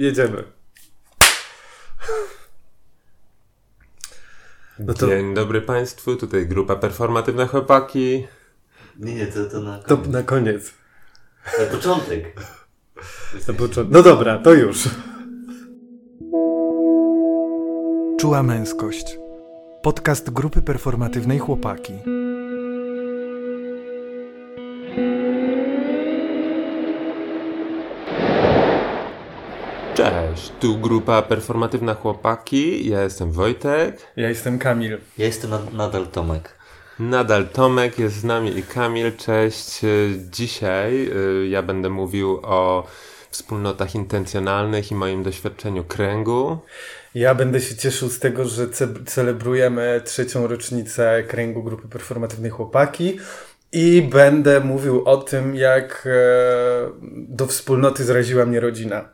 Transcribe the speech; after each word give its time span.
Jedziemy. 0.00 0.44
No 4.78 4.94
to... 4.94 5.06
Dzień 5.06 5.34
dobry 5.34 5.62
Państwu, 5.62 6.16
tutaj 6.16 6.46
grupa 6.46 6.76
Performatywne 6.76 7.46
Chłopaki. 7.46 8.26
Nie, 8.98 9.14
nie, 9.14 9.26
to, 9.26 9.46
to 9.46 9.60
na 9.60 9.78
koniec. 9.78 9.86
To 9.88 10.10
na 10.10 10.22
koniec. 10.22 10.74
Na 11.58 11.64
początek. 11.64 12.40
Na 13.48 13.54
początek. 13.54 13.92
No 13.92 14.02
dobra, 14.02 14.38
to 14.38 14.54
już. 14.54 14.88
Czuła 18.20 18.42
męskość. 18.42 19.18
Podcast 19.82 20.30
grupy 20.30 20.62
performatywnej 20.62 21.38
Chłopaki. 21.38 21.92
Cześć, 30.10 30.52
tu 30.60 30.78
grupa 30.78 31.22
Performatywna 31.22 31.94
Chłopaki, 31.94 32.88
ja 32.88 33.02
jestem 33.02 33.32
Wojtek. 33.32 33.96
Ja 34.16 34.28
jestem 34.28 34.58
Kamil. 34.58 34.98
Ja 35.18 35.26
jestem 35.26 35.50
nadal 35.72 36.06
Tomek. 36.06 36.54
Nadal 36.98 37.48
Tomek, 37.48 37.98
jest 37.98 38.16
z 38.16 38.24
nami 38.24 38.58
i 38.58 38.62
Kamil, 38.62 39.16
cześć. 39.16 39.80
Dzisiaj 40.30 41.10
y, 41.44 41.48
ja 41.48 41.62
będę 41.62 41.90
mówił 41.90 42.40
o 42.42 42.86
wspólnotach 43.30 43.94
intencjonalnych 43.94 44.90
i 44.90 44.94
moim 44.94 45.22
doświadczeniu 45.22 45.84
kręgu. 45.84 46.58
Ja 47.14 47.34
będę 47.34 47.60
się 47.60 47.76
cieszył 47.76 48.08
z 48.08 48.18
tego, 48.18 48.44
że 48.44 48.68
ce 48.68 48.88
celebrujemy 49.06 50.00
trzecią 50.04 50.46
rocznicę 50.46 51.22
kręgu 51.28 51.62
grupy 51.62 51.88
Performatywnej 51.88 52.50
Chłopaki. 52.50 53.18
I 53.72 54.02
będę 54.02 54.60
mówił 54.60 55.04
o 55.04 55.16
tym, 55.16 55.56
jak 55.56 56.06
e, 56.06 56.10
do 57.12 57.46
wspólnoty 57.46 58.04
zraziła 58.04 58.46
mnie 58.46 58.60
rodzina. 58.60 59.08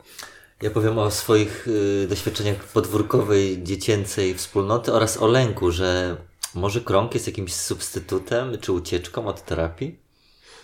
Ja 0.63 0.71
powiem 0.71 0.99
o 0.99 1.11
swoich 1.11 1.69
y, 1.69 2.07
doświadczeniach 2.09 2.65
podwórkowej, 2.65 3.63
dziecięcej 3.63 4.35
wspólnoty 4.35 4.93
oraz 4.93 5.23
o 5.23 5.27
lęku, 5.27 5.71
że 5.71 6.17
może 6.55 6.81
krąg 6.81 7.15
jest 7.15 7.27
jakimś 7.27 7.55
substytutem 7.55 8.59
czy 8.61 8.73
ucieczką 8.73 9.27
od 9.27 9.45
terapii? 9.45 9.99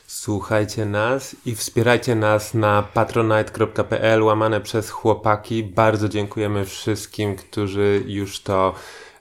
Słuchajcie 0.07 0.87
nas 0.87 1.37
i 1.47 1.55
wspierajcie 1.55 2.15
nas 2.15 2.55
na 2.55 2.83
patronite.pl 2.83 4.23
łamane 4.23 4.61
przez 4.61 4.91
chłopaki. 4.91 5.65
Bardzo 5.65 6.09
dziękujemy 6.09 6.65
wszystkim, 6.65 7.37
którzy 7.37 8.03
już 8.07 8.41
to 8.41 8.75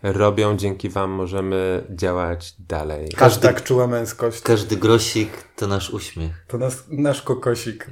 robią. 0.04 0.58
Dzięki 0.58 0.90
Wam 0.90 1.10
możemy 1.12 1.84
działać 1.90 2.54
dalej. 2.60 3.10
Każdy 3.18 3.48
tak 3.48 3.64
czuła 3.64 3.88
męskość. 3.88 4.42
Każdy 4.42 4.78
grosik 4.78 5.32
to 5.56 5.68
nasz 5.68 5.90
uśmiech. 5.90 6.46
To 6.48 6.58
nas, 6.58 6.84
nasz 6.90 7.22
kokosik. 7.22 7.88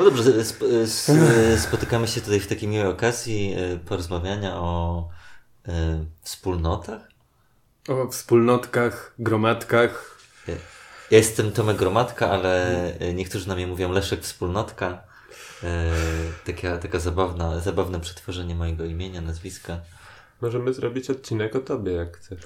No 0.00 0.04
dobrze, 0.04 0.40
sp 0.44 0.60
spotykamy 1.56 2.08
się 2.08 2.20
tutaj 2.20 2.40
w 2.40 2.46
takiej 2.46 2.68
miłej 2.68 2.88
okazji 2.88 3.54
e, 3.56 3.78
porozmawiania 3.78 4.56
o 4.56 5.08
e, 5.68 6.04
wspólnotach. 6.22 7.08
O 7.88 8.08
wspólnotkach, 8.08 9.14
gromadkach. 9.18 10.20
Ja 11.10 11.18
jestem 11.18 11.52
Tomek 11.52 11.76
Gromadka, 11.76 12.30
ale 12.30 12.92
niektórzy 13.14 13.48
na 13.48 13.54
mnie 13.54 13.66
mówią 13.66 13.92
Leszek 13.92 14.20
Wspólnotka. 14.22 15.02
E, 15.62 15.92
taka, 16.46 16.78
taka 16.78 16.98
zabawna, 16.98 17.60
zabawne 17.60 18.00
przetworzenie 18.00 18.54
mojego 18.54 18.84
imienia, 18.84 19.20
nazwiska. 19.20 19.80
Możemy 20.40 20.74
zrobić 20.74 21.10
odcinek 21.10 21.56
o 21.56 21.60
tobie, 21.60 21.92
jak 21.92 22.16
chcesz. 22.16 22.40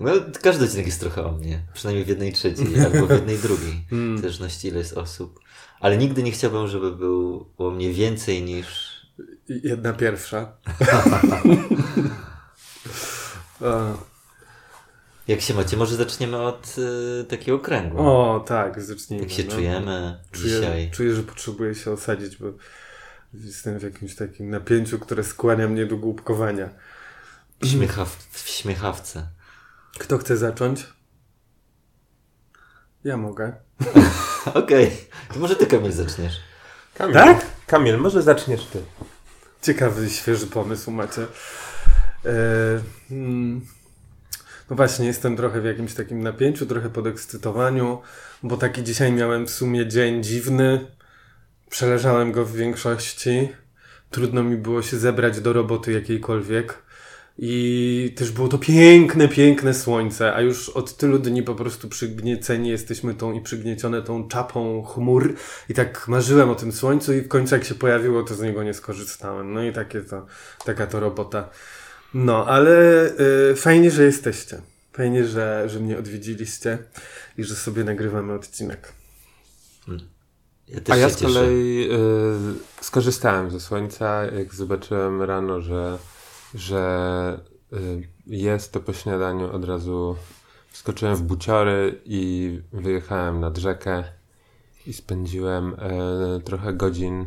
No, 0.00 0.12
każdy 0.42 0.64
odcinek 0.64 0.86
jest 0.86 1.00
trochę 1.00 1.24
o 1.24 1.32
mnie. 1.32 1.62
Przynajmniej 1.74 2.04
w 2.04 2.08
jednej 2.08 2.32
trzeciej, 2.32 2.80
albo 2.80 3.06
w 3.06 3.10
jednej 3.10 3.38
drugiej. 3.38 3.84
Hmm. 3.90 4.16
W 4.16 4.20
zależności 4.20 4.68
ile 4.68 4.78
jest 4.78 4.92
osób. 4.92 5.45
Ale 5.86 5.96
nigdy 5.96 6.22
nie 6.22 6.32
chciałbym, 6.32 6.68
żeby 6.68 6.92
było 6.96 7.70
mnie 7.70 7.92
więcej 7.92 8.42
niż... 8.42 8.96
Jedna 9.48 9.92
pierwsza. 9.92 10.56
Jak 15.28 15.40
się 15.40 15.54
macie? 15.54 15.76
Może 15.76 15.96
zaczniemy 15.96 16.36
od 16.36 16.76
y, 16.78 17.24
takiego 17.24 17.58
kręgu. 17.58 17.98
O, 17.98 18.44
tak, 18.46 18.82
zacznijmy. 18.82 19.24
Jak 19.24 19.32
się 19.32 19.44
no. 19.44 19.50
czujemy 19.50 20.20
czuję, 20.32 20.54
dzisiaj? 20.54 20.90
Czuję, 20.90 21.14
że 21.14 21.22
potrzebuję 21.22 21.74
się 21.74 21.90
osadzić, 21.92 22.36
bo 22.36 22.46
jestem 23.34 23.78
w 23.78 23.82
jakimś 23.82 24.14
takim 24.14 24.50
napięciu, 24.50 24.98
które 24.98 25.24
skłania 25.24 25.68
mnie 25.68 25.86
do 25.86 25.96
głupkowania. 25.96 26.70
Śmiechaw, 27.64 28.28
w 28.30 28.48
śmiechawce. 28.48 29.28
Kto 29.98 30.18
chce 30.18 30.36
zacząć? 30.36 30.86
Ja 33.04 33.16
mogę. 33.16 33.65
Okej, 34.54 34.86
okay. 34.86 34.90
to 35.34 35.40
może 35.40 35.56
ty 35.56 35.66
Kamil 35.66 35.92
zaczniesz. 35.92 36.40
Kamil. 36.94 37.14
Tak? 37.14 37.46
Kamil, 37.66 37.98
może 37.98 38.22
zaczniesz 38.22 38.64
ty. 38.64 38.82
Ciekawy, 39.62 40.10
świeży 40.10 40.46
pomysł 40.46 40.90
macie. 40.90 41.22
Eee, 41.22 42.80
hmm. 43.08 43.60
No 44.70 44.76
właśnie, 44.76 45.06
jestem 45.06 45.36
trochę 45.36 45.60
w 45.60 45.64
jakimś 45.64 45.94
takim 45.94 46.22
napięciu, 46.22 46.66
trochę 46.66 46.90
podekscytowaniu, 46.90 48.02
bo 48.42 48.56
taki 48.56 48.82
dzisiaj 48.82 49.12
miałem 49.12 49.46
w 49.46 49.50
sumie 49.50 49.86
dzień 49.86 50.22
dziwny. 50.22 50.86
Przeleżałem 51.70 52.32
go 52.32 52.44
w 52.44 52.52
większości. 52.52 53.48
Trudno 54.10 54.42
mi 54.42 54.56
było 54.56 54.82
się 54.82 54.98
zebrać 54.98 55.40
do 55.40 55.52
roboty 55.52 55.92
jakiejkolwiek. 55.92 56.82
I 57.38 58.14
też 58.16 58.30
było 58.30 58.48
to 58.48 58.58
piękne, 58.58 59.28
piękne 59.28 59.74
słońce, 59.74 60.34
a 60.34 60.40
już 60.40 60.68
od 60.68 60.96
tylu 60.96 61.18
dni 61.18 61.42
po 61.42 61.54
prostu 61.54 61.88
przygnieceni 61.88 62.68
jesteśmy 62.68 63.14
tą 63.14 63.32
i 63.32 63.40
przygniecione 63.40 64.02
tą 64.02 64.28
czapą 64.28 64.82
chmur. 64.82 65.34
I 65.68 65.74
tak 65.74 66.08
marzyłem 66.08 66.50
o 66.50 66.54
tym 66.54 66.72
słońcu 66.72 67.12
i 67.12 67.20
w 67.20 67.28
końcu 67.28 67.54
jak 67.54 67.64
się 67.64 67.74
pojawiło, 67.74 68.22
to 68.22 68.34
z 68.34 68.40
niego 68.40 68.62
nie 68.62 68.74
skorzystałem. 68.74 69.52
No 69.52 69.64
i 69.64 69.72
takie 69.72 70.00
to, 70.00 70.26
taka 70.64 70.86
to 70.86 71.00
robota. 71.00 71.50
No, 72.14 72.46
ale 72.46 73.06
y, 73.50 73.56
fajnie, 73.56 73.90
że 73.90 74.04
jesteście. 74.04 74.60
Fajnie, 74.92 75.24
że, 75.24 75.64
że 75.68 75.80
mnie 75.80 75.98
odwiedziliście 75.98 76.78
i 77.38 77.44
że 77.44 77.54
sobie 77.54 77.84
nagrywamy 77.84 78.32
odcinek. 78.32 78.92
Hmm. 79.86 80.08
Ja 80.68 80.80
a 80.88 80.96
ja 80.96 81.10
z 81.10 81.16
kolei 81.16 81.88
y, 82.80 82.84
skorzystałem 82.84 83.50
ze 83.50 83.60
słońca, 83.60 84.24
jak 84.24 84.54
zobaczyłem 84.54 85.22
rano, 85.22 85.60
że 85.60 85.98
że 86.56 87.40
y, 87.72 88.08
jest 88.26 88.72
to 88.72 88.80
po 88.80 88.92
śniadaniu 88.92 89.52
od 89.52 89.64
razu 89.64 90.16
wskoczyłem 90.68 91.16
w 91.16 91.22
buciory 91.22 92.00
i 92.04 92.60
wyjechałem 92.72 93.40
nad 93.40 93.58
rzekę 93.58 94.04
i 94.86 94.92
spędziłem 94.92 95.74
y, 95.74 96.40
trochę 96.40 96.72
godzin 96.72 97.26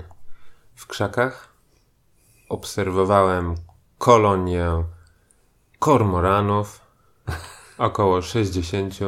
w 0.75 0.87
krzakach. 0.87 1.53
Obserwowałem 2.49 3.55
kolonię 3.97 4.83
kormoranów, 5.79 6.81
około 7.77 8.21
60. 8.21 8.99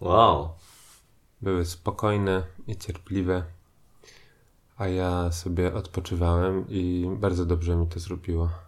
Wow. 0.00 0.48
Były 1.40 1.64
spokojne 1.64 2.42
i 2.66 2.76
cierpliwe, 2.76 3.42
a 4.76 4.88
ja 4.88 5.32
sobie 5.32 5.74
odpoczywałem 5.74 6.64
i 6.68 7.10
bardzo 7.16 7.46
dobrze 7.46 7.76
mi 7.76 7.86
to 7.86 8.00
zrobiło. 8.00 8.67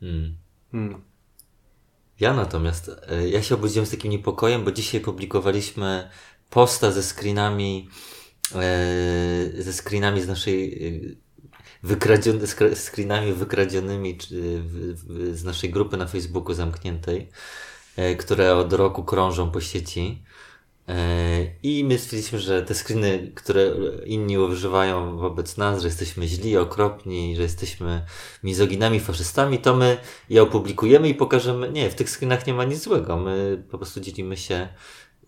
Hmm. 0.00 0.36
Hmm. 0.72 1.02
Ja 2.20 2.32
natomiast, 2.32 2.90
e, 3.08 3.28
ja 3.28 3.42
się 3.42 3.54
obudziłem 3.54 3.86
z 3.86 3.90
takim 3.90 4.10
niepokojem, 4.10 4.64
bo 4.64 4.72
dzisiaj 4.72 5.00
publikowaliśmy 5.00 6.10
posta 6.50 6.92
ze 6.92 7.02
screenami, 7.02 7.88
e, 8.54 9.62
ze 9.62 9.72
screenami 9.72 10.22
z 10.22 10.28
naszej 10.28 10.88
e, 10.88 11.00
wykradzione, 11.82 12.46
screenami 12.74 13.32
wykradzionymi 13.32 14.18
z 15.32 15.44
naszej 15.44 15.70
grupy 15.70 15.96
na 15.96 16.06
Facebooku 16.06 16.54
zamkniętej, 16.54 17.30
które 18.18 18.56
od 18.56 18.72
roku 18.72 19.04
krążą 19.04 19.50
po 19.50 19.60
sieci. 19.60 20.22
E, 20.88 21.46
I 21.62 21.84
my 21.84 21.98
stwierdziliśmy, 21.98 22.38
że 22.38 22.62
te 22.62 22.74
screeny, 22.74 23.32
które 23.34 23.74
inni 24.04 24.38
używają 24.38 25.18
wobec 25.18 25.56
nas, 25.56 25.82
że 25.82 25.88
jesteśmy 25.88 26.28
źli, 26.28 26.56
okropni, 26.56 27.36
że 27.36 27.42
jesteśmy 27.42 28.04
mizoginami, 28.42 29.00
faszystami, 29.00 29.58
to 29.58 29.76
my 29.76 29.98
je 30.30 30.42
opublikujemy 30.42 31.08
i 31.08 31.14
pokażemy. 31.14 31.72
Nie, 31.72 31.90
w 31.90 31.94
tych 31.94 32.10
screenach 32.10 32.46
nie 32.46 32.54
ma 32.54 32.64
nic 32.64 32.82
złego. 32.82 33.16
My 33.16 33.64
po 33.70 33.78
prostu 33.78 34.00
dzielimy 34.00 34.36
się 34.36 34.68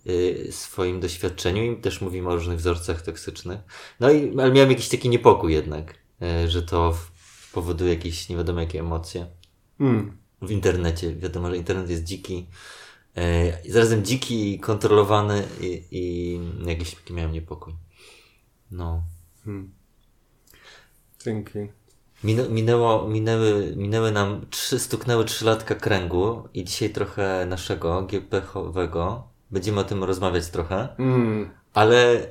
y, 0.07 0.49
swoim 0.51 1.01
doświadczeniem 1.01 1.79
i 1.79 1.81
też 1.81 2.01
mówimy 2.01 2.29
o 2.29 2.35
różnych 2.35 2.59
wzorcach 2.59 3.03
toksycznych. 3.03 3.61
No 4.01 4.11
i 4.11 4.41
ale 4.41 4.53
miałem 4.53 4.71
jakiś 4.71 4.89
taki 4.89 5.09
niepokój 5.09 5.53
jednak, 5.53 5.95
y, 6.45 6.51
że 6.51 6.63
to 6.63 6.97
powoduje 7.53 7.91
jakieś 7.95 8.29
nie 8.29 8.37
wiadomo 8.37 8.61
jakie 8.61 8.81
emocje. 8.81 9.27
Hmm. 9.79 10.19
W 10.43 10.51
internecie. 10.51 11.15
Wiadomo, 11.15 11.51
że 11.51 11.57
internet 11.57 11.91
jest 11.91 12.05
dziki 12.05 12.47
E, 13.19 13.73
zarazem 13.73 14.05
dziki 14.05 14.55
i 14.55 14.61
kontrolowany 14.61 15.45
i, 15.61 15.85
i 15.91 16.41
jakiś 16.69 16.95
taki 16.95 17.13
miałem 17.13 17.33
niepokój. 17.33 17.75
No. 18.71 19.03
Hmm. 19.45 19.73
Dzięki. 21.25 21.59
minęło, 22.51 23.09
minęły, 23.09 23.77
minęły 23.77 24.13
nam, 24.13 24.47
trzy, 24.51 24.79
stuknęły 24.79 25.25
trzy 25.25 25.45
latka 25.45 25.75
kręgu 25.75 26.49
i 26.55 26.65
dzisiaj 26.65 26.91
trochę 26.91 27.47
naszego 27.47 28.03
GPH-owego. 28.03 29.23
Będziemy 29.51 29.81
o 29.81 29.85
tym 29.85 30.05
rozmawiać 30.05 30.49
trochę. 30.49 30.89
Mm. 30.99 31.51
Ale 31.75 32.27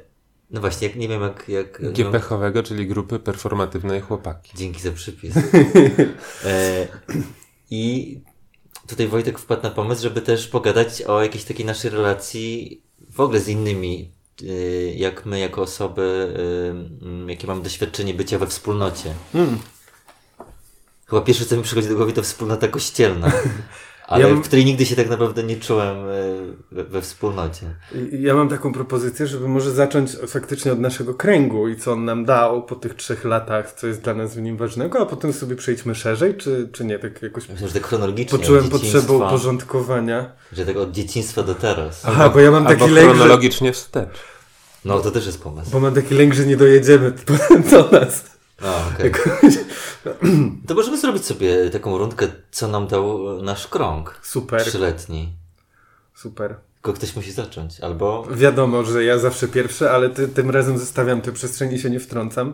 No 0.51 0.61
właśnie, 0.61 0.87
jak, 0.87 0.97
nie 0.97 1.07
wiem 1.07 1.21
jak... 1.21 1.49
jak 1.49 1.81
GPH-owego, 1.93 2.63
czyli 2.63 2.87
Grupy 2.87 3.19
Performatywnej 3.19 4.01
Chłopaki. 4.01 4.57
Dzięki 4.57 4.81
za 4.81 4.91
przypis. 4.91 5.35
e, 6.45 6.87
I 7.69 8.21
tutaj 8.87 9.07
Wojtek 9.07 9.39
wpadł 9.39 9.63
na 9.63 9.69
pomysł, 9.69 10.01
żeby 10.01 10.21
też 10.21 10.47
pogadać 10.47 11.01
o 11.01 11.21
jakiejś 11.23 11.43
takiej 11.43 11.65
naszej 11.65 11.91
relacji 11.91 12.81
w 13.09 13.19
ogóle 13.19 13.39
z 13.39 13.47
innymi, 13.47 14.11
y, 14.41 14.93
jak 14.97 15.25
my 15.25 15.39
jako 15.39 15.61
osoby, 15.61 16.33
y, 17.27 17.31
jakie 17.31 17.47
mamy 17.47 17.61
doświadczenie 17.61 18.13
bycia 18.13 18.39
we 18.39 18.47
wspólnocie. 18.47 19.13
Mm. 19.33 19.59
Chyba 21.05 21.21
pierwsze, 21.21 21.45
co 21.45 21.57
mi 21.57 21.63
przychodzi 21.63 21.87
do 21.87 21.95
głowy, 21.95 22.13
to 22.13 22.23
wspólnota 22.23 22.67
kościelna. 22.67 23.31
Ale 24.07 24.30
ja 24.30 24.36
w 24.36 24.42
której 24.42 24.65
nigdy 24.65 24.86
się 24.86 24.95
tak 24.95 25.09
naprawdę 25.09 25.44
nie 25.44 25.57
czułem 25.57 25.98
e, 25.98 26.13
we, 26.71 26.83
we, 26.83 27.01
wspólnocie. 27.01 27.65
Ja 28.12 28.36
mam 28.36 28.50
taką 28.50 28.74
propozycję, 28.74 29.27
żeby 29.27 29.48
może 29.48 29.71
zacząć 29.71 30.12
faktycznie 30.27 30.71
od 30.71 30.80
naszego 30.80 31.13
kręgu 31.13 31.68
i 31.68 31.75
co 31.75 31.92
on 31.92 32.06
nam 32.06 32.25
dał 32.25 32.63
po 32.63 32.75
tych 32.75 32.94
trzech 32.94 33.25
latach, 33.25 33.71
co 33.71 33.88
jest 33.88 34.01
dla 34.01 34.13
nas 34.13 34.36
w 34.36 34.42
nim 34.42 34.57
ważnego, 34.57 35.00
a 35.00 35.06
potem 35.06 35.33
sobie 35.33 35.56
przejdźmy 35.56 35.95
szerzej, 35.95 36.36
czy, 36.36 36.69
czy 36.74 36.86
nie? 36.86 37.00
Tak 37.00 37.21
jakoś 37.21 37.50
Myślę, 37.50 37.68
że 37.68 37.74
tak 37.74 37.88
chronologicznie. 37.88 38.39
Poczułem 38.39 38.69
potrzebę 38.69 39.13
uporządkowania. 39.13 40.31
Że 40.54 40.65
tak 40.65 40.77
od 40.77 40.92
dzieciństwa 40.92 41.44
do 41.44 41.56
teraz. 41.56 42.06
Aha, 42.06 42.24
albo, 42.24 42.36
bo 42.36 42.39
ja 42.39 42.51
mam 42.51 42.65
taki 42.65 42.83
albo 42.83 42.95
lęk, 42.95 43.09
chronologicznie 43.09 43.74
wstecz. 43.74 44.19
No, 44.86 45.00
to 45.00 45.12
też 45.12 45.25
jest 45.25 45.44
pomysł. 45.44 45.71
Bo 45.71 45.80
mam 45.80 45.94
taki 45.94 46.15
lęk, 46.15 46.33
że 46.33 46.45
nie 46.45 46.57
dojedziemy 46.57 47.13
do 47.71 47.89
nas. 47.92 48.36
A, 48.62 48.88
okay. 48.88 49.12
To 50.68 50.75
możemy 50.75 50.98
zrobić 50.98 51.25
sobie 51.25 51.69
taką 51.69 51.98
rundkę, 51.98 52.27
co 52.51 52.68
nam 52.68 52.88
dał 52.88 53.42
nasz 53.42 53.68
krąg. 53.68 54.19
Super. 54.24 54.62
Trzyletni. 54.62 55.33
Super. 56.15 56.56
Tylko 56.74 56.94
ktoś 56.94 57.15
musi 57.15 57.31
zacząć, 57.31 57.80
albo... 57.80 58.27
Wiadomo, 58.31 58.83
że 58.83 59.04
ja 59.04 59.18
zawsze 59.18 59.48
pierwszy, 59.48 59.89
ale 59.89 60.09
ty, 60.09 60.27
tym 60.27 60.50
razem 60.50 60.77
zostawiam 60.77 61.21
tę 61.21 61.31
przestrzeń 61.31 61.74
i 61.74 61.80
się 61.80 61.89
nie 61.89 62.00
wtrącam. 62.00 62.54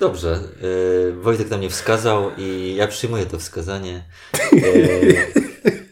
Dobrze. 0.00 0.40
Yy, 0.62 1.22
Wojtek 1.22 1.50
na 1.50 1.58
mnie 1.58 1.70
wskazał 1.70 2.30
i 2.38 2.74
ja 2.76 2.88
przyjmuję 2.88 3.26
to 3.26 3.38
wskazanie. 3.38 4.04
Yy, 4.52 5.26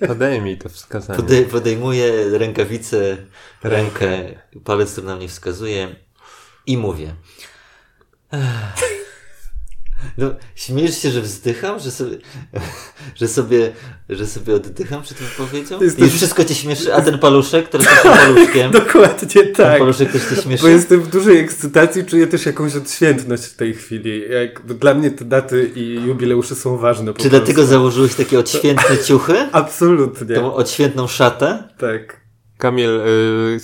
Podejmij 0.09 0.59
to 0.59 0.69
wskazanie. 0.69 1.17
Podej 1.17 1.45
podejmuję 1.45 2.39
rękawicę, 2.39 3.17
rękę, 3.63 4.09
palec, 4.65 4.93
który 4.93 5.07
na 5.07 5.17
mnie 5.17 5.29
wskazuje 5.29 5.97
i 6.67 6.79
mówię. 6.79 7.15
Ech. 8.33 8.94
No, 10.19 10.31
śmiesz 10.55 10.99
się, 10.99 11.11
że 11.11 11.21
wzdycham, 11.21 11.81
że 11.81 11.91
sobie, 11.91 12.17
że 13.21 13.29
sobie, 13.29 13.73
że 14.09 14.27
sobie 14.27 14.55
oddycham 14.55 15.03
przed 15.03 15.19
wypowiedzią? 15.19 15.79
I 16.07 16.11
wszystko 16.11 16.45
cię 16.45 16.55
śmieszy, 16.55 16.95
a 16.95 17.01
ten 17.01 17.19
paluszek, 17.19 17.69
który 17.69 17.85
jest 17.85 18.03
paluszkiem. 18.03 18.71
Dokładnie 18.85 19.45
tak. 19.45 19.57
Ten 19.57 19.79
paluszek 19.79 20.13
też 20.13 20.23
cię 20.23 20.43
śmieszy. 20.43 20.63
Bo 20.63 20.69
jestem 20.69 21.01
w 21.01 21.09
dużej 21.09 21.39
ekscytacji, 21.39 22.05
czuję 22.05 22.27
też 22.27 22.47
jakąś 22.47 22.77
odświętność 22.77 23.45
w 23.45 23.57
tej 23.57 23.75
chwili. 23.75 24.23
Jak, 24.31 24.67
dla 24.67 24.95
mnie 24.95 25.11
te 25.11 25.25
daty 25.25 25.71
i 25.75 25.95
jubileusze 26.07 26.55
są 26.55 26.77
ważne. 26.77 27.07
Czy 27.07 27.13
prostu. 27.13 27.31
dlatego 27.31 27.67
założyłeś 27.67 28.15
takie 28.15 28.39
odświętne 28.39 28.99
ciuchy? 29.09 29.49
Absolutnie. 29.53 30.37
Tą 30.37 30.55
odświętną 30.55 31.07
szatę? 31.07 31.69
Tak. 31.79 32.24
Kamil 32.65 32.91
y, 32.91 33.61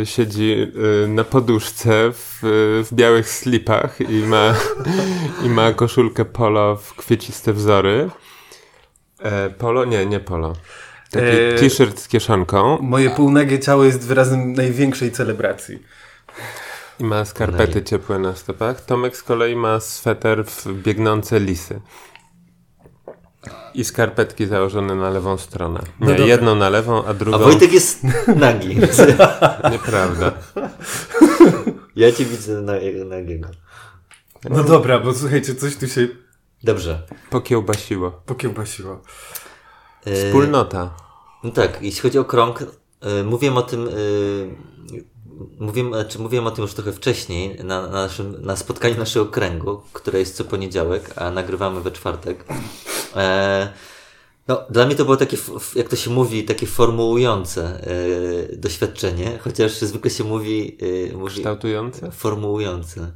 y, 0.00 0.06
siedzi 0.06 0.72
y, 1.04 1.08
na 1.08 1.24
poduszce 1.24 2.12
w, 2.12 2.40
w, 2.84 2.94
białych 2.94 3.28
slipach 3.28 4.00
i 4.00 4.22
ma, 4.26 4.54
i 5.46 5.48
ma 5.48 5.72
koszulkę 5.72 6.24
polo 6.24 6.76
w 6.76 6.94
kwieciste 6.94 7.52
wzory. 7.52 8.10
E, 9.22 9.50
polo? 9.50 9.84
Nie, 9.84 10.06
nie 10.06 10.20
polo. 10.20 10.52
Taki 11.10 11.26
e, 11.26 11.54
t-shirt 11.54 12.00
z 12.00 12.08
kieszonką. 12.08 12.78
Moje 12.80 13.10
półnagie 13.10 13.58
ciało 13.58 13.84
jest 13.84 14.06
wyrazem 14.06 14.52
największej 14.52 15.12
celebracji. 15.12 15.82
I 17.00 17.04
ma 17.04 17.24
skarpety 17.24 17.82
ciepłe 17.82 18.18
na 18.18 18.34
stopach. 18.34 18.84
Tomek 18.84 19.16
z 19.16 19.22
kolei 19.22 19.56
ma 19.56 19.80
sweter 19.80 20.44
w 20.44 20.82
biegnące 20.82 21.40
lisy. 21.40 21.80
I 23.74 23.84
skarpetki 23.84 24.46
założone 24.46 24.94
na 24.94 25.10
lewą 25.10 25.38
stronę. 25.38 25.80
No 26.00 26.06
Nie, 26.06 26.18
no 26.18 26.26
jedną 26.26 26.54
na 26.54 26.68
lewą, 26.70 27.04
a 27.04 27.14
drugą... 27.14 27.36
A 27.36 27.40
Wojtek 27.40 27.72
jest 27.72 28.02
nagi. 28.36 28.76
Nieprawda. 29.72 30.32
Ja 31.96 32.12
cię 32.12 32.24
widzę 32.24 32.62
na, 32.62 32.72
nagiego. 33.04 33.48
No 34.50 34.64
dobra, 34.64 35.00
bo 35.00 35.14
słuchajcie, 35.14 35.54
coś 35.54 35.76
tu 35.76 35.88
się... 35.88 36.08
Dobrze. 36.64 37.02
Pokiełbasiło. 37.30 38.10
Pokiełbasiło. 38.10 39.02
E, 40.04 40.14
Wspólnota. 40.14 40.94
No 41.44 41.50
tak, 41.50 41.78
jeśli 41.82 42.00
chodzi 42.00 42.18
o 42.18 42.24
krąg, 42.24 42.64
yy, 43.02 43.24
mówiłem 43.24 43.56
o 43.56 43.62
tym... 43.62 43.86
Yy, 43.86 45.04
mówiłem, 45.60 45.92
znaczy 45.92 46.18
mówiłem 46.18 46.46
o 46.46 46.50
tym 46.50 46.62
już 46.62 46.74
trochę 46.74 46.92
wcześniej 46.92 47.56
na, 47.64 47.82
na, 47.82 47.88
naszym, 47.88 48.36
na 48.42 48.56
spotkaniu 48.56 48.98
naszego 48.98 49.26
kręgu, 49.26 49.82
które 49.92 50.18
jest 50.18 50.36
co 50.36 50.44
poniedziałek, 50.44 51.12
a 51.16 51.30
nagrywamy 51.30 51.80
we 51.80 51.90
czwartek. 51.90 52.44
E, 53.16 53.72
no, 54.48 54.66
dla 54.70 54.86
mnie 54.86 54.94
to 54.94 55.04
było 55.04 55.16
takie, 55.16 55.36
jak 55.74 55.88
to 55.88 55.96
się 55.96 56.10
mówi, 56.10 56.44
takie 56.44 56.66
formułujące 56.66 57.80
e, 58.52 58.56
doświadczenie, 58.56 59.38
chociaż 59.38 59.72
zwykle 59.72 60.10
się 60.10 60.24
mówi... 60.24 60.78
E, 61.10 61.16
mówi 61.16 61.34
kształtujące? 61.34 62.10
Formułujące. 62.12 63.12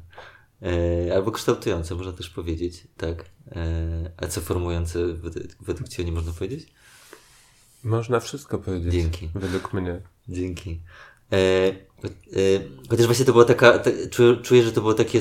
E, 0.62 1.14
albo 1.14 1.30
kształtujące, 1.32 1.94
można 1.94 2.12
też 2.12 2.30
powiedzieć, 2.30 2.86
tak. 2.96 3.24
E, 3.52 4.10
a 4.16 4.26
co 4.26 4.40
formułujące 4.40 5.06
według, 5.06 5.46
według 5.60 5.88
Ciebie 5.88 6.04
nie 6.04 6.12
można 6.12 6.32
powiedzieć? 6.32 6.72
Można 7.84 8.20
wszystko 8.20 8.58
powiedzieć. 8.58 8.92
Dzięki. 8.92 9.30
Według 9.34 9.72
mnie. 9.72 10.00
Dzięki. 10.28 10.80
E, 12.08 12.08
chociaż 12.90 13.06
właśnie 13.06 13.24
to 13.24 13.32
było 13.32 13.44
taka, 13.44 13.82
czuję, 14.10 14.36
czuję, 14.36 14.62
że 14.62 14.72
to 14.72 14.80
było 14.80 14.94
takie 14.94 15.20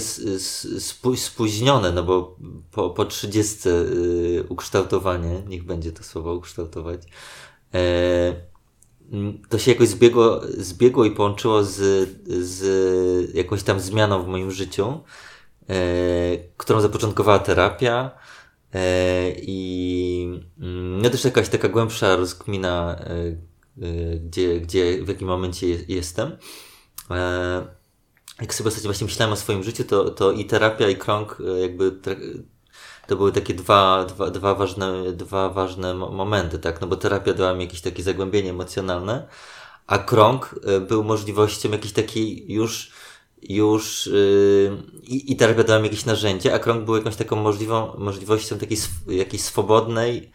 spóźnione, 1.15 1.91
no 1.91 2.03
bo 2.03 2.37
po, 2.71 2.89
po 2.89 3.05
30 3.05 3.69
y, 3.69 4.43
ukształtowanie, 4.49 5.41
niech 5.47 5.63
będzie 5.63 5.91
to 5.91 6.03
słowo 6.03 6.33
ukształtować, 6.33 7.01
e, 7.73 8.33
to 9.49 9.59
się 9.59 9.71
jakoś 9.71 9.87
zbiegło, 9.87 10.41
zbiegło 10.57 11.05
i 11.05 11.11
połączyło 11.11 11.63
z, 11.63 12.09
z 12.27 13.35
jakąś 13.35 13.63
tam 13.63 13.79
zmianą 13.79 14.23
w 14.23 14.27
moim 14.27 14.51
życiu, 14.51 14.99
którą 16.57 16.81
zapoczątkowała 16.81 17.39
terapia, 17.39 18.11
i 19.41 20.41
mm, 20.59 21.01
no 21.01 21.09
też 21.09 21.23
jakaś 21.23 21.49
taka 21.49 21.69
głębsza 21.69 22.15
rozkmina 22.15 22.99
Y, 23.77 24.21
gdzie, 24.25 24.59
gdzie 24.59 25.03
w 25.03 25.07
jakim 25.07 25.27
momencie 25.27 25.67
jestem. 25.87 26.37
E, 27.13 27.65
jak 28.41 28.53
sobie 28.53 28.67
ostatnio 28.67 28.87
właśnie 28.87 29.05
myślałem 29.05 29.33
o 29.33 29.35
swoim 29.35 29.63
życiu, 29.63 29.83
to, 29.83 30.09
to 30.09 30.31
i 30.31 30.45
terapia, 30.45 30.89
i 30.89 30.95
krąg 30.95 31.37
e, 31.39 31.61
jakby 31.61 31.91
to 33.07 33.15
były 33.15 33.31
takie 33.31 33.53
dwa, 33.53 34.05
dwa, 34.05 34.31
dwa, 34.31 34.55
ważne, 34.55 35.11
dwa 35.13 35.49
ważne 35.49 35.93
momenty, 35.93 36.59
tak? 36.59 36.81
No 36.81 36.87
bo 36.87 36.95
terapia 36.95 37.33
dała 37.33 37.53
mi 37.53 37.63
jakieś 37.63 37.81
takie 37.81 38.03
zagłębienie 38.03 38.49
emocjonalne, 38.49 39.27
a 39.87 39.97
krąg 39.97 40.59
e, 40.65 40.79
był 40.79 41.03
możliwością 41.03 41.71
jakiejś 41.71 41.93
takiej 41.93 42.53
już 42.53 42.91
już 43.41 44.07
yy, 44.07 44.77
i, 45.03 45.31
i 45.31 45.35
terapia 45.35 45.63
dała 45.63 45.79
mi 45.79 45.85
jakieś 45.85 46.05
narzędzie, 46.05 46.53
a 46.53 46.59
krąg 46.59 46.85
był 46.85 46.95
jakąś 46.95 47.15
taką 47.15 47.35
możliwą, 47.35 47.95
możliwością 47.97 48.57
takiej 48.57 48.77
sw 48.77 49.11
jakiejś 49.11 49.43
swobodnej, 49.43 50.31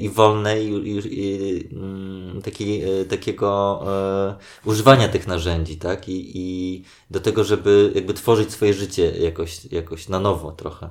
i 0.00 0.08
wolnej 0.08 0.68
i, 1.06 1.68
mm, 1.72 2.42
taki, 2.42 2.82
e, 2.82 3.04
takiego 3.04 3.80
e, 3.86 4.68
używania 4.68 5.08
tych 5.08 5.26
narzędzi, 5.26 5.76
tak? 5.76 6.08
I, 6.08 6.30
I 6.34 6.84
do 7.10 7.20
tego, 7.20 7.44
żeby 7.44 7.92
jakby 7.94 8.14
tworzyć 8.14 8.52
swoje 8.52 8.74
życie 8.74 9.10
jakoś, 9.10 9.64
jakoś 9.64 10.08
na 10.08 10.20
nowo 10.20 10.52
trochę. 10.52 10.90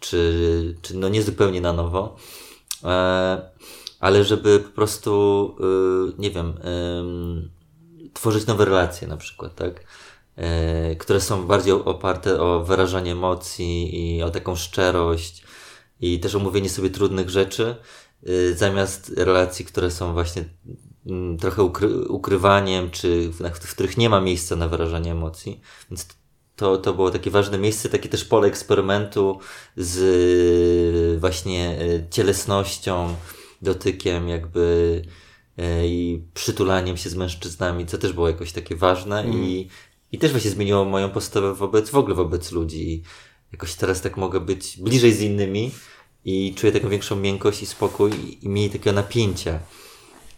Czy, 0.00 0.74
czy 0.82 0.96
no 0.96 1.08
nie 1.08 1.22
zupełnie 1.22 1.60
na 1.60 1.72
nowo, 1.72 2.16
e, 2.84 3.50
ale 4.00 4.24
żeby 4.24 4.60
po 4.60 4.70
prostu, 4.70 5.56
e, 5.60 6.12
nie 6.22 6.30
wiem, 6.30 6.48
e, 6.48 8.10
tworzyć 8.14 8.46
nowe 8.46 8.64
relacje 8.64 9.08
na 9.08 9.16
przykład, 9.16 9.54
tak? 9.54 9.84
E, 10.36 10.96
które 10.96 11.20
są 11.20 11.46
bardziej 11.46 11.72
oparte 11.72 12.40
o 12.40 12.64
wyrażanie 12.64 13.12
emocji 13.12 14.16
i 14.16 14.22
o 14.22 14.30
taką 14.30 14.56
szczerość 14.56 15.42
i 16.00 16.20
też 16.20 16.34
omówienie 16.34 16.68
sobie 16.68 16.90
trudnych 16.90 17.30
rzeczy, 17.30 17.76
zamiast 18.54 19.12
relacji, 19.16 19.64
które 19.64 19.90
są 19.90 20.12
właśnie 20.12 20.44
mm, 21.06 21.38
trochę 21.38 21.62
ukry 21.62 22.08
ukrywaniem, 22.08 22.90
czy 22.90 23.28
w, 23.28 23.38
w, 23.38 23.74
których 23.74 23.96
nie 23.96 24.08
ma 24.08 24.20
miejsca 24.20 24.56
na 24.56 24.68
wyrażanie 24.68 25.12
emocji. 25.12 25.60
Więc 25.90 26.06
to, 26.56 26.78
to 26.78 26.94
było 26.94 27.10
takie 27.10 27.30
ważne 27.30 27.58
miejsce, 27.58 27.88
takie 27.88 28.08
też 28.08 28.24
pole 28.24 28.48
eksperymentu 28.48 29.38
z 29.76 29.98
y, 31.16 31.20
właśnie 31.20 31.82
y, 31.82 32.06
cielesnością, 32.10 33.14
dotykiem, 33.62 34.28
jakby 34.28 35.02
i 35.84 36.22
przytulaniem 36.34 36.96
się 36.96 37.10
z 37.10 37.14
mężczyznami, 37.14 37.86
co 37.86 37.98
też 37.98 38.12
było 38.12 38.28
jakoś 38.28 38.52
takie 38.52 38.76
ważne 38.76 39.20
mm. 39.20 39.44
i, 39.44 39.68
i 40.12 40.18
też 40.18 40.30
właśnie 40.30 40.50
zmieniło 40.50 40.84
moją 40.84 41.10
postawę 41.10 41.54
wobec, 41.54 41.90
w 41.90 41.94
ogóle 41.94 42.14
wobec 42.14 42.52
ludzi. 42.52 42.92
I 42.92 43.02
jakoś 43.52 43.74
teraz 43.74 44.00
tak 44.00 44.16
mogę 44.16 44.40
być 44.40 44.78
bliżej 44.80 45.12
z 45.12 45.20
innymi, 45.20 45.70
i 46.24 46.54
czuję 46.54 46.72
taką 46.72 46.88
większą 46.88 47.16
miękkość 47.16 47.62
i 47.62 47.66
spokój 47.66 48.38
i 48.42 48.48
mniej 48.48 48.70
takiego 48.70 48.92
napięcia 48.92 49.52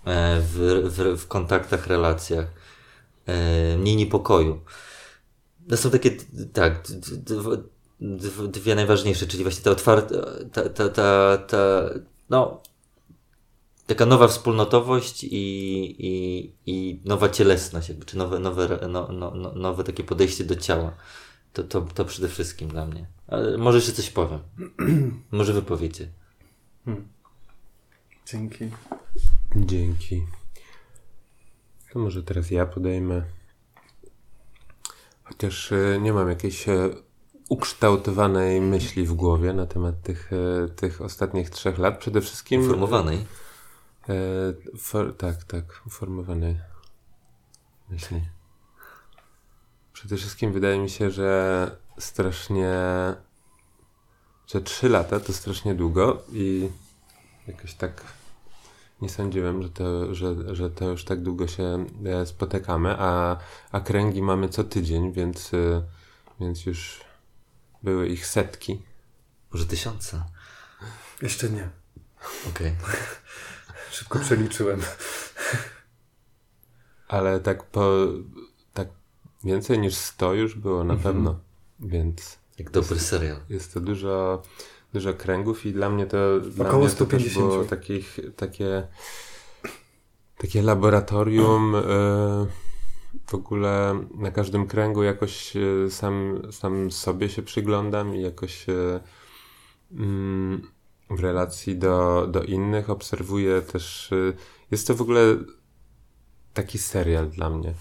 e, 0.05 0.41
w, 0.41 0.83
w, 0.85 1.23
w 1.23 1.29
kontaktach, 1.29 1.87
relacjach, 1.87 2.47
e, 3.27 3.79
mniej 3.79 3.97
niepokoju. 3.97 4.61
To 5.69 5.77
są 5.77 5.91
takie, 5.91 6.11
tak, 6.53 6.89
dwie 8.49 8.75
najważniejsze, 8.75 9.27
czyli 9.27 9.43
właśnie 9.43 9.65
ta 9.65 9.71
otwarta, 9.71 10.15
ta, 10.53 10.69
ta, 10.69 10.89
ta, 10.89 11.39
ta 11.39 11.91
no, 12.31 12.63
taka 13.87 14.07
nowa 14.07 14.29
wspólnotowość 14.29 15.25
i, 15.25 15.29
i, 15.99 16.53
i 16.67 17.01
nowa 17.05 17.29
cielesność, 17.29 17.89
jakby, 17.89 18.05
czy 18.05 18.19
nowe, 18.19 18.39
nowe, 18.39 18.79
no, 18.89 19.09
no, 19.13 19.33
no, 19.35 19.53
nowe 19.53 19.85
takie 19.85 20.05
podejście 20.05 20.45
do 20.45 20.57
ciała. 20.57 20.95
To, 21.53 21.65
to, 21.65 21.81
to 21.81 22.05
przede 22.05 22.29
wszystkim 22.29 22.69
dla 22.69 22.87
mnie. 22.87 23.07
Ale 23.27 23.59
może 23.59 23.79
jeszcze 23.79 23.93
coś 23.93 24.11
powiem. 24.11 24.41
może 25.31 25.53
wypowiecie. 25.53 26.09
Hmm. 26.85 27.09
Dzięki. 28.27 28.71
Dzięki. 29.57 30.27
To 31.93 31.99
może 31.99 32.23
teraz 32.23 32.51
ja 32.51 32.67
podejmę. 32.67 33.25
Chociaż 35.25 35.73
e, 35.73 35.99
nie 36.01 36.13
mam 36.13 36.29
jakiejś 36.29 36.69
e, 36.69 36.91
ukształtowanej 37.49 38.61
myśli 38.61 39.07
w 39.07 39.15
głowie 39.15 39.53
na 39.53 39.67
temat 39.67 40.03
tych, 40.03 40.31
e, 40.33 40.69
tych 40.69 41.01
ostatnich 41.01 41.51
trzech 41.51 41.79
lat. 41.79 41.99
Przede 41.99 42.21
wszystkim. 42.21 42.61
Uformowanej. 42.61 43.27
E, 44.09 44.15
for, 44.79 45.17
tak, 45.17 45.45
tak, 45.45 45.83
uformowanej 45.87 46.61
myśli. 47.91 48.23
Przede 50.03 50.17
wszystkim 50.17 50.53
wydaje 50.53 50.79
mi 50.79 50.91
się, 50.91 51.11
że 51.11 51.71
strasznie. 51.99 52.75
że 54.47 54.61
trzy 54.61 54.89
lata 54.89 55.21
to 55.21 55.33
strasznie 55.33 55.75
długo 55.75 56.23
i 56.33 56.69
jakoś 57.47 57.75
tak 57.75 58.03
nie 59.03 59.09
sądziłem, 59.09 59.63
że 59.63 59.71
to, 59.71 60.15
że, 60.15 60.57
że 60.57 60.71
to 60.71 60.91
już 60.91 61.05
tak 61.05 61.23
długo 61.23 61.49
się 61.49 61.87
e, 62.07 62.27
spotykamy, 62.27 62.97
a, 62.99 63.37
a 63.73 63.81
kręgi 63.81 64.23
mamy 64.23 64.49
co 64.49 64.65
tydzień, 64.65 65.13
więc, 65.13 65.51
więc 66.41 66.67
już 66.67 67.01
były 67.83 68.09
ich 68.09 68.27
setki. 68.27 68.83
Może 69.53 69.67
tysiące? 69.67 70.25
Jeszcze 71.23 71.51
nie. 71.51 71.69
Okej. 72.49 72.73
Okay. 72.83 72.97
Szybko 73.93 74.19
przeliczyłem. 74.19 74.83
Ale 77.09 77.41
tak 77.41 77.65
po... 77.65 78.07
więcej 79.45 79.79
niż 79.79 79.95
100 79.95 80.35
już 80.35 80.55
było 80.55 80.85
na 80.85 80.95
mhm. 80.95 81.15
pewno, 81.15 81.39
więc... 81.81 82.39
Jak 82.59 82.71
dobry 82.71 82.99
serial. 82.99 83.37
Jest 83.49 83.75
to 83.75 83.81
dużo, 83.81 84.43
dużo 84.93 85.15
kręgów 85.15 85.67
i 85.67 85.73
dla 85.73 85.91
mnie 85.91 86.07
to... 86.07 86.19
Około 86.61 86.79
mnie 86.79 86.91
150. 86.91 87.47
To 87.47 87.53
było 87.53 87.65
takich, 87.65 88.19
takie, 88.37 88.89
takie 90.39 90.63
laboratorium... 90.63 91.73
Yy, 91.73 92.47
w 93.27 93.35
ogóle 93.35 94.05
na 94.15 94.31
każdym 94.31 94.67
kręgu 94.67 95.03
jakoś 95.03 95.57
e, 95.57 95.91
sam, 95.91 96.43
sam 96.51 96.91
sobie 96.91 97.29
się 97.29 97.43
przyglądam 97.43 98.17
i 98.17 98.23
jakoś 98.23 98.69
e, 98.69 99.01
mm, 99.93 100.63
w 101.11 101.21
relacji 101.21 101.79
do, 101.79 102.27
do 102.27 102.43
innych 102.43 102.91
obserwuję 102.91 103.63
też. 103.63 104.13
E, 104.13 104.33
jest 104.71 104.87
to 104.87 104.95
w 104.95 105.03
ogóle 105.03 105.21
taki 106.55 106.79
serial 106.79 107.31
dla 107.31 107.51
mnie. 107.51 107.75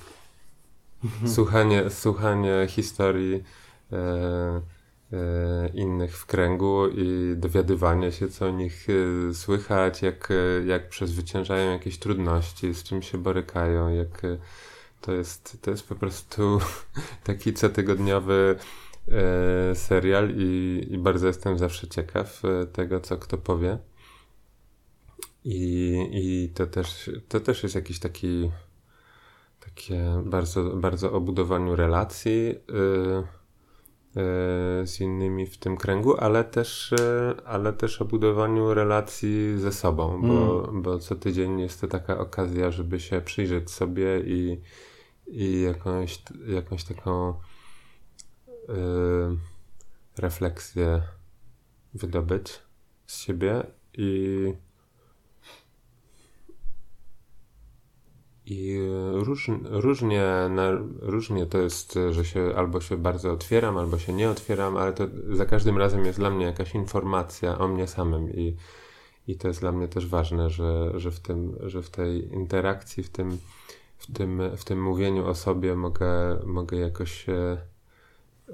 Słuchanie, 1.25 1.89
słuchanie 1.89 2.65
historii 2.69 3.43
e, 3.91 3.97
e, 5.13 5.69
innych 5.73 6.17
w 6.17 6.25
kręgu 6.25 6.87
i 6.87 7.33
dowiadywanie 7.37 8.11
się, 8.11 8.29
co 8.29 8.45
o 8.45 8.51
nich 8.51 8.87
e, 8.89 9.33
słychać, 9.33 10.01
jak, 10.01 10.29
jak 10.65 10.89
przezwyciężają 10.89 11.71
jakieś 11.71 11.99
trudności, 11.99 12.73
z 12.73 12.83
czym 12.83 13.01
się 13.01 13.17
borykają, 13.17 13.89
jak 13.89 14.21
to 15.01 15.11
jest, 15.11 15.57
to 15.61 15.71
jest 15.71 15.87
po 15.87 15.95
prostu 15.95 16.59
taki 17.23 17.53
cotygodniowy 17.53 18.55
e, 19.07 19.75
serial 19.75 20.29
i, 20.35 20.87
i 20.91 20.97
bardzo 20.97 21.27
jestem 21.27 21.57
zawsze 21.57 21.87
ciekaw 21.87 22.45
e, 22.45 22.65
tego, 22.65 22.99
co 22.99 23.17
kto 23.17 23.37
powie. 23.37 23.77
I, 25.43 26.09
i 26.11 26.49
to, 26.49 26.67
też, 26.67 27.09
to 27.27 27.39
też 27.39 27.63
jest 27.63 27.75
jakiś 27.75 27.99
taki 27.99 28.51
takie 29.65 30.21
bardzo, 30.25 30.63
bardzo 30.63 31.11
o 31.11 31.21
budowaniu 31.21 31.75
relacji 31.75 32.45
yy, 32.45 33.23
yy, 34.15 34.87
z 34.87 34.99
innymi 35.01 35.45
w 35.45 35.57
tym 35.57 35.77
kręgu, 35.77 36.17
ale 36.17 36.43
też, 36.43 36.93
yy, 36.99 37.45
ale 37.45 37.73
też 37.73 38.01
o 38.01 38.05
budowaniu 38.05 38.73
relacji 38.73 39.59
ze 39.59 39.71
sobą, 39.71 40.21
bo, 40.21 40.69
mm. 40.69 40.81
bo 40.81 40.99
co 40.99 41.15
tydzień 41.15 41.59
jest 41.59 41.81
to 41.81 41.87
taka 41.87 42.17
okazja, 42.17 42.71
żeby 42.71 42.99
się 42.99 43.21
przyjrzeć 43.21 43.71
sobie 43.71 44.19
i, 44.19 44.61
i 45.27 45.61
jakąś, 45.61 46.23
jakąś 46.47 46.83
taką 46.83 47.33
yy, 48.67 49.37
refleksję 50.17 51.01
wydobyć 51.93 52.59
z 53.05 53.17
siebie 53.17 53.63
i 53.93 54.53
I 58.51 58.79
róż, 59.13 59.51
różnie, 59.63 60.23
na, 60.49 60.71
różnie 60.99 61.45
to 61.45 61.57
jest, 61.57 61.99
że 62.11 62.25
się 62.25 62.53
albo 62.55 62.81
się 62.81 62.97
bardzo 62.97 63.31
otwieram, 63.31 63.77
albo 63.77 63.99
się 63.99 64.13
nie 64.13 64.29
otwieram, 64.29 64.77
ale 64.77 64.93
to 64.93 65.07
za 65.31 65.45
każdym 65.45 65.77
razem 65.77 66.05
jest 66.05 66.19
dla 66.19 66.29
mnie 66.29 66.45
jakaś 66.45 66.75
informacja 66.75 67.57
o 67.57 67.67
mnie 67.67 67.87
samym 67.87 68.29
i, 68.29 68.55
i 69.27 69.35
to 69.35 69.47
jest 69.47 69.59
dla 69.59 69.71
mnie 69.71 69.87
też 69.87 70.07
ważne, 70.07 70.49
że, 70.49 70.99
że, 70.99 71.11
w, 71.11 71.19
tym, 71.19 71.57
że 71.61 71.81
w 71.81 71.89
tej 71.89 72.33
interakcji, 72.33 73.03
w 73.03 73.09
tym 73.09 73.37
w 74.01 74.13
tym, 74.13 74.41
w 74.57 74.63
tym 74.63 74.83
mówieniu 74.83 75.27
o 75.27 75.35
sobie 75.35 75.75
mogę, 75.75 76.39
mogę 76.45 76.77
jakoś 76.77 77.29
e, 77.29 77.33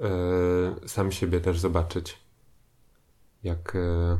e, 0.00 0.88
sam 0.88 1.12
siebie 1.12 1.40
też 1.40 1.58
zobaczyć. 1.58 2.18
Jak, 3.42 3.76
e, 3.76 4.18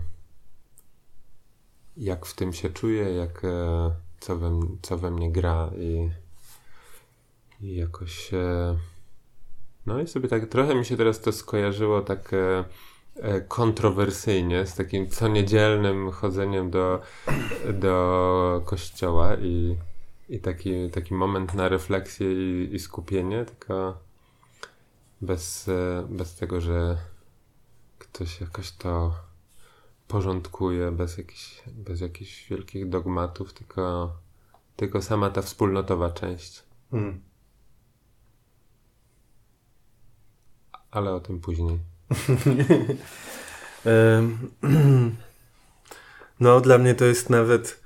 jak 1.97 2.27
w 2.27 2.35
tym 2.35 2.53
się 2.53 2.71
czuję, 2.71 3.15
jak, 3.15 3.45
e, 3.45 3.91
co, 4.21 4.37
we, 4.37 4.61
co 4.83 4.99
we 4.99 5.11
mnie 5.11 5.33
gra 5.33 5.71
i, 5.77 6.11
i 7.61 7.77
jakoś. 7.77 8.35
E, 8.35 8.77
no 9.87 10.01
i 10.01 10.07
sobie 10.07 10.29
tak 10.29 10.47
trochę 10.47 10.75
mi 10.75 10.85
się 10.85 10.97
teraz 10.97 11.21
to 11.21 11.33
skojarzyło 11.33 12.01
tak 12.01 12.31
e, 12.33 13.41
kontrowersyjnie 13.41 14.67
z 14.67 14.75
takim 14.75 15.09
co 15.09 15.29
niedzielnym 15.29 16.11
chodzeniem 16.11 16.71
do, 16.71 17.01
do 17.73 18.63
kościoła 18.65 19.37
i 19.37 19.77
i 20.29 20.41
taki, 20.41 20.91
taki 20.91 21.15
moment 21.15 21.55
na 21.55 21.69
refleksję 21.69 22.33
i, 22.33 22.75
i 22.75 22.79
skupienie, 22.79 23.45
tylko 23.45 23.99
bez, 25.21 25.69
e, 25.69 26.07
bez 26.11 26.37
tego, 26.37 26.61
że 26.61 26.99
ktoś 27.99 28.41
jakoś 28.41 28.73
to 28.73 29.15
porządkuje, 30.09 30.93
bez 30.93 31.19
jakichś, 31.19 31.63
bez 31.67 32.01
jakichś 32.01 32.49
wielkich 32.49 32.89
dogmatów, 32.89 33.53
tylko, 33.53 34.13
tylko 34.77 35.03
sama 35.03 35.31
ta 35.31 35.43
wspólnotowa 35.43 36.11
część. 36.11 36.63
Hmm. 36.91 37.21
Ale 40.91 41.15
o 41.15 41.21
tym 41.21 41.41
później. 41.41 41.79
no, 46.41 46.61
dla 46.61 46.79
mnie 46.79 46.95
to 46.95 47.05
jest 47.05 47.31
nawet 47.31 47.81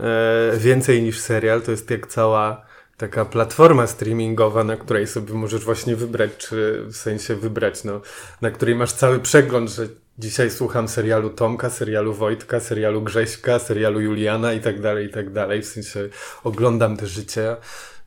e, 0.00 0.52
więcej 0.58 1.02
niż 1.02 1.20
serial. 1.20 1.62
To 1.62 1.70
jest 1.70 1.90
jak 1.90 2.06
cała 2.06 2.66
taka 2.96 3.24
platforma 3.24 3.86
streamingowa, 3.86 4.64
na 4.64 4.76
której 4.76 5.06
sobie 5.06 5.34
możesz 5.34 5.64
właśnie 5.64 5.96
wybrać, 5.96 6.36
czy 6.36 6.84
w 6.86 6.96
sensie 6.96 7.36
wybrać, 7.36 7.84
no, 7.84 8.00
na 8.40 8.50
której 8.50 8.74
masz 8.74 8.92
cały 8.92 9.20
przegląd, 9.20 9.70
że 9.70 9.88
dzisiaj 10.18 10.50
słucham 10.50 10.88
serialu 10.88 11.30
Tomka, 11.30 11.70
serialu 11.70 12.14
Wojtka, 12.14 12.60
serialu 12.60 13.02
Grześka, 13.02 13.58
serialu 13.58 14.00
Juliana 14.00 14.52
i 14.52 14.60
tak 14.60 14.80
dalej, 14.80 15.06
i 15.06 15.10
tak 15.10 15.32
dalej. 15.32 15.62
W 15.62 15.66
sensie 15.66 16.08
oglądam 16.44 16.96
te 16.96 17.06
życie, 17.06 17.56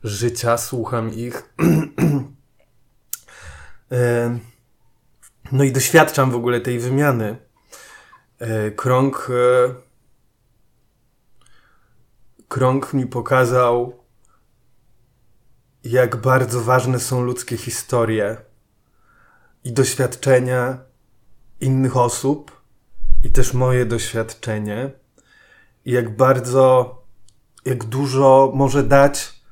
życia, 0.04 0.58
słucham 0.58 1.14
ich. 1.14 1.42
E, 3.92 4.38
no 5.52 5.64
i 5.64 5.72
doświadczam 5.72 6.30
w 6.30 6.34
ogóle 6.34 6.60
tej 6.60 6.78
wymiany. 6.78 7.36
E, 8.38 8.70
krąg 8.70 9.28
e, 9.30 9.74
krąg 12.48 12.94
mi 12.94 13.06
pokazał, 13.06 14.04
jak 15.84 16.16
bardzo 16.16 16.60
ważne 16.60 17.00
są 17.00 17.22
ludzkie 17.22 17.56
historie 17.56 18.36
i 19.64 19.72
doświadczenia 19.72 20.87
innych 21.60 21.96
osób, 21.96 22.58
i 23.24 23.30
też 23.30 23.54
moje 23.54 23.86
doświadczenie, 23.86 24.90
i 25.84 25.92
jak 25.92 26.16
bardzo, 26.16 26.94
jak 27.64 27.84
dużo 27.84 28.52
może 28.54 28.82
dać 28.82 29.42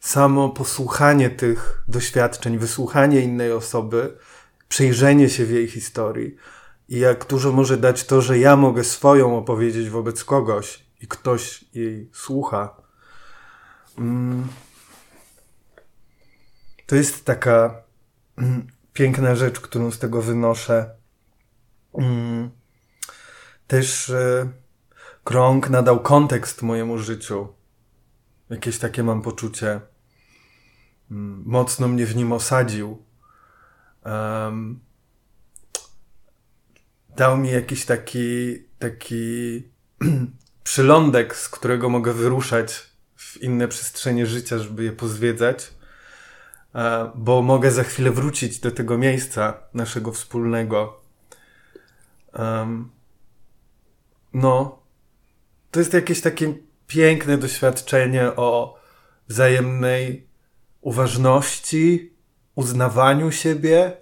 samo 0.00 0.48
posłuchanie 0.48 1.30
tych 1.30 1.84
doświadczeń, 1.88 2.58
wysłuchanie 2.58 3.20
innej 3.20 3.52
osoby, 3.52 4.16
przejrzenie 4.68 5.28
się 5.28 5.46
w 5.46 5.50
jej 5.50 5.68
historii. 5.68 6.36
I 6.88 6.98
jak 6.98 7.26
dużo 7.26 7.52
może 7.52 7.76
dać 7.76 8.04
to, 8.04 8.22
że 8.22 8.38
ja 8.38 8.56
mogę 8.56 8.84
swoją 8.84 9.38
opowiedzieć 9.38 9.90
wobec 9.90 10.24
kogoś 10.24 10.84
i 11.00 11.06
ktoś 11.06 11.64
jej 11.74 12.10
słucha, 12.12 12.76
mm, 13.98 14.48
to 16.86 16.96
jest 16.96 17.24
taka 17.24 17.82
mm, 18.38 18.66
piękna 18.92 19.34
rzecz, 19.34 19.60
którą 19.60 19.90
z 19.90 19.98
tego 19.98 20.22
wynoszę. 20.22 20.99
Mm, 21.94 22.50
też 23.66 24.10
e, 24.10 24.52
krąg 25.24 25.70
nadał 25.70 26.00
kontekst 26.00 26.62
mojemu 26.62 26.98
życiu. 26.98 27.48
Jakieś 28.50 28.78
takie 28.78 29.02
mam 29.02 29.22
poczucie. 29.22 29.80
Mm, 31.10 31.42
mocno 31.46 31.88
mnie 31.88 32.06
w 32.06 32.16
nim 32.16 32.32
osadził. 32.32 33.04
Dał 37.16 37.36
mi 37.36 37.50
jakiś 37.50 37.84
taki, 37.84 38.58
taki 38.78 39.62
przylądek, 40.64 41.36
z 41.36 41.48
którego 41.48 41.88
mogę 41.88 42.12
wyruszać 42.12 42.90
w 43.16 43.42
inne 43.42 43.68
przestrzenie 43.68 44.26
życia, 44.26 44.58
żeby 44.58 44.84
je 44.84 44.92
pozwiedzać, 44.92 45.70
e, 46.74 47.10
bo 47.14 47.42
mogę 47.42 47.70
za 47.70 47.84
chwilę 47.84 48.10
wrócić 48.10 48.60
do 48.60 48.70
tego 48.70 48.98
miejsca 48.98 49.54
naszego 49.74 50.12
wspólnego. 50.12 50.99
Um, 52.38 52.90
no, 54.32 54.82
to 55.70 55.80
jest 55.80 55.94
jakieś 55.94 56.20
takie 56.20 56.54
piękne 56.86 57.38
doświadczenie 57.38 58.26
o 58.36 58.78
wzajemnej 59.28 60.26
uważności, 60.80 62.14
uznawaniu 62.54 63.32
siebie, 63.32 63.96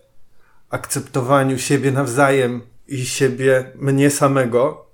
akceptowaniu 0.71 1.59
siebie 1.59 1.93
nawzajem 1.93 2.63
i 2.87 3.07
siebie, 3.07 3.73
mnie 3.75 4.11
samego. 4.11 4.87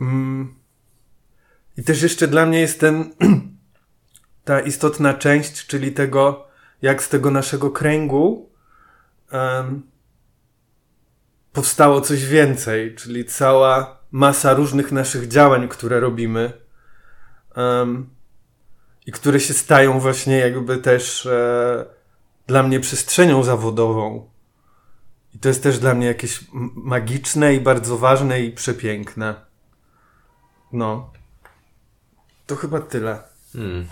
Mm. 0.00 0.54
I 1.76 1.82
też 1.82 2.02
jeszcze 2.02 2.28
dla 2.28 2.46
mnie 2.46 2.60
jest 2.60 2.80
ten, 2.80 3.14
ta 4.44 4.60
istotna 4.60 5.14
część, 5.14 5.66
czyli 5.66 5.92
tego, 5.92 6.46
jak 6.82 7.02
z 7.02 7.08
tego 7.08 7.30
naszego 7.30 7.70
kręgu 7.70 8.50
um, 9.32 9.82
powstało 11.56 12.00
coś 12.00 12.24
więcej, 12.24 12.94
czyli 12.94 13.24
cała 13.24 14.00
masa 14.10 14.54
różnych 14.54 14.92
naszych 14.92 15.28
działań, 15.28 15.68
które 15.68 16.00
robimy 16.00 16.52
um, 17.56 18.10
i 19.06 19.12
które 19.12 19.40
się 19.40 19.54
stają 19.54 20.00
właśnie 20.00 20.38
jakby 20.38 20.78
też 20.78 21.26
e, 21.26 21.86
dla 22.46 22.62
mnie 22.62 22.80
przestrzenią 22.80 23.42
zawodową. 23.42 24.30
I 25.34 25.38
to 25.38 25.48
jest 25.48 25.62
też 25.62 25.78
dla 25.78 25.94
mnie 25.94 26.06
jakieś 26.06 26.40
magiczne 26.74 27.54
i 27.54 27.60
bardzo 27.60 27.98
ważne 27.98 28.40
i 28.40 28.52
przepiękne. 28.52 29.34
No. 30.72 31.12
To 32.46 32.56
chyba 32.56 32.80
tyle. 32.80 33.22
Hmm. 33.52 33.86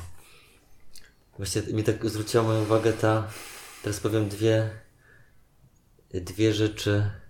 Właśnie 1.36 1.62
mi 1.62 1.84
tak 1.84 2.10
zwróciła 2.10 2.42
moją 2.42 2.62
uwagę 2.62 2.92
ta, 2.92 3.28
teraz 3.82 4.00
powiem 4.00 4.28
dwie, 4.28 4.70
dwie 6.14 6.52
rzeczy 6.52 7.23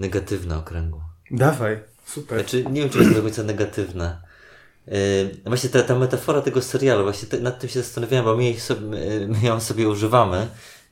negatywne 0.00 0.58
o 0.58 0.62
kręgu. 0.62 1.00
Dawaj, 1.30 1.80
super. 2.06 2.40
Znaczy, 2.40 2.64
nie 2.70 2.80
wiem, 2.80 2.90
czy 2.90 2.98
jest 2.98 3.14
do 3.14 3.22
końca 3.22 3.42
negatywne. 3.42 4.20
Yy, 4.86 4.94
właśnie 5.46 5.70
ta, 5.70 5.82
ta 5.82 5.98
metafora 5.98 6.42
tego 6.42 6.62
serialu, 6.62 7.02
właśnie 7.02 7.28
te, 7.28 7.40
nad 7.40 7.60
tym 7.60 7.70
się 7.70 7.82
zastanawiałem, 7.82 8.24
bo 8.24 8.36
my, 8.36 8.60
sobie, 8.60 8.86
my 9.28 9.38
ją 9.42 9.60
sobie 9.60 9.88
używamy 9.88 10.48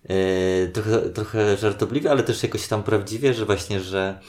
yy, 0.09 0.71
trochę, 0.73 1.01
trochę 1.01 1.57
żartobliwie, 1.57 2.11
ale 2.11 2.23
też 2.23 2.43
jakoś 2.43 2.69
tam 2.69 2.83
prawdziwie, 2.83 3.35
że 3.35 3.47
właśnie, 3.47 3.81
że 3.81 4.21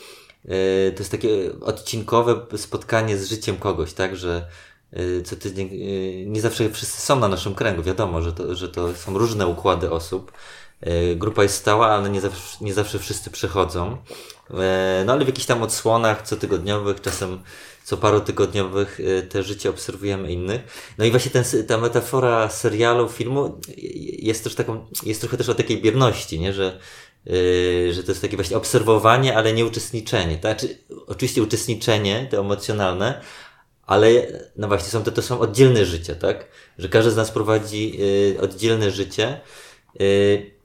yy, 0.46 0.92
to 0.96 1.00
jest 1.00 1.12
takie 1.12 1.60
odcinkowe 1.62 2.46
spotkanie 2.58 3.18
z 3.18 3.30
życiem 3.30 3.58
kogoś, 3.58 3.94
tak, 3.94 4.16
że 4.16 4.48
yy, 4.92 5.22
co 5.24 5.36
tydzień, 5.36 5.70
yy, 5.72 6.26
nie 6.26 6.42
zawsze 6.42 6.70
wszyscy 6.70 7.02
są 7.02 7.20
na 7.20 7.28
naszym 7.28 7.56
kręgu, 7.56 7.84
wiadomo, 7.84 8.22
że 8.22 8.34
to, 8.34 8.56
że 8.56 8.70
to 8.70 8.96
są 8.96 9.18
różne 9.18 9.48
układy 9.48 9.92
osób, 9.92 10.32
yy, 10.82 11.16
grupa 11.16 11.44
jest 11.44 11.56
stała, 11.56 11.88
ale 11.88 12.10
nie 12.10 12.22
zawsze, 12.22 12.58
nie 12.62 12.74
zawsze 12.74 13.00
wszyscy 13.00 13.30
przechodzą. 13.32 13.98
No 15.06 15.14
ale 15.14 15.26
w 15.26 15.28
jakichś 15.28 15.48
tam 15.48 15.64
odsłonach 15.64 16.28
cotygodniowych, 16.28 17.02
czasem 17.02 17.40
co 17.90 17.98
parotygodniowych 17.98 19.00
y, 19.00 19.28
te 19.30 19.44
życie 19.44 19.70
obserwujemy 19.70 20.32
innych. 20.32 20.62
No 20.98 21.06
i 21.06 21.12
właśnie 21.12 21.32
ten, 21.32 21.44
ta 21.68 21.78
metafora 21.78 22.50
serialu, 22.50 23.10
filmu 23.10 23.60
jest 24.20 24.44
też 24.44 24.56
taką, 24.56 24.86
jest 25.06 25.22
trochę 25.22 25.38
też 25.38 25.50
o 25.50 25.56
takiej 25.56 25.82
bierności, 25.82 26.40
nie? 26.40 26.54
Że, 26.54 26.80
yy, 27.26 27.94
że 27.94 28.04
to 28.04 28.12
jest 28.12 28.22
takie 28.22 28.36
właśnie 28.36 28.58
obserwowanie, 28.58 29.38
ale 29.38 29.54
nie 29.54 29.66
uczestniczenie. 29.66 30.38
Tak? 30.38 30.60
Znaczy, 30.60 30.78
oczywiście 31.08 31.44
uczestniczenie, 31.44 32.28
to 32.32 32.40
emocjonalne, 32.40 33.22
ale 33.86 34.10
no 34.56 34.68
właśnie 34.68 34.90
są 34.90 35.04
to, 35.04 35.12
to 35.12 35.22
są 35.22 35.40
oddzielne 35.40 35.86
życie, 35.86 36.16
tak? 36.16 36.48
Że 36.78 36.90
każdy 36.90 37.12
z 37.12 37.16
nas 37.16 37.32
prowadzi 37.32 37.98
yy, 37.98 38.42
oddzielne 38.42 38.92
życie. 38.92 39.40
Yy, 40.00 40.59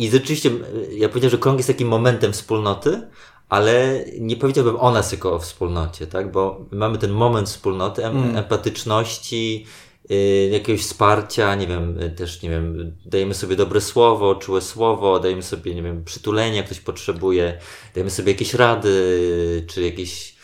I 0.00 0.10
rzeczywiście, 0.10 0.50
ja 0.90 1.08
powiedziałem, 1.08 1.30
że 1.30 1.38
krąg 1.38 1.58
jest 1.58 1.68
takim 1.68 1.88
momentem 1.88 2.32
wspólnoty, 2.32 3.08
ale 3.48 4.04
nie 4.20 4.36
powiedziałbym 4.36 4.76
o 4.76 4.90
nas 4.90 5.12
jako 5.12 5.34
o 5.34 5.38
wspólnocie, 5.38 6.06
tak? 6.06 6.32
Bo 6.32 6.66
mamy 6.70 6.98
ten 6.98 7.10
moment 7.10 7.48
wspólnoty, 7.48 8.04
em 8.04 8.16
mm. 8.16 8.36
empatyczności, 8.36 9.66
y, 10.10 10.48
jakiegoś 10.52 10.82
wsparcia, 10.82 11.54
nie 11.54 11.66
wiem, 11.66 12.02
y, 12.02 12.10
też, 12.10 12.42
nie 12.42 12.50
wiem, 12.50 12.96
dajemy 13.06 13.34
sobie 13.34 13.56
dobre 13.56 13.80
słowo, 13.80 14.34
czułe 14.34 14.60
słowo, 14.60 15.20
dajemy 15.20 15.42
sobie, 15.42 15.74
nie 15.74 15.82
wiem, 15.82 16.04
przytulenie, 16.04 16.56
jak 16.56 16.66
ktoś 16.66 16.80
potrzebuje, 16.80 17.58
dajemy 17.94 18.10
sobie 18.10 18.32
jakieś 18.32 18.54
rady, 18.54 19.64
czy 19.68 19.82
jakieś 19.82 20.34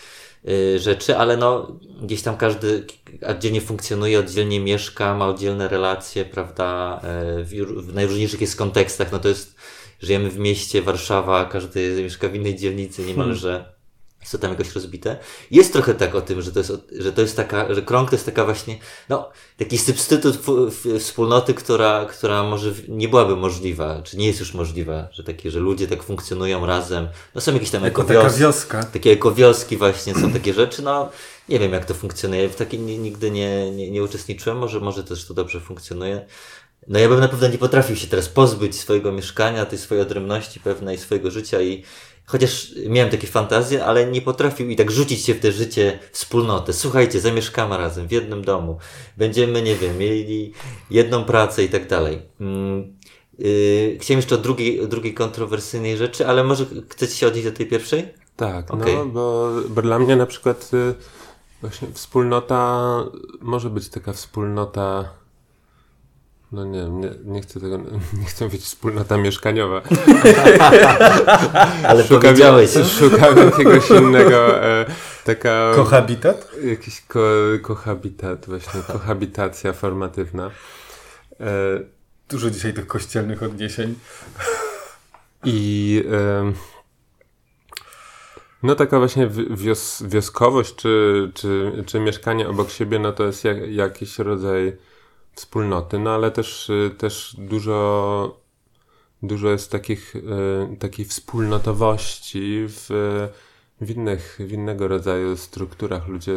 rzeczy, 0.77 1.17
ale 1.17 1.37
no, 1.37 1.79
gdzieś 2.03 2.23
tam 2.23 2.37
każdy 2.37 2.87
oddzielnie 3.27 3.61
funkcjonuje, 3.61 4.19
oddzielnie 4.19 4.61
mieszka, 4.61 5.15
ma 5.15 5.29
oddzielne 5.29 5.69
relacje, 5.69 6.25
prawda, 6.25 7.01
e, 7.03 7.45
w, 7.45 7.51
w 7.77 7.95
najróżniejszych 7.95 8.41
jest 8.41 8.57
kontekstach, 8.57 9.13
no 9.13 9.19
to 9.19 9.29
jest 9.29 9.57
żyjemy 10.01 10.31
w 10.31 10.39
mieście, 10.39 10.83
Warszawa, 10.83 11.45
każdy 11.45 12.03
mieszka 12.03 12.29
w 12.29 12.35
innej 12.35 12.57
dzielnicy 12.57 13.05
niemalże. 13.05 13.51
Hmm. 13.51 13.76
To 14.33 14.39
tam 14.39 14.51
jakoś 14.51 14.75
rozbite. 14.75 15.19
Jest 15.51 15.73
trochę 15.73 15.95
tak 15.95 16.15
o 16.15 16.21
tym, 16.21 16.43
że 16.43 16.53
to 16.53 16.59
jest, 16.59 16.73
że 16.99 17.13
to 17.13 17.21
jest 17.21 17.37
taka, 17.37 17.75
że 17.75 17.83
krąg 17.83 18.11
to 18.11 18.17
jest 18.17 18.27
taka 18.27 18.45
właśnie, 18.45 18.79
no, 19.09 19.31
taki 19.57 19.79
substytut 19.79 20.39
wspólnoty, 20.99 21.55
która, 21.55 22.07
która 22.07 22.43
może 22.43 22.73
nie 22.89 23.09
byłaby 23.09 23.37
możliwa, 23.37 24.03
czy 24.03 24.17
nie 24.17 24.27
jest 24.27 24.41
już 24.41 24.55
możliwa, 24.55 25.09
że 25.13 25.25
takie, 25.25 25.51
że 25.51 25.59
ludzie 25.59 25.87
tak 25.87 26.03
funkcjonują 26.03 26.67
razem. 26.67 27.09
No 27.35 27.41
są 27.41 27.53
jakieś 27.53 27.71
tam 27.71 27.85
jako 27.85 28.03
ekowioski. 28.03 28.41
wioska. 28.41 28.83
Takie 28.83 29.11
ekowioski 29.13 29.77
właśnie, 29.77 30.15
są 30.15 30.33
takie 30.33 30.55
rzeczy, 30.55 30.83
no, 30.83 31.09
nie 31.49 31.59
wiem 31.59 31.73
jak 31.73 31.85
to 31.85 31.95
funkcjonuje, 31.95 32.49
w 32.49 32.57
takim 32.57 32.87
nigdy 32.87 33.31
nie, 33.31 33.71
nie, 33.71 33.91
nie 33.91 34.03
uczestniczyłem, 34.03 34.59
może, 34.59 34.81
może 34.81 35.05
też 35.05 35.27
to 35.27 35.35
dobrze 35.35 35.61
funkcjonuje. 35.61 36.27
No 36.89 36.99
ja 36.99 37.09
bym 37.09 37.21
na 37.21 37.29
pewno 37.29 37.49
nie 37.49 37.59
potrafił 37.59 37.97
się 37.97 38.07
teraz 38.07 38.29
pozbyć 38.29 38.81
swojego 38.81 39.13
mieszkania, 39.13 39.67
tej 39.67 39.79
swojej 39.79 40.03
odrębności 40.03 40.61
pewnej, 40.61 40.99
swojego 40.99 41.31
życia 41.31 41.63
i 41.63 41.85
chociaż 42.27 42.75
miałem 42.89 43.11
takie 43.11 43.27
fantazje, 43.27 43.85
ale 43.85 44.07
nie 44.07 44.23
potrafił 44.23 44.71
i 44.71 44.77
tak 44.77 44.91
rzucić 44.91 45.25
się 45.25 45.35
w 45.35 45.41
te 45.41 45.53
życie 45.53 45.99
wspólnotę. 46.13 46.73
Słuchajcie, 46.73 47.21
zamieszkamy 47.21 47.77
razem 47.79 48.09
w 48.09 48.13
jednym 48.13 48.45
domu. 48.45 48.79
Będziemy, 49.17 49.63
nie 49.63 49.77
wiem, 49.77 49.99
mieli 49.99 50.53
jedną 50.91 51.25
pracę 51.25 51.65
i 51.65 51.69
tak 51.69 51.89
dalej. 51.89 52.23
Yy, 53.39 53.99
chciałem 54.01 54.19
jeszcze 54.19 54.35
o 54.35 54.39
drugiej, 54.39 54.89
drugiej 54.89 55.15
kontrowersyjnej 55.15 55.97
rzeczy, 55.97 56.27
ale 56.27 56.45
może 56.45 56.67
chcecie 56.89 57.15
się 57.15 57.27
odnieść 57.27 57.47
do 57.47 57.53
tej 57.53 57.67
pierwszej? 57.67 58.09
Tak, 58.37 58.75
okay. 58.75 58.95
no 58.95 59.07
bo, 59.07 59.51
bo 59.69 59.83
dla 59.83 59.99
mnie 59.99 60.17
na 60.17 60.27
przykład 60.27 60.71
y, 60.75 60.95
właśnie 61.61 61.89
wspólnota 61.93 63.05
może 63.41 63.71
być 63.71 63.89
taka 63.89 64.13
wspólnota 64.13 65.11
no 66.53 66.65
nie, 66.65 66.89
nie, 66.89 67.11
nie 67.25 67.41
chcę 67.41 67.61
tego, 67.61 67.79
nie 68.21 68.25
chcę 68.27 68.45
mówić 68.45 68.63
wspólnota 68.63 69.17
mieszkaniowa. 69.17 69.83
Ale 71.89 72.03
szukam, 72.03 72.21
powiedziałeś. 72.21 72.71
Szukam 72.99 73.37
jakiegoś 73.37 73.91
innego, 73.91 74.65
e, 74.65 74.87
taka... 75.25 75.73
Kohabitat? 75.75 76.49
Jakiś 76.65 77.01
ko, 77.01 77.21
kohabitat, 77.63 78.47
właśnie, 78.47 78.81
kohabitacja 78.93 79.73
formatywna. 79.73 80.51
E, 81.41 81.47
Dużo 82.29 82.51
dzisiaj 82.51 82.75
tych 82.75 82.87
kościelnych 82.87 83.43
odniesień. 83.43 83.95
I... 85.45 86.05
E, 86.13 86.53
no 88.63 88.75
taka 88.75 88.99
właśnie 88.99 89.29
wios, 89.51 90.03
wioskowość, 90.07 90.75
czy, 90.75 91.31
czy, 91.35 91.73
czy 91.87 92.01
mieszkanie 92.01 92.49
obok 92.49 92.71
siebie, 92.71 92.99
no 92.99 93.13
to 93.13 93.25
jest 93.25 93.45
jak, 93.45 93.71
jakiś 93.71 94.19
rodzaj 94.19 94.77
wspólnoty, 95.37 95.99
no 95.99 96.11
ale 96.11 96.31
też, 96.31 96.71
y, 96.71 96.91
też 96.99 97.37
dużo, 97.39 98.41
dużo 99.23 99.49
jest 99.49 99.71
takich, 99.71 100.17
y, 100.17 100.77
takiej 100.79 101.05
wspólnotowości 101.05 102.65
w, 102.69 102.87
w, 103.81 103.91
innych, 103.91 104.39
w 104.41 104.53
innego 104.53 104.89
rodzaju 104.89 105.37
strukturach. 105.37 106.09
Ludzie 106.09 106.35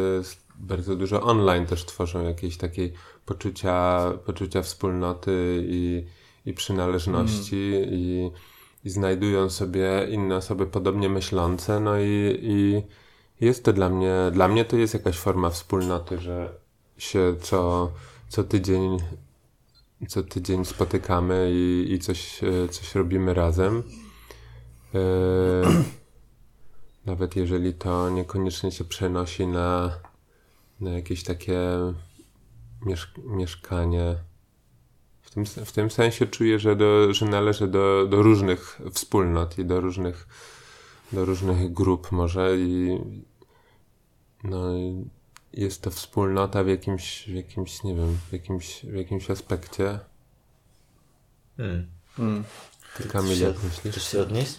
bardzo 0.54 0.96
dużo 0.96 1.22
online 1.22 1.66
też 1.66 1.84
tworzą 1.84 2.24
jakieś 2.24 2.56
takie 2.56 2.90
poczucia, 3.26 4.10
poczucia 4.26 4.62
wspólnoty 4.62 5.64
i, 5.68 6.04
i 6.46 6.52
przynależności 6.52 7.74
mm. 7.76 7.88
i, 7.92 8.30
i 8.84 8.90
znajdują 8.90 9.50
sobie 9.50 10.06
inne 10.10 10.36
osoby 10.36 10.66
podobnie 10.66 11.08
myślące, 11.08 11.80
no 11.80 12.00
i, 12.00 12.38
i 12.42 12.82
jest 13.40 13.64
to 13.64 13.72
dla 13.72 13.88
mnie, 13.88 14.14
dla 14.32 14.48
mnie 14.48 14.64
to 14.64 14.76
jest 14.76 14.94
jakaś 14.94 15.16
forma 15.16 15.50
wspólnoty, 15.50 16.18
że 16.18 16.52
się 16.98 17.36
co, 17.40 17.90
co 18.30 18.44
tydzień 18.44 18.98
co 20.08 20.22
tydzień 20.22 20.64
spotykamy 20.64 21.50
i, 21.52 21.92
i 21.92 21.98
coś, 21.98 22.44
e, 22.44 22.68
coś 22.68 22.94
robimy 22.94 23.34
razem. 23.34 23.82
E, 24.94 25.00
nawet 27.06 27.36
jeżeli 27.36 27.74
to 27.74 28.10
niekoniecznie 28.10 28.72
się 28.72 28.84
przenosi 28.84 29.46
na, 29.46 29.98
na 30.80 30.90
jakieś 30.90 31.24
takie 31.24 31.60
miesz 32.86 33.12
mieszkanie. 33.24 34.16
W 35.22 35.30
tym, 35.30 35.46
w 35.46 35.72
tym 35.72 35.90
sensie 35.90 36.26
czuję, 36.26 36.58
że, 36.58 36.76
do, 36.76 37.14
że 37.14 37.26
należę 37.26 37.68
do, 37.68 38.06
do 38.06 38.22
różnych 38.22 38.80
wspólnot 38.92 39.58
i 39.58 39.64
do 39.64 39.80
różnych, 39.80 40.28
do 41.12 41.24
różnych 41.24 41.72
grup 41.72 42.12
może 42.12 42.56
i 42.58 42.98
no, 44.44 44.72
jest 45.52 45.82
to 45.82 45.90
wspólnota 45.90 46.64
w 46.64 46.68
jakimś, 46.68 47.24
w 47.28 47.34
jakimś 47.34 47.82
nie 47.82 47.94
wiem, 47.94 48.18
w 48.28 48.32
jakimś, 48.32 48.80
w 48.84 48.94
jakimś 48.94 49.30
aspekcie. 49.30 49.98
Hmm. 51.56 51.86
Hmm. 52.16 52.44
Ty, 52.96 53.08
Kamil, 53.08 53.40
jak 53.40 53.62
myślisz? 53.64 53.94
Chcesz 53.94 54.12
się 54.12 54.20
odnieść? 54.20 54.54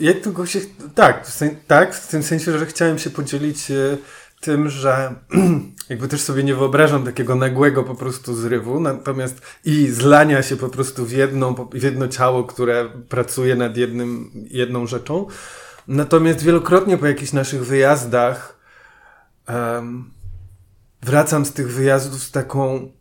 Ja 0.00 0.14
tylko 0.14 0.46
się, 0.46 0.60
tak, 0.94 1.26
w 1.26 1.30
sen, 1.30 1.56
tak, 1.66 1.94
w 1.94 2.08
tym 2.08 2.22
sensie, 2.22 2.58
że 2.58 2.66
chciałem 2.66 2.98
się 2.98 3.10
podzielić 3.10 3.70
e, 3.70 3.96
tym, 4.40 4.68
że 4.68 5.14
jakby 5.90 6.08
też 6.08 6.20
sobie 6.20 6.44
nie 6.44 6.54
wyobrażam 6.54 7.04
takiego 7.04 7.34
nagłego 7.34 7.84
po 7.84 7.94
prostu 7.94 8.34
zrywu, 8.34 8.80
natomiast 8.80 9.40
i 9.64 9.88
zlania 9.88 10.42
się 10.42 10.56
po 10.56 10.68
prostu 10.68 11.06
w, 11.06 11.12
jedną, 11.12 11.54
w 11.54 11.82
jedno 11.82 12.08
ciało, 12.08 12.44
które 12.44 12.88
pracuje 13.08 13.56
nad 13.56 13.76
jednym, 13.76 14.30
jedną 14.50 14.86
rzeczą. 14.86 15.26
Natomiast 15.88 16.42
wielokrotnie 16.42 16.98
po 16.98 17.06
jakichś 17.06 17.32
naszych 17.32 17.64
wyjazdach 17.66 18.61
um, 19.48 20.10
wracam 21.02 21.46
z 21.46 21.52
tych 21.52 21.72
wyjazdów 21.72 22.22
z 22.22 22.30
taką 22.30 22.92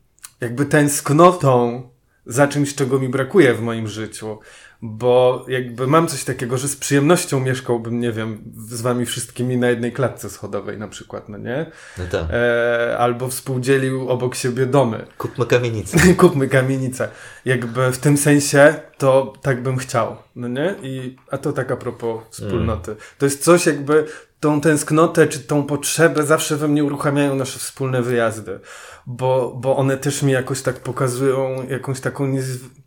jakby 0.42 0.66
tęsknotą 0.66 1.84
za 2.26 2.48
czymś, 2.48 2.76
czego 2.76 3.00
mi 3.00 3.10
brakuje 3.10 3.54
w 3.54 3.62
moim 3.62 3.88
życiu 3.88 4.40
bo 4.82 5.46
jakby 5.48 5.88
mam 5.88 6.08
coś 6.08 6.24
takiego, 6.24 6.58
że 6.58 6.68
z 6.68 6.76
przyjemnością 6.76 7.40
mieszkałbym, 7.40 8.00
nie 8.00 8.12
wiem, 8.12 8.44
z 8.58 8.82
wami 8.82 9.06
wszystkimi 9.06 9.58
na 9.58 9.70
jednej 9.70 9.92
klatce 9.92 10.30
schodowej 10.30 10.78
na 10.78 10.88
przykład, 10.88 11.30
no 11.30 11.38
nie? 11.38 11.72
No 11.98 12.04
tak. 12.12 12.26
E, 12.30 12.98
albo 12.98 13.28
współdzielił 13.28 14.10
obok 14.10 14.36
siebie 14.36 14.66
domy. 14.66 15.06
Kupmy 15.18 15.46
kamienicę. 15.46 15.98
Kupmy 16.14 16.48
kamienicę. 16.48 17.10
Jakby 17.46 17.92
w 17.92 17.98
tym 17.98 18.18
sensie 18.18 18.76
to 18.98 19.34
tak 19.42 19.64
bym 19.64 19.78
chciał, 19.78 20.16
no 20.36 20.48
nie? 20.48 20.76
I, 20.84 21.16
a 21.32 21.38
to 21.38 21.54
tak 21.54 21.72
a 21.72 21.78
propos 21.78 22.24
wspólnoty. 22.30 22.92
Mm. 22.92 23.04
To 23.18 23.26
jest 23.26 23.44
coś 23.44 23.66
jakby, 23.66 24.06
tą 24.40 24.62
tęsknotę 24.62 25.28
czy 25.28 25.40
tą 25.40 25.64
potrzebę 25.64 26.24
zawsze 26.24 26.58
we 26.58 26.68
mnie 26.68 26.84
uruchamiają 26.84 27.36
nasze 27.36 27.60
wspólne 27.60 28.02
wyjazdy, 28.02 28.60
bo, 29.08 29.58
bo 29.58 29.78
one 29.78 29.98
też 29.98 30.24
mi 30.24 30.32
jakoś 30.32 30.62
tak 30.62 30.80
pokazują 30.80 31.68
jakąś 31.70 32.00
taką 32.00 32.28
niezwykłą 32.28 32.82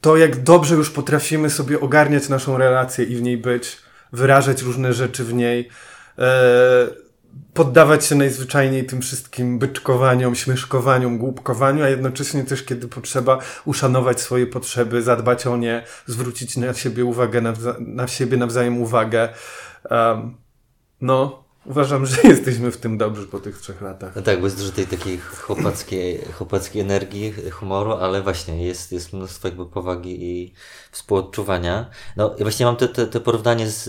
to, 0.00 0.16
jak 0.16 0.42
dobrze 0.42 0.74
już 0.74 0.90
potrafimy 0.90 1.50
sobie 1.50 1.80
ogarniać 1.80 2.28
naszą 2.28 2.58
relację 2.58 3.04
i 3.04 3.16
w 3.16 3.22
niej 3.22 3.38
być, 3.38 3.78
wyrażać 4.12 4.62
różne 4.62 4.92
rzeczy 4.92 5.24
w 5.24 5.34
niej, 5.34 5.68
e, 6.18 6.86
poddawać 7.54 8.04
się 8.04 8.14
najzwyczajniej 8.14 8.86
tym 8.86 9.02
wszystkim 9.02 9.58
byczkowaniom, 9.58 10.34
śmieszkowaniom, 10.34 11.18
głupkowaniu, 11.18 11.84
a 11.84 11.88
jednocześnie 11.88 12.44
też, 12.44 12.62
kiedy 12.62 12.88
potrzeba, 12.88 13.38
uszanować 13.64 14.20
swoje 14.20 14.46
potrzeby, 14.46 15.02
zadbać 15.02 15.46
o 15.46 15.56
nie, 15.56 15.84
zwrócić 16.06 16.56
na 16.56 16.74
siebie 16.74 17.04
uwagę, 17.04 17.40
na, 17.40 17.52
na 17.80 18.08
siebie 18.08 18.36
nawzajem 18.36 18.82
uwagę. 18.82 19.28
Um, 19.90 20.36
no, 21.00 21.44
Uważam, 21.66 22.06
że 22.06 22.22
jesteśmy 22.28 22.70
w 22.70 22.76
tym 22.76 22.98
dobrzy 22.98 23.26
po 23.26 23.40
tych 23.40 23.58
trzech 23.58 23.82
latach. 23.82 24.16
No 24.16 24.22
tak, 24.22 24.40
bo 24.40 24.46
jest 24.46 24.58
dużo 24.58 24.72
tej 24.72 24.86
takiej 24.86 25.18
chłopackiej, 25.18 26.24
chłopackiej 26.32 26.82
energii, 26.82 27.34
humoru, 27.50 27.92
ale 27.92 28.22
właśnie 28.22 28.66
jest, 28.66 28.92
jest 28.92 29.12
mnóstwo 29.12 29.48
jakby 29.48 29.66
powagi 29.66 30.24
i 30.24 30.52
współodczuwania. 30.90 31.90
No 32.16 32.34
właśnie 32.40 32.66
mam 32.66 32.76
te, 32.76 33.20
porównanie 33.20 33.70
z, 33.70 33.84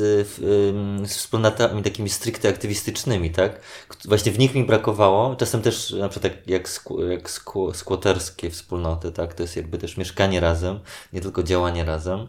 z 1.08 1.16
wspólnotami 1.16 1.84
takimi 1.84 2.10
stricte 2.10 2.50
aktywistycznymi, 2.50 3.32
tak? 3.32 3.62
Właśnie 4.06 4.32
w 4.32 4.40
nich 4.40 4.56
mi 4.56 4.64
brakowało, 4.64 5.36
czasem 5.36 5.62
też 5.62 5.92
na 5.92 6.10
przykład 6.10 6.34
jak, 6.34 6.48
jak, 6.48 6.70
jak 7.10 7.30
skłoterskie 7.74 8.50
wspólnoty, 8.50 9.12
tak? 9.12 9.34
To 9.34 9.44
jest 9.44 9.56
jakby 9.56 9.78
też 9.78 9.98
mieszkanie 9.98 10.40
razem, 10.40 10.80
nie 11.14 11.22
tylko 11.22 11.44
działanie 11.44 11.86
razem. 11.86 12.28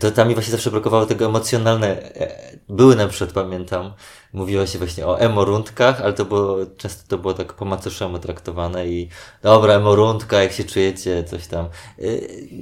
To 0.00 0.10
tam 0.10 0.28
mi 0.28 0.34
właśnie 0.34 0.50
zawsze 0.52 0.70
brakowało 0.70 1.06
tego 1.06 1.26
emocjonalne. 1.26 2.14
E, 2.14 2.58
były 2.68 2.96
na 2.96 3.08
przykład, 3.08 3.32
pamiętam, 3.32 3.92
mówiło 4.32 4.66
się 4.66 4.78
właśnie 4.78 5.06
o 5.06 5.20
emorundkach, 5.20 6.00
ale 6.00 6.12
to 6.12 6.24
było, 6.24 6.56
często 6.76 7.08
to 7.08 7.18
było 7.18 7.34
tak 7.34 7.52
po 7.52 7.64
macoszemu 7.64 8.18
traktowane 8.18 8.86
i 8.86 9.08
dobra, 9.42 9.74
emorundka, 9.74 10.42
jak 10.42 10.52
się 10.52 10.64
czujecie, 10.64 11.24
coś 11.24 11.46
tam. 11.46 11.66
E, 11.66 12.02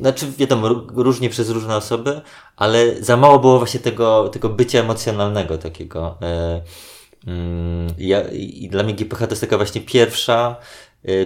znaczy, 0.01 0.27
wiadomo, 0.39 0.69
różnie 0.95 1.31
przez 1.31 1.51
różne 1.51 1.77
osoby, 1.77 2.21
ale 2.57 3.03
za 3.03 3.17
mało 3.17 3.39
było 3.39 3.59
właśnie 3.59 3.81
tego, 3.81 4.29
tego 4.29 4.49
bycia 4.49 4.81
emocjonalnego 4.81 5.59
takiego. 5.59 6.19
E, 6.23 6.63
mm, 7.27 7.95
ja, 7.99 8.23
I 8.29 8.69
dla 8.69 8.83
mnie 8.83 8.95
GPH 8.95 9.19
to 9.19 9.31
jest 9.31 9.41
taka 9.41 9.57
właśnie 9.57 9.81
pierwsza, 9.81 10.57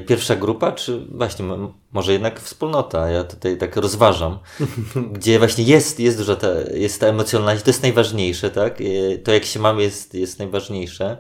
pierwsza 0.06 0.36
grupa, 0.36 0.72
czy 0.72 1.06
właśnie 1.06 1.44
może 1.92 2.12
jednak 2.12 2.40
wspólnota. 2.40 3.10
Ja 3.10 3.24
tutaj 3.24 3.58
tak 3.58 3.76
rozważam, 3.76 4.38
gdzie 5.14 5.38
właśnie 5.38 5.64
jest, 5.64 6.00
jest 6.00 6.18
duża 6.18 6.36
ta, 6.36 6.48
jest 6.74 7.00
ta 7.00 7.06
emocjonalność, 7.06 7.64
to 7.64 7.70
jest 7.70 7.82
najważniejsze, 7.82 8.50
tak? 8.50 8.80
E, 8.80 9.18
to 9.18 9.32
jak 9.32 9.44
się 9.44 9.60
mamy 9.60 9.82
jest, 9.82 10.14
jest 10.14 10.38
najważniejsze. 10.38 11.16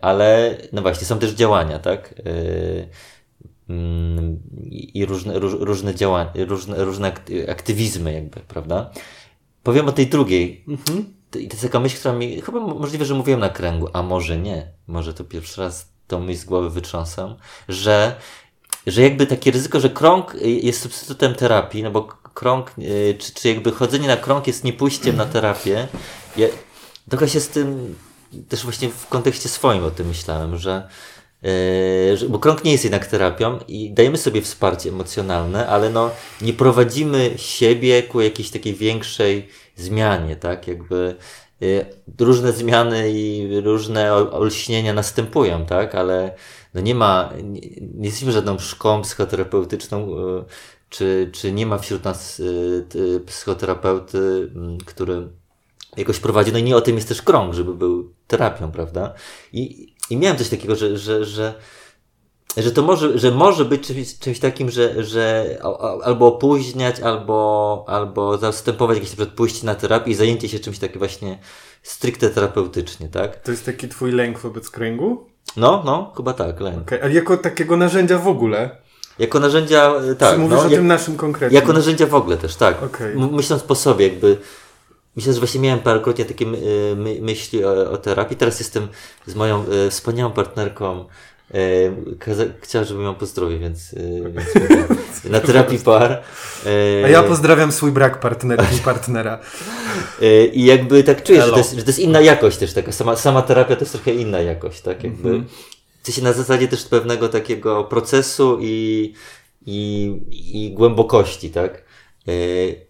Ale 0.00 0.58
no 0.72 0.82
właśnie, 0.82 1.06
są 1.06 1.18
też 1.18 1.30
działania, 1.30 1.78
tak? 1.78 2.14
Mm, 3.68 4.40
i 4.94 5.06
różne, 5.06 5.38
róż, 5.38 5.52
różne 5.58 5.94
działania, 5.94 6.30
różne, 6.34 6.84
różne 6.84 7.12
aktywizmy 7.48 8.12
jakby, 8.12 8.40
prawda? 8.40 8.90
Powiem 9.62 9.88
o 9.88 9.92
tej 9.92 10.06
drugiej. 10.06 10.64
Mhm. 10.68 11.14
I 11.38 11.48
to 11.48 11.54
jest 11.54 11.62
taka 11.62 11.80
myśl, 11.80 11.98
która 11.98 12.14
mi, 12.14 12.40
chyba 12.40 12.60
możliwe, 12.60 13.04
że 13.04 13.14
mówiłem 13.14 13.40
na 13.40 13.48
kręgu, 13.48 13.88
a 13.92 14.02
może 14.02 14.38
nie, 14.38 14.72
może 14.86 15.14
to 15.14 15.24
pierwszy 15.24 15.60
raz 15.60 15.92
tą 16.10 16.20
myśl 16.20 16.40
z 16.40 16.44
głowy 16.44 16.70
wytrząsam, 16.70 17.36
że, 17.68 18.16
że 18.86 19.02
jakby 19.02 19.26
takie 19.26 19.50
ryzyko, 19.50 19.80
że 19.80 19.90
krąg 19.90 20.36
jest 20.42 20.80
substytutem 20.80 21.34
terapii, 21.34 21.82
no 21.82 21.90
bo 21.90 22.02
krąg, 22.34 22.72
y, 22.78 23.16
czy, 23.18 23.34
czy 23.34 23.48
jakby 23.48 23.72
chodzenie 23.72 24.08
na 24.08 24.16
krąg 24.16 24.46
jest 24.46 24.64
nie 24.64 24.72
pójściem 24.72 25.16
na 25.16 25.26
terapię. 25.26 25.88
Ja 26.36 26.48
trochę 27.10 27.28
się 27.28 27.40
z 27.40 27.48
tym, 27.48 27.96
też 28.48 28.64
właśnie 28.64 28.88
w 28.88 29.06
kontekście 29.06 29.48
swoim 29.48 29.84
o 29.84 29.90
tym 29.90 30.08
myślałem, 30.08 30.56
że, 30.56 30.88
Yy, 31.42 32.28
bo 32.28 32.38
krąg 32.38 32.64
nie 32.64 32.72
jest 32.72 32.84
jednak 32.84 33.06
terapią 33.06 33.58
i 33.68 33.90
dajemy 33.90 34.18
sobie 34.18 34.42
wsparcie 34.42 34.88
emocjonalne, 34.88 35.66
ale 35.66 35.90
no 35.90 36.10
nie 36.40 36.52
prowadzimy 36.52 37.30
siebie 37.36 38.02
ku 38.02 38.20
jakiejś 38.20 38.50
takiej 38.50 38.74
większej 38.74 39.48
zmianie, 39.76 40.36
tak? 40.36 40.68
Jakby 40.68 41.16
różne 42.20 42.52
zmiany 42.52 43.10
i 43.10 43.60
różne 43.60 44.14
olśnienia 44.14 44.92
następują, 44.92 45.66
tak? 45.66 45.94
Ale 45.94 46.34
no 46.74 46.80
nie 46.80 46.94
ma, 46.94 47.32
nie, 47.42 47.60
nie 47.94 48.08
jesteśmy 48.08 48.32
żadną 48.32 48.58
szkołą 48.58 49.02
psychoterapeutyczną, 49.02 50.08
yy, 50.08 50.44
czy, 50.88 51.30
czy 51.32 51.52
nie 51.52 51.66
ma 51.66 51.78
wśród 51.78 52.04
nas 52.04 52.42
psychoterapeuty, 53.26 54.52
który 54.86 55.28
jakoś 55.96 56.18
prowadzi. 56.18 56.52
No 56.52 56.58
i 56.58 56.62
nie 56.62 56.76
o 56.76 56.80
tym 56.80 56.96
jest 56.96 57.08
też 57.08 57.22
krąg, 57.22 57.54
żeby 57.54 57.74
był 57.74 58.14
terapią, 58.26 58.72
prawda? 58.72 59.14
I 59.52 59.90
i 60.10 60.16
miałem 60.16 60.38
coś 60.38 60.48
takiego, 60.48 60.76
że, 60.76 60.98
że, 60.98 61.24
że, 61.24 61.54
że 62.56 62.72
to 62.72 62.82
może, 62.82 63.18
że 63.18 63.30
może 63.30 63.64
być 63.64 63.86
czymś, 63.86 64.18
czymś 64.18 64.38
takim, 64.38 64.70
że, 64.70 65.04
że 65.04 65.56
albo 66.02 66.26
opóźniać, 66.26 67.00
albo, 67.00 67.84
albo 67.88 68.38
zastępować 68.38 68.98
jakieś 68.98 69.16
na 69.16 69.26
pójście 69.26 69.66
na 69.66 69.74
terapię 69.74 70.10
i 70.10 70.14
zajęcie 70.14 70.48
się 70.48 70.58
czymś 70.58 70.78
takim 70.78 70.98
właśnie 70.98 71.38
stricte 71.82 72.30
terapeutycznie, 72.30 73.08
tak? 73.08 73.40
To 73.42 73.50
jest 73.50 73.66
taki 73.66 73.88
twój 73.88 74.12
lęk 74.12 74.38
wobec 74.38 74.70
kręgu? 74.70 75.26
No, 75.56 75.82
no, 75.84 76.12
chyba 76.16 76.32
tak, 76.32 76.60
lęk. 76.60 76.82
Okay. 76.82 77.02
Ale 77.02 77.12
jako 77.12 77.36
takiego 77.36 77.76
narzędzia 77.76 78.18
w 78.18 78.28
ogóle? 78.28 78.76
Jako 79.18 79.40
narzędzia, 79.40 79.92
tak. 80.18 80.34
Czy 80.34 80.38
mówisz 80.38 80.58
no, 80.58 80.66
o 80.66 80.70
tym 80.70 80.86
naszym 80.86 81.16
konkretnie? 81.16 81.58
Jako 81.58 81.72
narzędzia 81.72 82.06
w 82.06 82.14
ogóle 82.14 82.36
też, 82.36 82.56
tak. 82.56 82.82
Okay. 82.82 83.14
Myśląc 83.32 83.62
po 83.62 83.74
sobie, 83.74 84.08
jakby 84.08 84.36
Myślę, 85.16 85.32
że 85.32 85.38
właśnie 85.38 85.60
miałem 85.60 85.80
parokrotnie 85.80 86.24
takie 86.24 86.44
y, 86.44 86.96
my, 86.96 87.18
myśli 87.20 87.64
o, 87.64 87.90
o, 87.90 87.96
terapii. 87.96 88.36
Teraz 88.36 88.58
jestem 88.58 88.88
z 89.26 89.34
moją 89.34 89.64
y, 89.86 89.90
wspaniałą 89.90 90.32
partnerką. 90.32 91.04
Y, 91.54 91.92
chciałem, 92.60 92.88
żebym 92.88 93.04
ją 93.04 93.14
pozdrowił, 93.14 93.58
więc, 93.58 93.92
y, 93.92 94.32
więc 94.34 95.24
na 95.24 95.40
terapii 95.46 95.78
par. 95.78 96.22
A 97.04 97.08
ja 97.08 97.22
pozdrawiam 97.22 97.72
swój 97.72 97.92
brak 97.92 98.20
partnerki 98.20 98.76
i 98.76 98.78
partnera. 98.78 99.38
Y, 100.22 100.46
I 100.46 100.64
jakby 100.64 101.04
tak 101.04 101.22
czuję, 101.22 101.42
że 101.42 101.50
to, 101.50 101.58
jest, 101.58 101.74
że 101.74 101.82
to 101.82 101.88
jest 101.88 101.98
inna 101.98 102.20
jakość 102.20 102.58
też. 102.58 102.72
Taka 102.72 102.92
sama, 102.92 103.16
sama 103.16 103.42
terapia 103.42 103.76
to 103.76 103.80
jest 103.80 103.92
trochę 103.92 104.14
inna 104.14 104.40
jakość, 104.40 104.80
tak? 104.80 105.04
Jakby. 105.04 105.28
-hmm. 105.28 106.12
się 106.12 106.22
na 106.22 106.32
zasadzie 106.32 106.68
też 106.68 106.84
pewnego 106.84 107.28
takiego 107.28 107.84
procesu 107.84 108.58
i, 108.60 109.14
i, 109.66 110.12
i 110.52 110.72
głębokości, 110.72 111.50
tak? 111.50 111.84
E, 112.28 112.32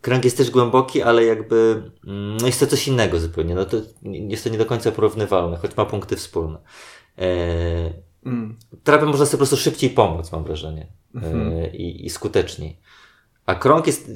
kręg 0.00 0.24
jest 0.24 0.36
też 0.36 0.50
głęboki, 0.50 1.02
ale 1.02 1.24
jakby 1.24 1.82
mm, 2.06 2.36
no 2.36 2.46
jest 2.46 2.60
to 2.60 2.66
coś 2.66 2.88
innego 2.88 3.20
zupełnie. 3.20 3.54
No 3.54 3.64
to 3.64 3.76
jest 4.02 4.44
to 4.44 4.50
nie 4.50 4.58
do 4.58 4.66
końca 4.66 4.92
porównywalne, 4.92 5.56
choć 5.56 5.76
ma 5.76 5.84
punkty 5.84 6.16
wspólne. 6.16 6.58
E, 8.26 8.28
Mm. 8.28 8.56
Terapia 8.84 9.06
można 9.06 9.26
sobie 9.26 9.32
po 9.32 9.36
prostu 9.36 9.56
szybciej 9.56 9.90
pomóc, 9.90 10.32
mam 10.32 10.44
wrażenie. 10.44 10.86
Mm. 11.14 11.72
I, 11.72 12.06
I 12.06 12.10
skuteczniej. 12.10 12.76
A 13.46 13.54
krąg 13.54 13.86
jest, 13.86 14.10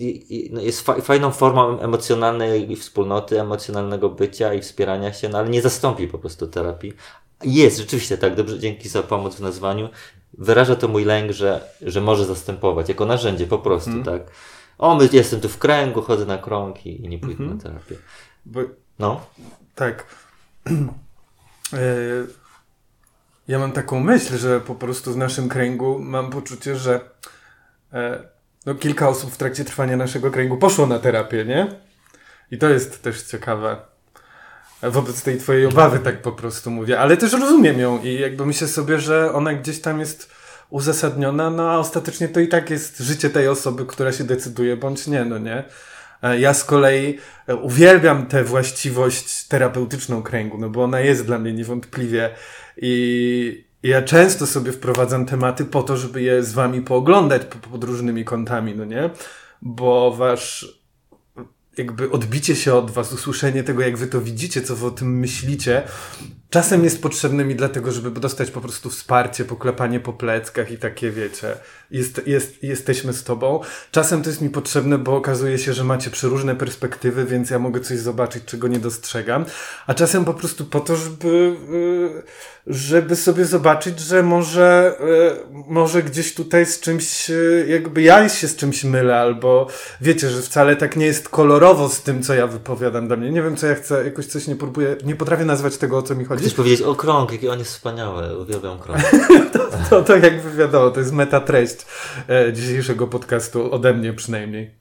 no, 0.51 0.61
jest 0.61 0.87
fajną 1.03 1.31
formą 1.31 1.81
emocjonalnej 1.81 2.77
wspólnoty, 2.77 3.41
emocjonalnego 3.41 4.11
bycia 4.11 4.55
i 4.55 4.61
wspierania 4.61 5.13
się, 5.13 5.29
no 5.29 5.39
ale 5.39 5.49
nie 5.49 5.63
zastąpi 5.63 6.09
po 6.09 6.19
prostu 6.19 6.47
terapii. 6.47 6.93
Jest, 7.45 7.79
rzeczywiście 7.79 8.19
tak, 8.19 8.35
dobrze, 8.35 8.59
dzięki 8.59 8.89
za 8.89 9.03
pomoc 9.03 9.37
w 9.37 9.41
nazwaniu. 9.41 9.89
Wyraża 10.39 10.77
to 10.77 10.89
mój 10.89 11.05
lęk, 11.05 11.33
że, 11.33 11.61
że 11.83 12.01
może 12.01 12.25
zastępować, 12.25 12.89
jako 12.89 13.05
narzędzie 13.05 13.47
po 13.47 13.59
prostu, 13.59 13.91
mm. 13.91 14.05
tak. 14.05 14.23
O, 14.79 14.95
my, 14.95 15.09
jestem 15.13 15.41
tu 15.41 15.49
w 15.49 15.59
kręgu, 15.59 16.03
chodzę 16.03 16.27
na 16.27 16.39
krąg 16.39 16.87
i, 16.87 17.05
i 17.05 17.09
nie 17.09 17.19
pójdę 17.19 17.45
mm 17.45 17.53
-hmm. 17.53 17.57
na 17.57 17.63
terapię. 17.63 17.97
Bo, 18.47 18.61
no. 18.99 19.21
Tak. 19.75 20.07
E, 23.49 23.53
ja 23.53 23.59
mam 23.59 23.73
taką 23.73 24.01
myśl, 24.01 24.39
że 24.39 24.61
po 24.61 24.75
prostu 24.75 25.13
w 25.13 25.17
naszym 25.17 25.49
kręgu 25.49 25.99
mam 25.99 26.31
poczucie, 26.31 26.77
że 26.77 27.01
e, 27.93 28.23
no, 28.67 28.75
kilka 28.75 29.09
osób 29.09 29.33
w 29.33 29.37
trakcie 29.37 29.65
trwania 29.65 29.97
naszego 29.97 30.31
kręgu 30.31 30.57
poszło 30.57 30.87
na 30.87 30.99
terapię, 30.99 31.45
nie? 31.45 31.67
I 32.51 32.59
to 32.59 32.69
jest 32.69 33.03
też 33.03 33.23
ciekawe. 33.23 33.77
Wobec 34.83 35.23
tej 35.23 35.39
twojej 35.39 35.67
obawy 35.67 35.99
tak 35.99 36.23
po 36.23 36.33
prostu 36.33 36.71
mówię, 36.71 37.01
ale 37.01 37.17
też 37.17 37.33
rozumiem 37.33 37.79
ją 37.79 38.03
i 38.03 38.21
jakby 38.21 38.47
myślę 38.47 38.69
sobie, 38.69 38.99
że 38.99 39.33
ona 39.33 39.55
gdzieś 39.55 39.81
tam 39.81 40.01
jest 40.01 40.31
uzasadniona, 40.71 41.51
no 41.51 41.71
a 41.71 41.79
ostatecznie 41.79 42.29
to 42.29 42.41
i 42.41 42.49
tak 42.49 42.71
jest 42.71 42.99
życie 42.99 43.31
tej 43.31 43.49
osoby, 43.49 43.87
która 43.87 44.13
się 44.13 44.25
decyduje 44.25 44.77
bądź 44.77 45.07
nie, 45.07 45.25
no 45.25 45.39
nie? 45.39 45.65
E, 46.23 46.41
ja 46.41 46.55
z 46.55 46.65
kolei 46.65 47.19
e, 47.47 47.57
uwielbiam 47.57 48.27
tę 48.27 48.45
właściwość 48.45 49.45
terapeutyczną 49.49 50.23
kręgu, 50.23 50.59
no 50.59 50.71
bo 50.71 50.85
ona 50.85 51.01
jest 51.01 51.27
dla 51.27 51.39
mnie 51.39 51.53
niewątpliwie 51.53 52.31
i 52.77 53.65
ja 53.83 54.03
często 54.03 54.47
sobie 54.47 54.73
wprowadzam 54.73 55.27
tematy 55.27 55.65
po 55.65 55.83
to, 55.83 55.97
żeby 55.97 56.23
je 56.23 56.43
z 56.43 56.53
wami 56.53 56.81
pooglądać 56.81 57.43
pod 57.71 57.85
różnymi 57.85 58.25
kątami, 58.25 58.75
no 58.77 58.85
nie? 58.85 59.11
Bo 59.63 60.11
wasz 60.11 60.79
jakby 61.79 62.11
odbicie 62.11 62.57
się 62.57 62.75
od 62.75 62.91
was, 62.91 63.13
usłyszenie 63.13 63.65
tego, 63.65 63.83
jak 63.83 63.97
wy 63.97 64.07
to 64.07 64.21
widzicie, 64.21 64.63
co 64.63 64.77
wy 64.77 64.87
o 64.87 64.91
tym 64.91 65.19
myślicie, 65.19 65.83
czasem 66.55 66.85
jest 66.85 67.03
potrzebne 67.03 67.45
mi 67.45 67.55
dlatego, 67.55 67.93
żeby 67.93 68.11
dostać 68.11 68.51
po 68.51 68.61
prostu 68.61 68.91
wsparcie, 68.91 69.45
poklepanie 69.45 70.01
po 70.01 70.13
pleckach 70.13 70.71
i 70.71 70.79
takie, 70.79 71.11
wiecie, 71.11 71.57
jest, 71.91 72.27
jest, 72.27 72.63
jesteśmy 72.63 73.13
z 73.13 73.25
tobą. 73.25 73.61
Czasem 73.91 74.23
to 74.23 74.31
jest 74.31 74.43
mi 74.43 74.51
potrzebne, 74.51 74.99
bo 74.99 75.17
okazuje 75.17 75.59
się, 75.59 75.73
że 75.73 75.85
macie 75.85 76.11
przeróżne 76.11 76.57
perspektywy, 76.57 77.25
więc 77.25 77.51
ja 77.51 77.59
mogę 77.59 77.81
coś 77.81 77.99
zobaczyć, 77.99 78.45
czego 78.45 78.69
nie 78.69 78.79
dostrzegam. 78.79 79.45
A 79.87 79.95
czasem 79.95 80.25
po 80.25 80.35
prostu 80.35 80.65
po 80.65 80.81
to, 80.81 80.97
żeby, 80.97 81.57
y, 81.73 82.23
żeby 82.67 83.17
sobie 83.17 83.45
zobaczyć, 83.45 84.01
że 84.01 84.23
może, 84.23 84.97
y, 85.01 85.65
może 85.69 86.03
gdzieś 86.03 86.35
tutaj 86.35 86.67
z 86.67 86.81
czymś, 86.81 87.31
y, 87.31 87.67
jakby 87.69 88.03
ja 88.03 88.29
się 88.29 88.49
z 88.49 88.57
czymś 88.57 88.85
mylę, 88.85 89.17
albo 89.17 89.67
wiecie, 90.01 90.31
że 90.31 90.43
wcale 90.43 90.77
tak 90.77 90.97
nie 90.97 91.07
jest 91.07 91.29
kolorowo 91.29 91.89
z 91.89 92.03
tym, 92.03 92.23
co 92.23 92.35
ja 92.35 92.47
wypowiadam 92.47 93.07
dla 93.07 93.17
mnie. 93.17 93.31
Nie 93.31 93.43
wiem, 93.43 93.57
co 93.57 93.67
ja 93.67 93.75
chcę, 93.75 94.05
jakoś 94.05 94.27
coś 94.27 94.47
nie 94.47 94.57
próbuję, 94.57 94.97
nie 95.05 95.17
potrafię 95.17 95.45
nazwać 95.45 95.77
tego, 95.77 95.99
o 95.99 96.03
co 96.03 96.15
mi 96.15 96.25
chodzi. 96.25 96.44
Chcesz 96.45 96.55
powiedzieć 96.55 96.83
o 96.83 96.95
krąg, 96.95 97.33
jaki 97.33 97.49
on 97.49 97.59
jest 97.59 97.73
wspaniały, 97.73 98.39
uwielbiam 98.39 98.79
krąg. 98.79 99.01
to, 99.53 99.59
to, 99.91 100.03
to 100.03 100.17
jakby 100.17 100.51
wiadomo, 100.51 100.91
to 100.91 101.01
jest 101.01 101.13
meta 101.13 101.41
treść 101.41 101.77
e, 102.29 102.53
dzisiejszego 102.53 103.07
podcastu, 103.07 103.73
ode 103.73 103.95
mnie 103.95 104.13
przynajmniej. 104.13 104.75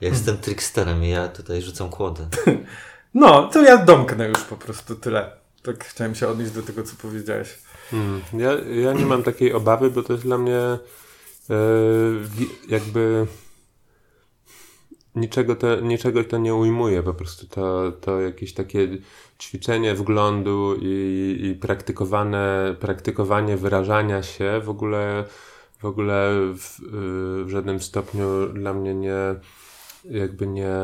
Ja 0.00 0.08
jestem 0.08 0.38
tricksterem 0.38 1.04
i 1.04 1.08
ja 1.08 1.28
tutaj 1.28 1.62
rzucam 1.62 1.90
kłodę. 1.90 2.28
no, 3.14 3.48
to 3.52 3.62
ja 3.62 3.76
domknę 3.76 4.28
już 4.28 4.38
po 4.38 4.56
prostu 4.56 4.96
tyle. 4.96 5.30
Tak 5.62 5.84
chciałem 5.84 6.14
się 6.14 6.28
odnieść 6.28 6.52
do 6.52 6.62
tego, 6.62 6.82
co 6.82 6.96
powiedziałeś. 7.02 7.58
Hmm. 7.90 8.20
Ja, 8.32 8.52
ja 8.82 8.92
nie 8.92 9.06
mam 9.06 9.22
takiej 9.22 9.52
obawy, 9.52 9.90
bo 9.90 10.02
to 10.02 10.12
jest 10.12 10.24
dla 10.24 10.38
mnie 10.38 10.58
e, 10.58 10.78
jakby 12.68 13.26
niczego 15.14 15.56
to, 15.56 15.80
niczego 15.80 16.24
to 16.24 16.38
nie 16.38 16.54
ujmuje, 16.54 17.02
po 17.02 17.14
prostu 17.14 17.46
to, 17.46 17.92
to 17.92 18.20
jakieś 18.20 18.54
takie 18.54 18.88
ćwiczenie 19.40 19.94
wglądu 19.94 20.76
i, 20.80 21.38
i 21.42 21.54
praktykowane, 21.54 22.76
praktykowanie 22.80 23.56
wyrażania 23.56 24.22
się 24.22 24.60
w 24.64 24.68
ogóle, 24.68 25.24
w 25.78 25.84
ogóle 25.84 26.30
w, 26.54 26.80
w 27.44 27.48
żadnym 27.48 27.80
stopniu 27.80 28.46
dla 28.46 28.74
mnie 28.74 28.94
nie, 28.94 29.16
jakby 30.04 30.46
nie, 30.46 30.74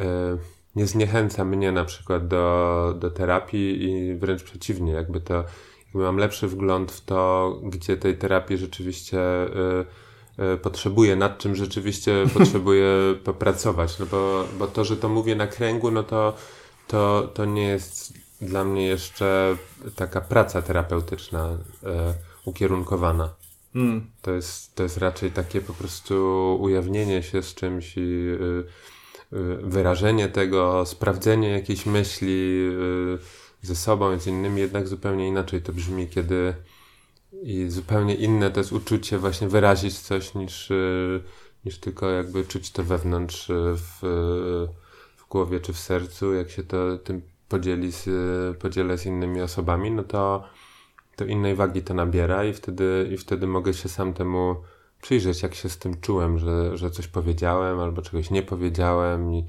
e, 0.00 0.38
nie 0.76 0.86
zniechęca 0.86 1.44
mnie 1.44 1.72
na 1.72 1.84
przykład 1.84 2.28
do, 2.28 2.94
do 2.98 3.10
terapii 3.10 3.82
i 3.82 4.14
wręcz 4.14 4.42
przeciwnie, 4.42 4.92
jakby 4.92 5.20
to, 5.20 5.44
jakby 5.86 6.02
mam 6.02 6.16
lepszy 6.16 6.48
wgląd 6.48 6.92
w 6.92 7.04
to, 7.04 7.52
gdzie 7.64 7.96
tej 7.96 8.18
terapii 8.18 8.56
rzeczywiście 8.56 9.20
e, 9.20 9.84
potrzebuję, 10.62 11.16
nad 11.16 11.38
czym 11.38 11.56
rzeczywiście 11.56 12.24
potrzebuję 12.38 12.86
popracować, 13.24 13.98
no 13.98 14.06
bo, 14.06 14.44
bo 14.58 14.66
to, 14.66 14.84
że 14.84 14.96
to 14.96 15.08
mówię 15.08 15.36
na 15.36 15.46
kręgu, 15.46 15.90
no 15.90 16.02
to 16.02 16.34
to, 16.90 17.30
to 17.34 17.44
nie 17.44 17.66
jest 17.66 18.12
dla 18.40 18.64
mnie 18.64 18.86
jeszcze 18.86 19.56
taka 19.96 20.20
praca 20.20 20.62
terapeutyczna 20.62 21.48
e, 21.84 22.14
ukierunkowana. 22.44 23.34
Mm. 23.74 24.10
To, 24.22 24.30
jest, 24.30 24.74
to 24.74 24.82
jest 24.82 24.96
raczej 24.96 25.30
takie 25.30 25.60
po 25.60 25.74
prostu 25.74 26.14
ujawnienie 26.60 27.22
się 27.22 27.42
z 27.42 27.54
czymś 27.54 27.96
i 27.96 28.00
y, 28.00 28.64
y, 29.32 29.56
wyrażenie 29.62 30.28
tego, 30.28 30.86
sprawdzenie 30.86 31.48
jakiejś 31.48 31.86
myśli 31.86 32.68
y, 33.62 33.66
ze 33.66 33.76
sobą 33.76 34.16
i 34.16 34.20
z 34.20 34.26
innymi, 34.26 34.60
jednak 34.60 34.88
zupełnie 34.88 35.28
inaczej 35.28 35.62
to 35.62 35.72
brzmi, 35.72 36.08
kiedy 36.08 36.54
i 37.42 37.68
zupełnie 37.68 38.14
inne 38.14 38.50
to 38.50 38.60
jest 38.60 38.72
uczucie 38.72 39.18
właśnie 39.18 39.48
wyrazić 39.48 39.98
coś 39.98 40.34
niż, 40.34 40.72
niż 41.64 41.78
tylko 41.78 42.10
jakby 42.10 42.44
czuć 42.44 42.70
to 42.70 42.84
wewnątrz 42.84 43.48
w 43.76 44.02
głowie 45.30 45.60
czy 45.60 45.72
w 45.72 45.78
sercu, 45.78 46.34
jak 46.34 46.50
się 46.50 46.62
to 46.62 46.98
tym 46.98 47.22
podzieli 47.48 47.92
z, 47.92 48.08
podzielę 48.58 48.98
z 48.98 49.06
innymi 49.06 49.42
osobami, 49.42 49.90
no 49.90 50.02
to, 50.02 50.44
to 51.16 51.24
innej 51.24 51.54
wagi 51.54 51.82
to 51.82 51.94
nabiera 51.94 52.44
i 52.44 52.52
wtedy, 52.52 53.10
i 53.12 53.16
wtedy 53.16 53.46
mogę 53.46 53.74
się 53.74 53.88
sam 53.88 54.12
temu 54.12 54.56
przyjrzeć, 55.02 55.42
jak 55.42 55.54
się 55.54 55.68
z 55.68 55.78
tym 55.78 56.00
czułem, 56.00 56.38
że, 56.38 56.76
że 56.76 56.90
coś 56.90 57.08
powiedziałem 57.08 57.80
albo 57.80 58.02
czegoś 58.02 58.30
nie 58.30 58.42
powiedziałem 58.42 59.34
i 59.34 59.46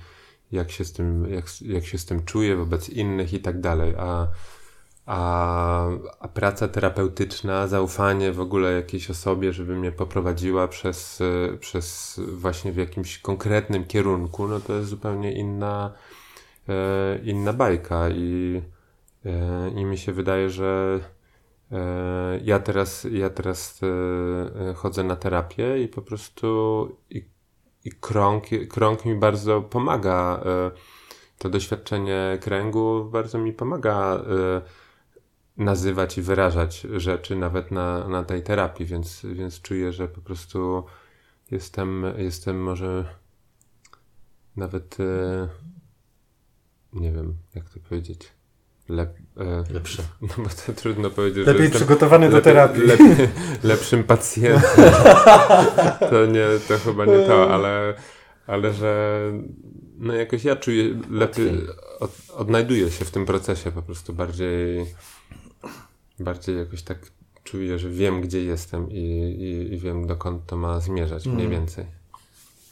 jak 0.51 0.71
się 0.71 0.85
z 0.85 0.93
tym, 0.93 1.29
jak, 1.29 1.45
jak 1.61 1.85
się 1.85 1.97
z 1.97 2.05
tym 2.05 2.23
czuję 2.23 2.55
wobec 2.55 2.89
innych 2.89 3.33
i 3.33 3.39
tak 3.39 3.61
dalej. 3.61 3.95
A, 3.97 4.27
a, 5.05 5.87
a 6.19 6.27
praca 6.27 6.67
terapeutyczna, 6.67 7.67
zaufanie 7.67 8.31
w 8.31 8.39
ogóle 8.39 8.71
jakiejś 8.71 9.09
osobie, 9.09 9.53
żeby 9.53 9.75
mnie 9.75 9.91
poprowadziła 9.91 10.67
przez, 10.67 11.19
przez 11.59 12.19
właśnie 12.27 12.71
w 12.71 12.77
jakimś 12.77 13.19
konkretnym 13.19 13.85
kierunku, 13.85 14.47
no 14.47 14.59
to 14.59 14.73
jest 14.73 14.89
zupełnie 14.89 15.31
inna, 15.31 15.93
e, 16.69 17.19
inna 17.23 17.53
bajka 17.53 18.09
i, 18.09 18.61
e, 19.25 19.69
i 19.69 19.85
mi 19.85 19.97
się 19.97 20.13
wydaje, 20.13 20.49
że 20.49 20.99
e, 21.71 22.39
ja 22.43 22.59
teraz, 22.59 23.07
ja 23.11 23.29
teraz 23.29 23.81
e, 23.83 24.73
chodzę 24.73 25.03
na 25.03 25.15
terapię 25.15 25.83
i 25.83 25.87
po 25.87 26.01
prostu 26.01 26.87
i, 27.09 27.25
i 27.85 27.91
krąg, 27.91 28.43
krąg 28.69 29.05
mi 29.05 29.15
bardzo 29.15 29.61
pomaga. 29.61 30.43
E, 30.45 30.71
to 31.37 31.49
doświadczenie 31.49 32.37
kręgu 32.41 33.05
bardzo 33.11 33.37
mi 33.37 33.53
pomaga 33.53 34.15
e, 34.15 34.61
nazywać 35.57 36.17
i 36.17 36.21
wyrażać 36.21 36.81
rzeczy 36.81 37.35
nawet 37.35 37.71
na, 37.71 38.07
na 38.07 38.23
tej 38.23 38.43
terapii, 38.43 38.85
więc, 38.85 39.25
więc 39.33 39.61
czuję, 39.61 39.91
że 39.91 40.07
po 40.07 40.21
prostu 40.21 40.83
jestem, 41.51 42.05
jestem 42.17 42.63
może 42.63 43.05
nawet 44.55 44.97
e, 44.99 45.47
nie 46.93 47.11
wiem, 47.11 47.35
jak 47.55 47.69
to 47.69 47.79
powiedzieć. 47.79 48.31
Lep, 48.89 49.17
e, 49.37 49.73
Lepszy. 49.73 50.01
No 50.21 50.43
bo 50.43 50.49
to 50.65 50.73
trudno 50.73 51.09
powiedzieć. 51.09 51.47
Lepiej 51.47 51.69
przygotowany 51.69 52.29
do 52.29 52.41
terapii. 52.41 52.83
Lep, 52.83 52.99
lepszym 53.63 54.03
pacjentem. 54.03 54.91
to 56.09 56.25
nie, 56.25 56.45
to 56.67 56.77
chyba 56.77 57.05
nie 57.05 57.19
to, 57.19 57.53
ale, 57.53 57.93
ale 58.47 58.73
że 58.73 59.21
no 59.97 60.13
jakoś 60.13 60.43
ja 60.43 60.55
czuję 60.55 60.99
lepiej, 61.09 61.67
od, 61.99 62.11
odnajduję 62.35 62.91
się 62.91 63.05
w 63.05 63.11
tym 63.11 63.25
procesie 63.25 63.71
po 63.71 63.81
prostu 63.81 64.13
bardziej 64.13 64.85
bardziej 66.23 66.57
jakoś 66.57 66.81
tak 66.83 67.11
czuję, 67.43 67.79
że 67.79 67.89
wiem, 67.89 68.21
gdzie 68.21 68.43
jestem 68.43 68.91
i, 68.91 68.95
i, 69.39 69.73
i 69.73 69.77
wiem, 69.77 70.07
dokąd 70.07 70.45
to 70.45 70.57
ma 70.57 70.79
zmierzać, 70.79 71.25
mniej 71.25 71.45
mm. 71.45 71.59
więcej. 71.59 71.85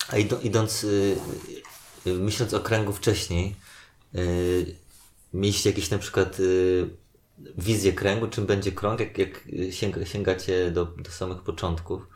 A 0.07 0.17
idąc, 0.17 0.83
y, 0.83 1.15
y, 2.07 2.13
myśląc 2.13 2.53
o 2.53 2.59
kręgu 2.59 2.93
wcześniej, 2.93 3.55
y, 4.15 4.75
mieliście 5.33 5.69
jakieś 5.69 5.89
na 5.89 5.97
przykład 5.97 6.39
y, 6.39 6.89
wizję 7.57 7.93
kręgu, 7.93 8.27
czym 8.27 8.45
będzie 8.45 8.71
krąg, 8.71 8.99
jak, 8.99 9.17
jak 9.17 9.47
sięga, 9.71 10.05
sięgacie 10.05 10.71
do, 10.71 10.85
do 10.85 11.11
samych 11.11 11.41
początków, 11.41 12.07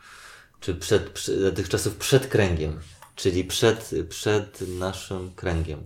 czy 0.60 0.74
przed, 0.74 1.10
przed, 1.10 1.56
tych 1.56 1.68
czasów 1.68 1.96
przed 1.96 2.26
kręgiem, 2.26 2.80
czyli 3.16 3.44
przed, 3.44 3.90
przed 4.08 4.64
naszym 4.78 5.34
kręgiem. 5.34 5.82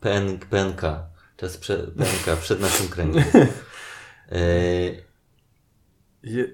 PN, 0.00 0.38
PNK, 0.50 0.82
czas 1.36 1.56
przed, 1.56 1.90
PNK, 1.90 2.40
przed 2.40 2.60
naszym 2.60 2.88
kręgiem. 2.88 3.24
E, 4.32 4.38
Je, 6.22 6.48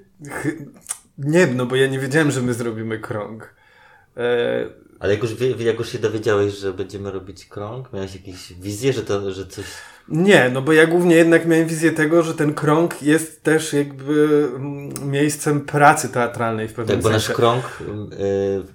nie, 1.19 1.47
no 1.47 1.67
bo 1.67 1.77
ja 1.77 1.87
nie 1.87 1.99
wiedziałem, 1.99 2.31
że 2.31 2.43
my 2.43 2.55
zrobimy 2.55 2.99
krąg. 2.99 3.55
E... 4.17 4.67
Ale 5.01 5.15
jak 5.15 5.23
już, 5.23 5.31
jak 5.59 5.79
już 5.79 5.89
się 5.93 5.99
dowiedziałeś, 5.99 6.55
że 6.55 6.73
będziemy 6.73 7.11
robić 7.11 7.47
krąg, 7.47 7.93
miałeś 7.93 8.15
jakieś 8.15 8.53
wizje, 8.53 8.93
że 8.93 9.03
to, 9.03 9.33
że 9.33 9.47
coś... 9.47 9.65
Nie, 10.09 10.51
no 10.53 10.63
bo 10.63 10.73
ja 10.73 10.87
głównie 10.87 11.17
jednak 11.17 11.47
miałem 11.47 11.67
wizję 11.67 11.93
tego, 11.93 12.23
że 12.23 12.35
ten 12.35 12.55
krąg 12.55 13.03
jest 13.03 13.43
też 13.43 13.73
jakby 13.73 14.49
mm, 14.57 15.11
miejscem 15.11 15.61
pracy 15.61 16.09
teatralnej 16.09 16.69
w 16.69 16.73
pewnym 16.73 17.03
tak, 17.03 17.13
sensie. 17.13 17.29
Tak, 17.29 17.37
bo 17.37 17.55
nasz 17.55 17.65
krąg 17.65 17.83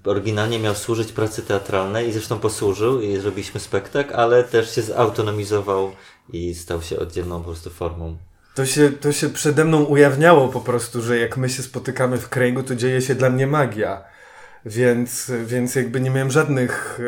y, 0.06 0.10
oryginalnie 0.10 0.60
miał 0.60 0.76
służyć 0.76 1.12
pracy 1.12 1.42
teatralnej 1.42 2.08
i 2.08 2.12
zresztą 2.12 2.40
posłużył 2.40 3.02
i 3.02 3.18
zrobiliśmy 3.18 3.60
spektakl, 3.60 4.14
ale 4.16 4.44
też 4.44 4.76
się 4.76 4.82
zautonomizował 4.82 5.92
i 6.34 6.56
stał 6.56 6.82
się 6.82 7.00
oddzielną 7.00 7.40
po 7.40 7.46
prostu 7.46 7.70
formą. 7.70 8.18
To 8.56 8.66
się, 8.66 8.92
to 8.92 9.12
się 9.12 9.30
przede 9.30 9.66
mną 9.66 9.84
ujawniało 9.84 10.48
po 10.48 10.62
prostu, 10.62 11.02
że 11.02 11.18
jak 11.18 11.38
my 11.38 11.50
się 11.50 11.64
spotykamy 11.64 12.18
w 12.18 12.30
kręgu, 12.30 12.64
to 12.64 12.76
dzieje 12.76 13.02
się 13.02 13.16
dla 13.16 13.30
mnie 13.30 13.48
magia. 13.48 14.04
Więc, 14.66 15.32
więc 15.46 15.76
jakby 15.76 16.02
nie 16.02 16.10
miałem 16.10 16.32
żadnych 16.32 17.00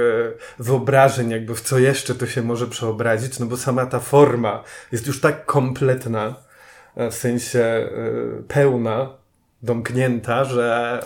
e, 0.59 0.63
wyobrażeń, 0.63 1.29
jakby 1.31 1.55
w 1.55 1.61
co 1.61 1.79
jeszcze 1.79 2.15
to 2.15 2.27
się 2.27 2.41
może 2.41 2.67
przeobrazić, 2.67 3.39
no 3.39 3.45
bo 3.45 3.57
sama 3.57 3.85
ta 3.85 3.99
forma 3.99 4.63
jest 4.91 5.07
już 5.07 5.21
tak 5.21 5.45
kompletna, 5.45 6.35
e, 6.95 7.11
w 7.11 7.15
sensie 7.15 7.59
e, 7.59 7.89
pełna, 8.47 9.09
domknięta, 9.63 10.45
że 10.45 10.99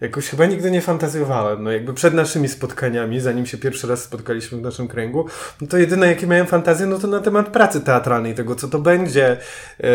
jakoś 0.00 0.28
chyba 0.28 0.46
nigdy 0.46 0.70
nie 0.70 0.80
fantazjowałem. 0.80 1.62
No 1.62 1.72
jakby 1.72 1.94
przed 1.94 2.14
naszymi 2.14 2.48
spotkaniami, 2.48 3.20
zanim 3.20 3.46
się 3.46 3.58
pierwszy 3.58 3.86
raz 3.86 4.02
spotkaliśmy 4.02 4.58
w 4.58 4.62
naszym 4.62 4.88
kręgu, 4.88 5.28
no 5.60 5.66
to 5.66 5.78
jedyne 5.78 6.06
jakie 6.06 6.26
miałem 6.26 6.46
fantazję, 6.46 6.86
no 6.86 6.98
to 6.98 7.06
na 7.06 7.20
temat 7.20 7.48
pracy 7.48 7.80
teatralnej, 7.80 8.34
tego 8.34 8.54
co 8.54 8.68
to 8.68 8.78
będzie. 8.78 9.38
E, 9.80 9.86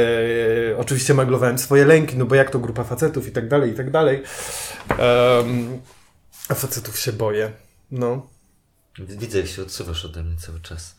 oczywiście 0.77 1.13
maglowałem 1.13 1.57
swoje 1.57 1.85
lęki, 1.85 2.17
no 2.17 2.25
bo 2.25 2.35
jak 2.35 2.51
to 2.51 2.59
grupa 2.59 2.83
facetów 2.83 3.27
i 3.27 3.31
tak 3.31 3.47
dalej, 3.47 3.71
i 3.71 3.73
tak 3.73 3.91
dalej. 3.91 4.23
Um, 4.89 5.81
a 6.49 6.53
facetów 6.53 6.99
się 6.99 7.13
boję. 7.13 7.51
No. 7.91 8.29
Widzę, 8.99 9.37
jak 9.37 9.47
się 9.47 9.61
odsuwasz 9.61 10.05
ode 10.05 10.23
mnie 10.23 10.37
cały 10.37 10.59
czas. 10.59 10.95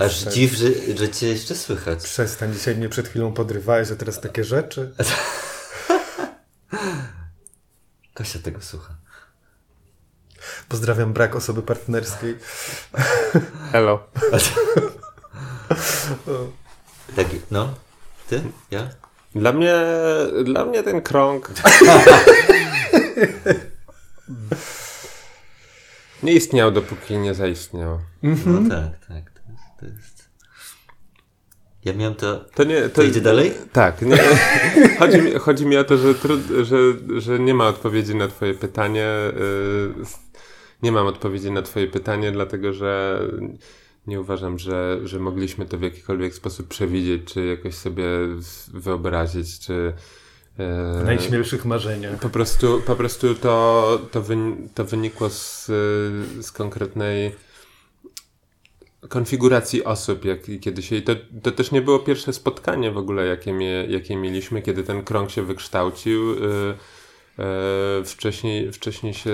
A, 0.00 0.04
Aż 0.04 0.22
dziw, 0.22 0.54
że, 0.54 0.68
że 0.96 1.08
cię 1.08 1.28
jeszcze 1.28 1.54
słychać. 1.54 2.04
Przestań, 2.04 2.52
dzisiaj 2.52 2.76
mnie 2.76 2.88
przed 2.88 3.08
chwilą 3.08 3.32
podrywałeś, 3.32 3.88
że 3.88 3.96
teraz 3.96 4.20
takie 4.20 4.44
rzeczy. 4.44 4.92
Kasia 8.16 8.38
tego 8.38 8.60
słucha. 8.60 8.94
Pozdrawiam 10.68 11.12
brak 11.12 11.36
osoby 11.36 11.62
partnerskiej. 11.62 12.38
Hello. 13.72 14.06
tak, 17.16 17.26
no. 17.50 17.74
Ty? 18.28 18.42
Ja? 18.70 18.88
Dla 19.34 19.52
mnie, 19.52 19.74
dla 20.44 20.64
mnie 20.64 20.82
ten 20.82 21.02
krąg 21.02 21.52
nie 26.22 26.32
istniał, 26.32 26.70
dopóki 26.72 27.18
nie 27.18 27.34
zaistniał. 27.34 28.00
No 28.22 28.68
tak, 28.68 29.06
tak. 29.06 29.30
To 29.30 29.40
jest, 29.50 29.64
to 29.80 29.86
jest 29.86 30.15
ja 31.86 31.92
miałem 31.92 32.14
to. 32.14 32.44
To 32.54 32.64
nie. 32.64 32.82
To, 32.82 32.88
to 32.88 33.02
idzie 33.02 33.20
dalej? 33.20 33.52
Tak. 33.72 34.02
Nie, 34.02 34.18
chodzi, 34.98 35.22
mi, 35.22 35.32
chodzi 35.32 35.66
mi 35.66 35.76
o 35.76 35.84
to, 35.84 35.98
że, 35.98 36.14
trud, 36.14 36.40
że, 36.62 36.76
że 37.20 37.38
nie 37.38 37.54
ma 37.54 37.68
odpowiedzi 37.68 38.14
na 38.14 38.28
Twoje 38.28 38.54
pytanie. 38.54 39.06
Y, 39.06 40.82
nie 40.82 40.92
mam 40.92 41.06
odpowiedzi 41.06 41.50
na 41.50 41.62
Twoje 41.62 41.86
pytanie, 41.86 42.32
dlatego 42.32 42.72
że 42.72 43.20
nie 44.06 44.20
uważam, 44.20 44.58
że, 44.58 45.00
że 45.04 45.18
mogliśmy 45.18 45.66
to 45.66 45.78
w 45.78 45.82
jakikolwiek 45.82 46.34
sposób 46.34 46.68
przewidzieć, 46.68 47.32
czy 47.32 47.46
jakoś 47.46 47.74
sobie 47.74 48.04
wyobrazić, 48.74 49.58
czy. 49.58 49.92
W 50.58 51.02
najśmielszych 51.04 51.64
marzeniach. 51.64 52.20
Po 52.20 52.28
prostu, 52.28 52.82
po 52.86 52.96
prostu 52.96 53.34
to, 53.34 53.98
to, 54.10 54.22
to 54.74 54.84
wynikło 54.84 55.30
z, 55.30 55.66
z 56.40 56.52
konkretnej 56.52 57.32
konfiguracji 59.08 59.84
osób, 59.84 60.24
jak 60.24 60.38
kiedyś. 60.60 60.92
I 60.92 61.02
to, 61.02 61.12
to 61.42 61.52
też 61.52 61.70
nie 61.72 61.82
było 61.82 61.98
pierwsze 61.98 62.32
spotkanie 62.32 62.90
w 62.90 62.98
ogóle, 62.98 63.26
jakie, 63.26 63.52
mie, 63.52 63.86
jakie 63.88 64.16
mieliśmy, 64.16 64.62
kiedy 64.62 64.82
ten 64.82 65.04
krąg 65.04 65.30
się 65.30 65.42
wykształcił. 65.42 66.34
Yy, 66.34 66.74
yy, 67.98 68.04
wcześniej, 68.04 68.72
wcześniej 68.72 69.14
się 69.14 69.32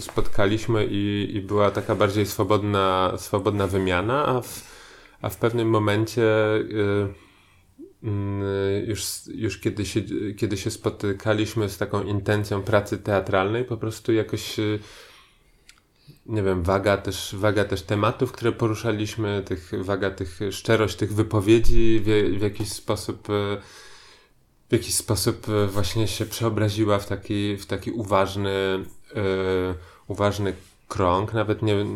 spotkaliśmy 0.00 0.86
i, 0.90 1.30
i 1.34 1.40
była 1.40 1.70
taka 1.70 1.94
bardziej 1.94 2.26
swobodna, 2.26 3.12
swobodna 3.18 3.66
wymiana, 3.66 4.26
a 4.26 4.40
w, 4.40 4.76
a 5.22 5.28
w 5.28 5.36
pewnym 5.36 5.68
momencie 5.68 6.22
yy, 6.68 7.14
już, 8.86 9.02
już 9.34 9.58
kiedy, 9.58 9.86
się, 9.86 10.00
kiedy 10.36 10.56
się 10.56 10.70
spotykaliśmy 10.70 11.68
z 11.68 11.78
taką 11.78 12.02
intencją 12.02 12.62
pracy 12.62 12.98
teatralnej, 12.98 13.64
po 13.64 13.76
prostu 13.76 14.12
jakoś 14.12 14.56
nie 16.28 16.42
wiem, 16.42 16.62
waga 16.62 16.96
też, 16.96 17.36
waga 17.38 17.64
też 17.64 17.82
tematów, 17.82 18.32
które 18.32 18.52
poruszaliśmy, 18.52 19.42
tych, 19.46 19.72
waga 19.84 20.10
tych, 20.10 20.40
szczerość 20.50 20.96
tych 20.96 21.14
wypowiedzi 21.14 22.00
w, 22.04 22.38
w 22.38 22.42
jakiś 22.42 22.72
sposób 22.72 23.30
e, 23.30 23.56
w 24.68 24.72
jakiś 24.72 24.94
sposób 24.94 25.48
e, 25.48 25.66
właśnie 25.66 26.08
się 26.08 26.26
przeobraziła 26.26 26.98
w 26.98 27.06
taki, 27.06 27.56
w 27.56 27.66
taki 27.66 27.90
uważny, 27.90 28.78
yy, 29.14 29.74
uważny 30.06 30.54
krąg. 30.88 31.34
Nawet 31.34 31.62
nie, 31.62 31.86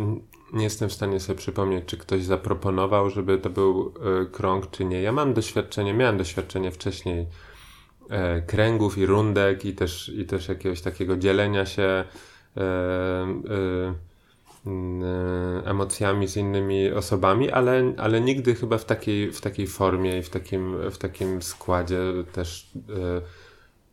nie 0.53 0.64
jestem 0.64 0.88
w 0.88 0.93
stanie 0.93 1.21
sobie 1.21 1.38
przypomnieć, 1.38 1.85
czy 1.87 1.97
ktoś 1.97 2.25
zaproponował, 2.25 3.11
żeby 3.11 3.38
to 3.38 3.51
był 3.51 3.95
yy, 4.05 4.27
krąg, 4.27 4.71
czy 4.71 4.85
nie. 4.85 5.03
Ja 5.03 5.12
mam 5.12 5.35
doświadczenie, 5.35 5.95
miałem 5.95 6.19
doświadczenie 6.19 6.71
wcześniej 6.71 7.27
yy, 8.11 8.16
kręgów 8.47 8.99
i 8.99 9.07
rundek 9.07 9.64
i 9.64 9.75
też, 9.75 10.09
i 10.09 10.25
też 10.25 10.49
jakiegoś 10.49 10.81
takiego 10.81 11.16
dzielenia 11.16 11.66
się 11.66 12.05
e, 12.57 14.10
emocjami 15.64 16.29
z 16.29 16.37
innymi 16.37 16.92
osobami, 16.92 17.51
ale, 17.51 17.94
ale 17.96 18.20
nigdy 18.20 18.55
chyba 18.55 18.79
w 18.79 18.85
takiej, 18.85 19.33
w 19.33 19.40
takiej 19.40 19.66
formie 19.66 20.18
i 20.18 20.23
w 20.23 20.31
takim, 20.31 20.90
w 20.90 20.99
takim 20.99 21.42
składzie 21.42 21.99
też 22.33 22.70
e, 22.77 23.23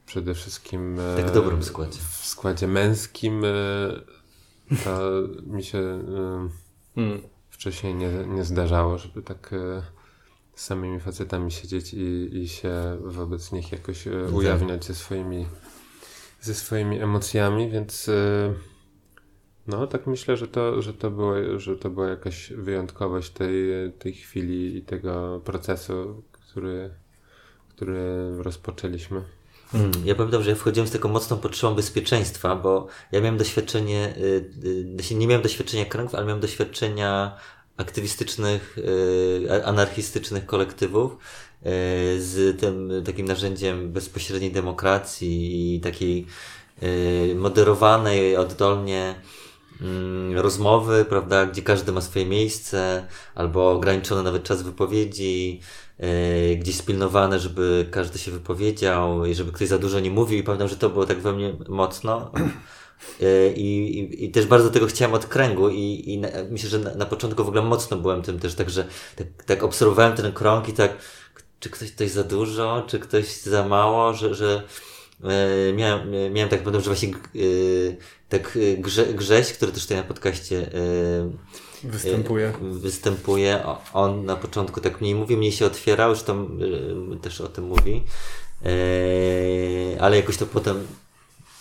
przede 0.06 0.34
wszystkim 0.34 1.00
e, 1.00 1.24
tak 1.24 1.32
dobrym 1.32 1.64
składzie. 1.64 2.00
w 2.00 2.26
składzie 2.26 2.68
męskim 2.68 3.42
to 4.84 5.00
mi 5.46 5.64
się 5.64 6.04
hmm. 6.96 7.22
wcześniej 7.50 7.96
nie, 7.96 8.10
nie 8.28 8.44
zdarzało, 8.44 8.98
żeby 8.98 9.22
tak 9.22 9.56
z 10.56 10.66
samymi 10.66 11.00
facetami 11.00 11.52
siedzieć 11.52 11.94
i, 11.94 12.38
i 12.38 12.48
się 12.48 12.98
wobec 13.02 13.52
nich 13.52 13.72
jakoś 13.72 14.08
ujawniać 14.34 14.86
ze 14.86 14.96
swoimi 14.96 15.46
ze 16.42 16.54
swoimi 16.54 17.00
emocjami, 17.00 17.70
więc 17.70 18.10
no, 19.68 19.88
tak 19.88 20.08
myślę, 20.08 20.38
że 20.38 20.48
to, 20.48 20.82
że 20.82 20.94
to, 20.94 21.12
było, 21.12 21.60
że 21.60 21.76
to 21.76 21.90
była 21.90 22.08
jakaś 22.08 22.54
wyjątkowość 22.54 23.30
tej, 23.30 23.54
tej 24.00 24.14
chwili 24.14 24.78
i 24.78 24.82
tego 24.82 25.42
procesu, 25.46 26.24
który, 26.32 26.90
który 27.70 28.04
rozpoczęliśmy. 28.38 29.22
Hmm, 29.72 29.92
ja 30.06 30.16
pamiętam, 30.16 30.44
że 30.44 30.50
ja 30.50 30.56
wchodziłem 30.56 30.88
z 30.88 30.92
taką 30.92 31.10
mocną 31.10 31.38
potrzebą 31.38 31.76
bezpieczeństwa, 31.76 32.56
bo 32.56 32.88
ja 33.12 33.22
miałem 33.22 33.38
doświadczenie, 33.38 34.14
yy, 35.10 35.16
nie 35.16 35.28
miałem 35.28 35.44
doświadczenia 35.44 35.86
kręgów, 35.86 36.16
ale 36.16 36.26
miałem 36.26 36.42
doświadczenia 36.42 37.38
aktywistycznych, 37.78 38.78
yy, 39.42 39.66
anarchistycznych 39.66 40.46
kolektywów 40.46 41.18
z 42.18 42.60
tym 42.62 42.92
takim 43.06 43.26
narzędziem 43.26 43.92
bezpośredniej 43.92 44.52
demokracji 44.52 45.76
i 45.76 45.80
takiej 45.80 46.26
y, 46.84 47.36
moderowanej 47.36 48.38
oddolnie 48.38 49.16
rozmowy, 50.36 51.06
prawda, 51.06 51.46
gdzie 51.46 51.62
każdy 51.62 51.92
ma 51.92 52.02
swoje 52.02 52.26
miejsce, 52.26 53.08
albo 53.36 53.72
ograniczony 53.72 54.24
nawet 54.24 54.44
czas 54.44 54.62
wypowiedzi, 54.62 55.62
yy, 56.00 56.56
gdzieś 56.56 56.76
spilnowane, 56.76 57.40
żeby 57.40 57.88
każdy 57.92 58.20
się 58.20 58.32
wypowiedział 58.32 59.26
i 59.26 59.36
żeby 59.36 59.52
ktoś 59.52 59.68
za 59.68 59.78
dużo 59.78 60.00
nie 60.00 60.12
mówił 60.12 60.40
i 60.40 60.44
pamiętam, 60.44 60.68
że 60.68 60.76
to 60.76 60.90
było 60.90 61.06
tak 61.06 61.20
we 61.20 61.34
mnie 61.34 61.54
mocno. 61.70 62.32
Yy, 63.20 63.54
I, 63.56 64.26
i, 64.26 64.32
też 64.32 64.46
bardzo 64.46 64.70
tego 64.70 64.88
chciałem 64.88 65.14
od 65.14 65.26
kręgu 65.26 65.70
i, 65.70 66.04
i 66.06 66.18
na, 66.18 66.28
myślę, 66.50 66.70
że 66.70 66.80
na, 66.80 66.96
na 66.96 67.06
początku 67.06 67.44
w 67.44 67.48
ogóle 67.48 67.64
mocno 67.64 67.98
byłem 67.98 68.22
tym 68.22 68.40
też, 68.40 68.56
także 68.56 68.86
tak, 69.16 69.28
tak 69.46 69.64
obserwowałem 69.64 70.16
ten 70.16 70.32
krąg 70.34 70.70
i 70.70 70.74
tak, 70.74 70.98
czy 71.60 71.70
ktoś 71.70 71.92
coś 71.92 72.12
za 72.12 72.24
dużo, 72.24 72.84
czy 72.88 73.00
ktoś 73.00 73.42
za 73.42 73.68
mało, 73.68 74.14
że, 74.14 74.36
że 74.36 74.64
miałem, 75.74 76.12
miałem 76.34 76.50
tak, 76.50 76.60
pamiętam, 76.60 76.82
że 76.82 76.90
właśnie 76.90 77.12
yy, 77.34 77.98
tak 78.30 78.56
y, 78.56 78.78
Grze, 78.78 79.06
Grześ, 79.06 79.54
który 79.54 79.72
też 79.72 79.84
tutaj 79.84 79.98
na 79.98 80.04
podcaście 80.04 80.70
występuje. 81.84 82.54
Występuje. 82.62 83.64
On 83.94 84.26
na 84.26 84.36
początku 84.36 84.82
tak 84.82 85.02
mniej 85.02 85.16
mówi, 85.16 85.38
mniej 85.38 85.52
się 85.52 85.66
otwierał, 85.66 86.10
już 86.10 86.22
tam 86.22 86.60
też 87.22 87.42
o 87.42 87.48
tym 87.48 87.66
mówi. 87.66 88.04
ale 90.00 90.18
jakoś 90.18 90.38
to 90.38 90.46
potem 90.46 90.88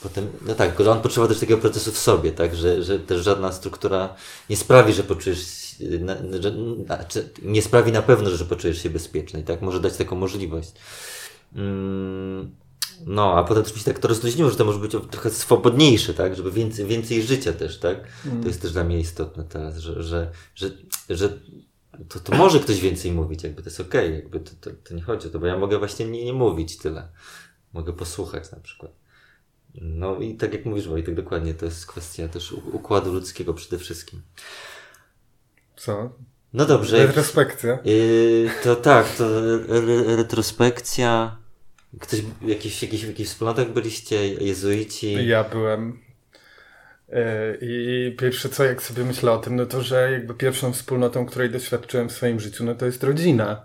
Potem, 0.02 0.28
no 0.46 0.54
tak, 0.54 0.80
że 0.80 0.90
on 0.90 1.00
potrzeba 1.00 1.28
też 1.28 1.40
takiego 1.40 1.60
procesu 1.60 1.92
w 1.92 1.98
sobie, 1.98 2.32
tak, 2.32 2.54
że, 2.54 2.82
że 2.82 2.98
też 2.98 3.24
żadna 3.24 3.52
struktura 3.52 4.14
nie 4.50 4.56
sprawi, 4.56 4.92
że 4.92 5.02
poczujesz, 5.02 5.76
że, 6.40 6.52
nie 7.42 7.62
sprawi 7.62 7.92
na 7.92 8.02
pewno, 8.02 8.30
że 8.30 8.44
poczujesz 8.44 8.82
się 8.82 8.90
bezpieczny, 8.90 9.42
tak, 9.42 9.62
może 9.62 9.80
dać 9.80 9.96
taką 9.96 10.16
możliwość. 10.16 10.72
Mm, 11.54 12.50
no, 13.06 13.34
a 13.34 13.44
potem 13.44 13.62
też 13.62 13.72
mi 13.72 13.78
się 13.78 13.84
tak 13.84 13.98
to 13.98 14.08
rozluźniło, 14.08 14.50
że 14.50 14.56
to 14.56 14.64
może 14.64 14.78
być 14.78 14.92
trochę 15.10 15.30
swobodniejsze, 15.30 16.14
tak? 16.14 16.36
Żeby 16.36 16.50
więcej, 16.50 16.86
więcej 16.86 17.22
życia 17.22 17.52
też, 17.52 17.78
tak? 17.78 18.08
Mm. 18.26 18.42
To 18.42 18.48
jest 18.48 18.62
też 18.62 18.72
dla 18.72 18.84
mnie 18.84 19.00
istotne 19.00 19.44
teraz, 19.44 19.76
że, 19.76 20.02
że, 20.02 20.30
że, 20.54 20.70
że 21.10 21.38
to, 22.08 22.20
to 22.20 22.36
może 22.36 22.60
ktoś 22.60 22.80
więcej 22.80 23.12
mówić, 23.12 23.42
jakby 23.42 23.62
to 23.62 23.68
jest 23.68 23.80
okej, 23.80 24.06
okay, 24.06 24.16
jakby 24.16 24.40
to, 24.40 24.50
to, 24.60 24.70
to, 24.84 24.94
nie 24.94 25.02
chodzi 25.02 25.28
o 25.28 25.30
to, 25.30 25.38
bo 25.38 25.46
ja 25.46 25.58
mogę 25.58 25.78
właśnie 25.78 26.06
nie, 26.06 26.24
nie 26.24 26.32
mówić 26.32 26.76
tyle. 26.76 27.08
Mogę 27.72 27.92
posłuchać 27.92 28.52
na 28.52 28.60
przykład. 28.60 28.92
No 29.74 30.20
i 30.20 30.34
tak 30.34 30.52
jak 30.52 30.64
mówisz 30.64 30.88
Wojtek, 30.88 31.14
dokładnie, 31.14 31.54
to 31.54 31.64
jest 31.64 31.86
kwestia 31.86 32.28
też 32.28 32.52
układu 32.52 33.12
ludzkiego 33.12 33.54
przede 33.54 33.78
wszystkim. 33.78 34.22
Co? 35.76 36.12
No 36.52 36.64
dobrze. 36.64 37.06
Retrospekcja. 37.06 37.78
Yy, 37.84 38.50
to 38.64 38.76
tak, 38.76 39.16
to 39.16 39.24
re 39.68 40.16
retrospekcja. 40.16 41.36
Ktoś, 42.00 42.22
jakiś, 42.42 42.82
jakiś, 42.82 43.04
w 43.04 43.08
jakichś 43.08 43.30
wspólnotach 43.30 43.72
byliście, 43.72 44.28
jezuici? 44.28 45.26
Ja 45.26 45.44
byłem. 45.44 46.00
Yy, 47.08 47.16
I 47.60 48.16
pierwsze 48.18 48.48
co, 48.48 48.64
jak 48.64 48.82
sobie 48.82 49.04
myślę 49.04 49.32
o 49.32 49.38
tym, 49.38 49.56
no 49.56 49.66
to, 49.66 49.82
że 49.82 50.12
jakby 50.12 50.34
pierwszą 50.34 50.72
wspólnotą, 50.72 51.26
której 51.26 51.50
doświadczyłem 51.50 52.08
w 52.08 52.12
swoim 52.12 52.40
życiu, 52.40 52.64
no 52.64 52.74
to 52.74 52.86
jest 52.86 53.04
rodzina. 53.04 53.64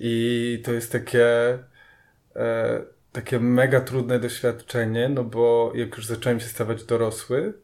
I 0.00 0.62
to 0.64 0.72
jest 0.72 0.92
takie, 0.92 1.58
e, 2.36 2.80
takie 3.12 3.40
mega 3.40 3.80
trudne 3.80 4.18
doświadczenie, 4.18 5.08
no 5.08 5.24
bo 5.24 5.72
jak 5.74 5.96
już 5.96 6.06
zacząłem 6.06 6.40
się 6.40 6.46
stawać 6.46 6.84
dorosły, 6.84 7.54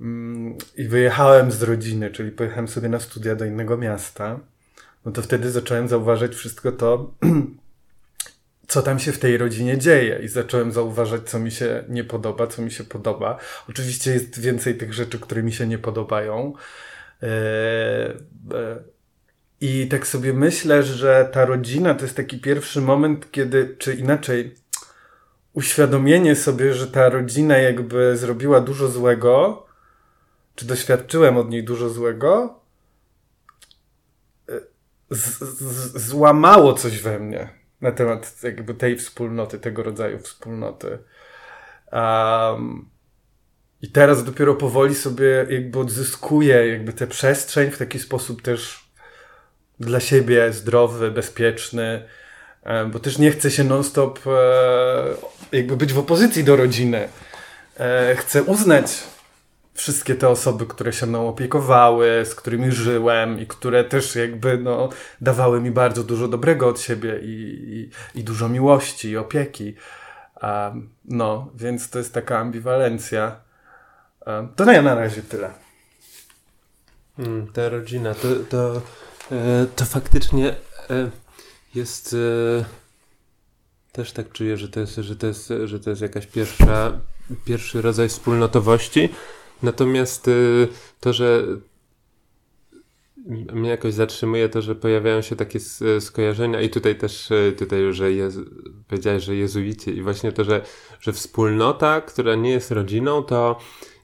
Mm, 0.00 0.54
i 0.76 0.84
wyjechałem 0.84 1.52
z 1.52 1.62
rodziny, 1.62 2.10
czyli 2.10 2.30
pojechałem 2.30 2.68
sobie 2.68 2.88
na 2.88 3.00
studia 3.00 3.36
do 3.36 3.44
innego 3.44 3.76
miasta, 3.76 4.40
no 5.04 5.12
to 5.12 5.22
wtedy 5.22 5.50
zacząłem 5.50 5.88
zauważać 5.88 6.34
wszystko 6.34 6.72
to, 6.72 7.14
co 8.70 8.82
tam 8.82 8.98
się 8.98 9.12
w 9.12 9.18
tej 9.18 9.38
rodzinie 9.38 9.78
dzieje 9.78 10.20
i 10.22 10.28
zacząłem 10.28 10.72
zauważać, 10.72 11.22
co 11.30 11.38
mi 11.38 11.50
się 11.50 11.84
nie 11.88 12.04
podoba, 12.04 12.46
co 12.46 12.62
mi 12.62 12.70
się 12.70 12.84
podoba. 12.84 13.38
Oczywiście 13.68 14.12
jest 14.12 14.40
więcej 14.40 14.74
tych 14.76 14.92
rzeczy, 14.94 15.18
które 15.18 15.42
mi 15.42 15.52
się 15.52 15.66
nie 15.66 15.78
podobają. 15.78 16.52
E, 17.22 17.26
e, 17.26 18.82
I 19.60 19.88
tak 19.88 20.06
sobie 20.06 20.32
myślę, 20.32 20.82
że 20.82 21.28
ta 21.32 21.44
rodzina 21.44 21.94
to 21.94 22.02
jest 22.02 22.16
taki 22.16 22.40
pierwszy 22.40 22.80
moment, 22.80 23.30
kiedy, 23.30 23.76
czy 23.78 23.94
inaczej, 23.94 24.54
uświadomienie 25.52 26.36
sobie, 26.36 26.74
że 26.74 26.86
ta 26.86 27.08
rodzina 27.08 27.58
jakby 27.58 28.16
zrobiła 28.16 28.60
dużo 28.60 28.88
złego, 28.88 29.66
czy 30.54 30.66
doświadczyłem 30.66 31.36
od 31.36 31.50
niej 31.50 31.64
dużo 31.64 31.88
złego, 31.88 32.60
z, 35.10 35.38
z, 35.58 36.06
złamało 36.06 36.74
coś 36.74 37.02
we 37.02 37.18
mnie 37.18 37.59
na 37.80 37.92
temat 37.92 38.36
jakby 38.42 38.74
tej 38.74 38.96
wspólnoty, 38.96 39.58
tego 39.58 39.82
rodzaju 39.82 40.18
wspólnoty. 40.18 40.98
Um, 41.92 42.90
I 43.82 43.88
teraz 43.88 44.24
dopiero 44.24 44.54
powoli 44.54 44.94
sobie 44.94 45.46
jakby 45.50 45.78
odzyskuję 45.78 46.68
jakby 46.68 46.92
tę 46.92 47.06
przestrzeń 47.06 47.70
w 47.70 47.78
taki 47.78 47.98
sposób 47.98 48.42
też 48.42 48.90
dla 49.80 50.00
siebie 50.00 50.52
zdrowy, 50.52 51.10
bezpieczny, 51.10 52.02
bo 52.92 52.98
też 52.98 53.18
nie 53.18 53.30
chcę 53.30 53.50
się 53.50 53.64
non-stop 53.64 54.20
e, 54.26 54.30
jakby 55.52 55.76
być 55.76 55.92
w 55.92 55.98
opozycji 55.98 56.44
do 56.44 56.56
rodziny. 56.56 57.08
E, 57.78 58.16
chcę 58.16 58.42
uznać 58.42 59.04
wszystkie 59.80 60.14
te 60.14 60.28
osoby, 60.28 60.66
które 60.66 60.92
się 60.92 61.06
mną 61.06 61.28
opiekowały, 61.28 62.22
z 62.24 62.34
którymi 62.34 62.72
żyłem 62.72 63.40
i 63.40 63.46
które 63.46 63.84
też 63.84 64.16
jakby 64.16 64.58
no, 64.58 64.88
dawały 65.20 65.60
mi 65.60 65.70
bardzo 65.70 66.04
dużo 66.04 66.28
dobrego 66.28 66.68
od 66.68 66.80
siebie 66.80 67.20
i, 67.22 67.30
i, 68.14 68.20
i 68.20 68.24
dużo 68.24 68.48
miłości 68.48 69.08
i 69.08 69.16
opieki. 69.16 69.74
Um, 70.42 70.90
no, 71.04 71.50
więc 71.54 71.90
to 71.90 71.98
jest 71.98 72.14
taka 72.14 72.38
ambiwalencja. 72.38 73.36
Um, 74.26 74.48
to 74.56 74.64
na, 74.64 74.82
na 74.82 74.94
razie 74.94 75.22
tyle. 75.22 75.50
Hmm, 77.16 77.46
ta 77.52 77.68
rodzina, 77.68 78.14
to, 78.14 78.28
to, 78.48 78.82
e, 79.32 79.66
to 79.76 79.84
faktycznie 79.84 80.54
e, 80.90 81.10
jest. 81.74 82.16
E, 82.60 82.64
też 83.92 84.12
tak 84.12 84.32
czuję, 84.32 84.56
że 84.56 84.68
to 84.68 84.80
jest, 84.80 84.94
że 84.94 85.16
to 85.16 85.26
jest, 85.26 85.52
że 85.64 85.80
to 85.80 85.90
jest 85.90 86.02
jakaś 86.02 86.26
pierwsza, 86.26 86.92
pierwszy 87.44 87.82
rodzaj 87.82 88.08
wspólnotowości. 88.08 89.08
Natomiast 89.62 90.28
y, 90.28 90.68
to, 91.00 91.12
że 91.12 91.44
mnie 93.52 93.70
jakoś 93.70 93.94
zatrzymuje 93.94 94.48
to, 94.48 94.62
że 94.62 94.74
pojawiają 94.74 95.22
się 95.22 95.36
takie 95.36 95.60
skojarzenia 96.00 96.60
i 96.60 96.70
tutaj 96.70 96.98
też, 96.98 97.30
y, 97.30 97.54
tutaj 97.58 97.92
że 97.92 98.12
Jezu, 98.12 98.44
powiedziałeś, 98.88 99.24
że 99.24 99.36
jezuici 99.36 99.96
i 99.96 100.02
właśnie 100.02 100.32
to, 100.32 100.44
że, 100.44 100.62
że 101.00 101.12
wspólnota, 101.12 102.00
która 102.00 102.34
nie 102.34 102.50
jest 102.50 102.70
rodziną, 102.70 103.22
to, 103.22 103.58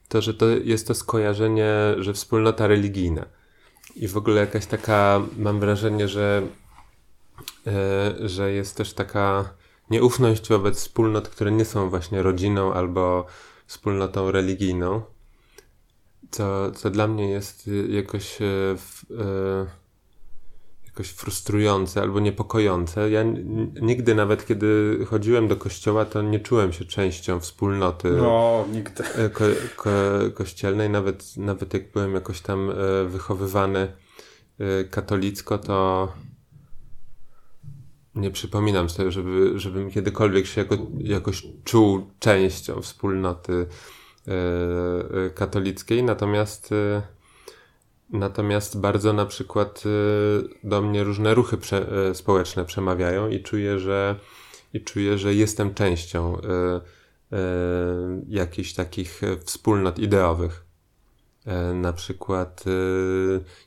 to, 0.08 0.22
że 0.22 0.34
to 0.34 0.46
jest 0.48 0.86
to 0.86 0.94
skojarzenie, 0.94 1.72
że 1.98 2.12
wspólnota 2.12 2.66
religijna. 2.66 3.26
I 3.96 4.08
w 4.08 4.16
ogóle 4.16 4.40
jakaś 4.40 4.66
taka, 4.66 5.22
mam 5.38 5.60
wrażenie, 5.60 6.08
że, 6.08 6.42
yy, 7.66 8.28
że 8.28 8.52
jest 8.52 8.76
też 8.76 8.92
taka 8.92 9.54
nieufność 9.90 10.48
wobec 10.48 10.76
wspólnot, 10.76 11.28
które 11.28 11.52
nie 11.52 11.64
są 11.64 11.90
właśnie 11.90 12.22
rodziną 12.22 12.72
albo 12.72 13.26
wspólnotą 13.66 14.30
religijną 14.30 15.02
co, 16.36 16.70
co 16.70 16.90
dla 16.90 17.06
mnie 17.06 17.30
jest 17.30 17.68
y, 17.68 17.88
jakoś, 17.90 18.42
e, 18.42 18.44
e, 18.44 19.66
jakoś 20.86 21.08
frustrujące 21.08 22.02
albo 22.02 22.20
niepokojące. 22.20 23.10
Ja 23.10 23.24
nigdy, 23.82 24.14
nawet 24.14 24.46
kiedy 24.46 24.98
chodziłem 25.06 25.48
do 25.48 25.56
kościoła, 25.56 26.04
to 26.04 26.22
nie 26.22 26.40
czułem 26.40 26.72
się 26.72 26.84
częścią 26.84 27.40
wspólnoty 27.40 28.10
no, 28.10 28.64
nigdy. 28.72 29.04
E, 29.04 29.30
ko, 29.30 29.44
ko, 29.76 29.90
kościelnej. 30.34 30.90
Nawet, 30.90 31.36
nawet 31.36 31.74
jak 31.74 31.92
byłem 31.92 32.14
jakoś 32.14 32.40
tam 32.40 32.72
wychowywany 33.06 33.92
katolicko, 34.90 35.58
to 35.58 36.08
nie 38.14 38.30
przypominam 38.30 38.90
sobie, 38.90 39.12
żeby, 39.12 39.52
żebym 39.56 39.90
kiedykolwiek 39.90 40.46
się 40.46 40.60
jako, 40.60 40.76
jakoś 40.98 41.46
czuł 41.64 42.10
częścią 42.18 42.82
wspólnoty 42.82 43.66
katolickiej, 45.34 46.02
natomiast 46.02 46.72
e, 46.72 47.02
natomiast 48.10 48.80
bardzo 48.80 49.12
na 49.12 49.26
przykład 49.26 49.84
do 50.64 50.82
mnie 50.82 51.04
różne 51.04 51.34
ruchy 51.34 51.56
prze, 51.56 51.86
społeczne 52.14 52.64
przemawiają 52.64 53.28
i 53.28 53.42
czuję, 53.42 53.78
że 53.78 54.16
i 54.72 54.80
czuję, 54.80 55.18
że 55.18 55.34
jestem 55.34 55.74
częścią 55.74 56.40
jakichś 58.28 58.72
takich 58.72 59.20
wspólnot 59.44 59.98
ideowych. 59.98 60.64
Na 61.74 61.92
przykład 61.92 62.64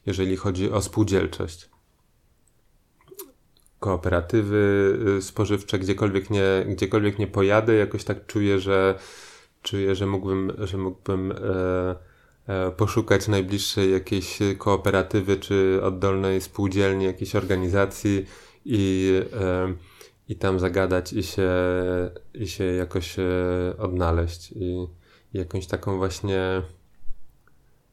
jeżeli 0.06 0.38
chodzi 0.38 0.72
o 0.72 0.82
spółdzielczość 0.82 1.70
kooperatywy 3.80 4.98
spożywcze, 5.22 5.80
gdziekolwiek 5.80 6.30
nie, 6.30 6.66
gdziekolwiek 6.68 7.20
nie 7.20 7.28
pojadę, 7.28 7.76
jakoś 7.76 8.04
tak 8.04 8.26
czuję, 8.26 8.60
że 8.60 9.00
czuję, 9.70 9.96
że 9.96 10.06
mógłbym, 10.06 10.52
że 10.58 10.78
mógłbym 10.78 11.32
e, 11.32 11.36
e, 12.48 12.72
poszukać 12.72 13.28
najbliższej 13.28 13.92
jakiejś 13.92 14.40
kooperatywy 14.58 15.38
czy 15.38 15.80
oddolnej 15.84 16.42
spółdzielni, 16.42 17.06
jakiejś 17.06 17.36
organizacji 17.36 18.26
i, 18.66 19.14
e, 19.34 19.74
i 20.28 20.36
tam 20.36 20.60
zagadać 20.60 21.14
i 21.14 21.24
się, 21.24 21.50
i 22.34 22.48
się 22.48 22.64
jakoś 22.64 23.20
e, 23.20 23.24
odnaleźć 23.78 24.52
i, 24.52 24.88
i 25.34 25.38
jakąś 25.38 25.68
taką 25.68 25.98
właśnie 25.98 26.62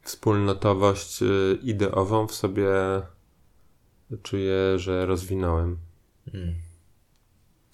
wspólnotowość 0.03 1.21
ideową 1.63 2.27
w 2.27 2.35
sobie 2.35 2.69
czuję, 4.23 4.79
że 4.79 5.07
rozwinąłem. 5.07 5.79
Hmm. 6.33 6.55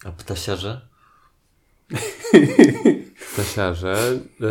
A 0.05 0.13
ptasiarze? 0.13 0.89
Stasiarze. 3.33 3.95
E, 4.41 4.47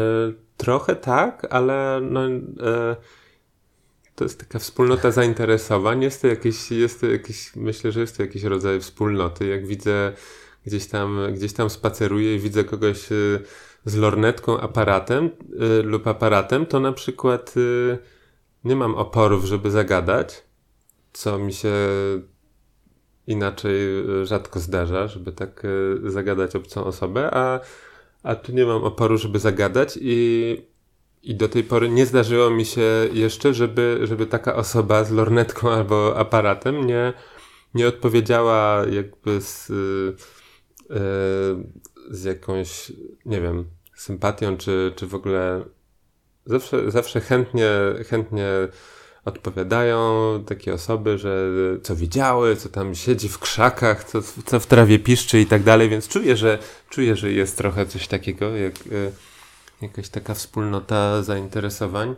trochę 0.57 0.95
tak, 0.95 1.47
ale 1.49 1.99
no, 2.03 2.25
e, 2.27 2.95
to 4.15 4.23
jest 4.23 4.39
taka 4.39 4.59
wspólnota 4.59 5.11
zainteresowań. 5.11 6.03
Jest 6.03 6.21
to 6.21 6.27
jakieś, 6.27 6.71
jest 6.71 7.01
to 7.01 7.07
jakieś, 7.07 7.55
myślę, 7.55 7.91
że 7.91 7.99
jest 7.99 8.17
to 8.17 8.23
jakiś 8.23 8.43
rodzaj 8.43 8.79
wspólnoty. 8.79 9.47
Jak 9.47 9.67
widzę 9.67 10.13
gdzieś 10.65 10.87
tam, 10.87 11.19
gdzieś 11.33 11.53
tam 11.53 11.69
spaceruję 11.69 12.35
i 12.35 12.39
widzę 12.39 12.63
kogoś 12.63 13.11
e, 13.11 13.15
z 13.85 13.95
lornetką, 13.95 14.59
aparatem 14.59 15.29
lub 15.83 16.07
aparatem, 16.07 16.65
to 16.65 16.79
na 16.79 16.91
przykład 16.91 17.53
nie 18.63 18.75
mam 18.75 18.95
oporów, 18.95 19.45
żeby 19.45 19.71
zagadać, 19.71 20.43
co 21.13 21.39
mi 21.39 21.53
się 21.53 21.73
inaczej 23.27 23.81
rzadko 24.23 24.59
zdarza, 24.59 25.07
żeby 25.07 25.31
tak 25.31 25.63
zagadać 26.05 26.55
obcą 26.55 26.83
osobę, 26.83 27.31
a 27.33 27.59
a 28.23 28.35
tu 28.35 28.51
nie 28.51 28.65
mam 28.65 28.83
oporu, 28.83 29.17
żeby 29.17 29.39
zagadać 29.39 29.99
i, 30.01 30.57
i 31.23 31.35
do 31.35 31.49
tej 31.49 31.63
pory 31.63 31.89
nie 31.89 32.05
zdarzyło 32.05 32.49
mi 32.49 32.65
się 32.65 32.81
jeszcze, 33.13 33.53
żeby, 33.53 33.99
żeby 34.03 34.25
taka 34.25 34.55
osoba 34.55 35.03
z 35.03 35.11
lornetką 35.11 35.71
albo 35.71 36.17
aparatem 36.17 36.87
nie, 36.87 37.13
nie 37.73 37.87
odpowiedziała 37.87 38.85
jakby 38.91 39.41
z, 39.41 39.69
yy, 39.69 40.95
z 42.09 42.23
jakąś, 42.23 42.91
nie 43.25 43.41
wiem, 43.41 43.65
sympatią, 43.95 44.57
czy, 44.57 44.93
czy 44.95 45.07
w 45.07 45.15
ogóle. 45.15 45.65
Zawsze, 46.45 46.91
zawsze 46.91 47.19
chętnie, 47.19 47.69
chętnie 48.09 48.47
odpowiadają 49.25 50.03
takie 50.47 50.73
osoby, 50.73 51.17
że 51.17 51.49
co 51.83 51.95
widziały, 51.95 52.55
co 52.55 52.69
tam 52.69 52.95
siedzi 52.95 53.29
w 53.29 53.39
krzakach, 53.39 54.03
co, 54.03 54.21
co 54.45 54.59
w 54.59 54.67
trawie 54.67 54.99
piszczy 54.99 55.39
i 55.39 55.45
tak 55.45 55.63
dalej, 55.63 55.89
więc 55.89 56.07
czuję, 56.07 56.37
że 56.37 56.59
czuję, 56.89 57.15
że 57.15 57.31
jest 57.31 57.57
trochę 57.57 57.85
coś 57.85 58.07
takiego, 58.07 58.57
jak 58.57 58.87
y, 58.87 59.11
jakaś 59.81 60.09
taka 60.09 60.33
wspólnota 60.33 61.23
zainteresowań. 61.23 62.15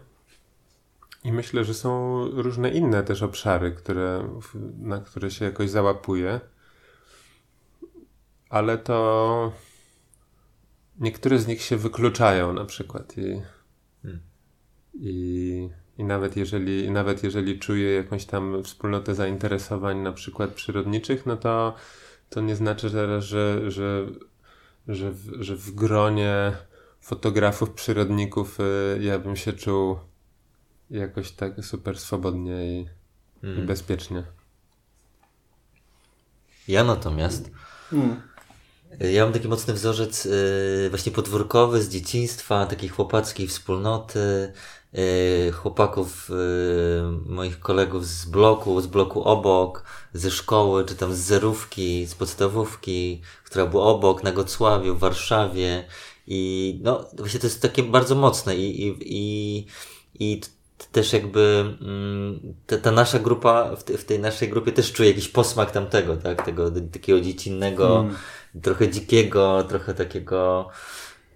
I 1.24 1.32
myślę, 1.32 1.64
że 1.64 1.74
są 1.74 2.24
różne 2.32 2.70
inne 2.70 3.04
też 3.04 3.24
obszary, 3.24 3.72
które, 3.72 4.39
na 4.80 5.01
które 5.01 5.32
się 5.32 5.45
jakoś 5.45 5.70
załapuje. 5.70 6.39
Ale 8.49 8.78
to 8.78 9.51
niektóre 10.99 11.39
z 11.39 11.47
nich 11.47 11.62
się 11.62 11.78
wykluczają 11.78 12.54
na 12.54 12.66
przykład 12.66 13.18
i, 13.18 13.41
hmm. 14.01 14.22
i 14.93 15.70
i 15.98 16.04
nawet 16.04 16.38
jeżeli, 16.38 16.91
nawet 16.91 17.24
jeżeli 17.24 17.60
czuję 17.60 17.94
jakąś 17.94 18.26
tam 18.26 18.64
wspólnotę 18.64 19.16
zainteresowań, 19.16 19.98
na 19.98 20.12
przykład 20.12 20.52
przyrodniczych, 20.52 21.26
no 21.26 21.38
to, 21.38 21.76
to 22.30 22.41
nie 22.41 22.56
znaczy 22.56 22.91
teraz, 22.91 23.24
że, 23.24 23.72
że, 23.72 24.06
że, 24.88 25.12
w, 25.12 25.44
że 25.44 25.56
w 25.56 25.72
gronie 25.72 26.52
fotografów, 27.02 27.72
przyrodników 27.72 28.60
y, 28.60 29.00
ja 29.04 29.20
bym 29.20 29.36
się 29.36 29.54
czuł 29.54 29.98
jakoś 30.89 31.32
tak 31.32 31.66
super 31.66 32.00
swobodnie 32.00 32.80
i, 32.80 32.88
mm. 33.44 33.60
i 33.60 33.62
bezpiecznie. 33.62 34.24
Ja 36.68 36.84
natomiast. 36.84 37.52
Mm. 37.94 38.22
Ja 39.00 39.24
mam 39.24 39.34
taki 39.34 39.48
mocny 39.48 39.74
wzorzec 39.74 40.26
y, 40.26 40.88
właśnie 40.89 41.12
podwórkowy 41.12 41.82
z 41.82 41.89
dzieciństwa, 41.89 42.66
takiej 42.66 42.89
chłopackiej 42.89 43.48
wspólnoty, 43.48 44.54
chłopaków, 45.54 46.30
y, 46.30 46.34
moich 47.26 47.60
kolegów 47.60 48.06
z 48.06 48.26
bloku, 48.26 48.82
z 48.82 48.88
bloku 48.88 49.24
obok, 49.24 49.84
ze 50.14 50.32
szkoły, 50.32 50.86
czy 50.86 50.96
tam 50.96 51.14
z 51.14 51.18
zerówki, 51.18 52.06
z 52.06 52.16
podstawówki, 52.16 53.22
która 53.46 53.66
była 53.66 53.84
obok, 53.84 54.24
na 54.24 54.32
Gocławiu, 54.32 54.96
w 54.96 55.00
Warszawie. 55.00 55.84
I 56.28 56.80
no, 56.84 57.06
właśnie 57.18 57.39
to 57.39 57.48
jest 57.48 57.62
takie 57.62 57.84
bardzo 57.84 58.16
mocne 58.16 58.56
i, 58.56 58.88
i, 58.88 58.96
i, 59.00 59.66
i 60.20 60.41
też 60.91 61.14
jakby 61.14 61.76
mm, 61.82 62.54
ta, 62.68 62.78
ta, 62.78 62.91
nasza 62.91 63.20
grupa, 63.20 63.76
w, 63.76 63.84
te, 63.84 63.98
w, 63.98 64.06
tej 64.06 64.20
naszej 64.20 64.50
grupie 64.50 64.72
też 64.72 64.91
czuje 64.91 65.10
jakiś 65.10 65.28
posmak 65.28 65.72
tamtego, 65.72 66.18
tak? 66.18 66.46
Tego 66.46 66.72
takiego 66.91 67.22
dziecinnego, 67.22 68.00
mm. 68.00 68.16
trochę 68.62 68.89
dzikiego, 68.89 69.64
trochę 69.64 69.94
takiego 69.94 70.70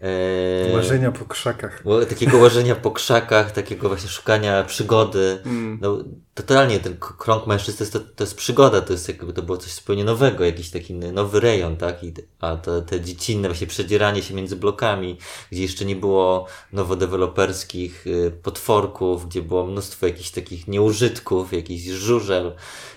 Eee, 0.02 0.74
łażenia 0.74 1.12
po 1.12 1.26
krzakach. 1.26 1.84
Takiego 2.10 2.38
łażenia 2.38 2.76
po 2.76 2.92
krzakach, 2.92 3.52
takiego 3.52 3.88
właśnie 3.88 4.10
szukania 4.10 4.64
przygody. 4.64 5.40
Mm. 5.46 5.80
No, 5.82 5.98
totalnie 6.34 6.80
ten 6.80 6.98
krąg 6.98 7.48
mężczyzn 7.48 7.78
to 7.78 7.84
jest, 7.84 7.94
to, 7.94 8.00
to, 8.00 8.24
jest 8.24 8.36
przygoda, 8.36 8.82
to 8.82 8.94
jest 8.94 9.08
jakby 9.08 9.34
to 9.34 9.42
było 9.42 9.58
coś 9.58 9.74
zupełnie 9.74 10.04
nowego, 10.04 10.46
jakiś 10.46 10.70
taki 10.70 10.94
nowy 10.94 11.40
rejon, 11.40 11.78
tak? 11.78 12.04
I, 12.04 12.14
a 12.40 12.56
to, 12.56 12.82
te 12.82 13.02
dziecinne 13.02 13.48
właśnie 13.48 13.68
przedzieranie 13.68 14.24
się 14.24 14.34
między 14.34 14.56
blokami, 14.56 15.18
gdzie 15.52 15.62
jeszcze 15.62 15.86
nie 15.86 15.96
było 15.96 16.46
nowodeweloperskich 16.74 18.08
y, 18.08 18.32
potworków, 18.44 19.28
gdzie 19.28 19.42
było 19.42 19.66
mnóstwo 19.66 20.08
jakichś 20.08 20.32
takich 20.32 20.68
nieużytków, 20.68 21.54
jakichś 21.54 21.84
żurzel, 21.84 22.56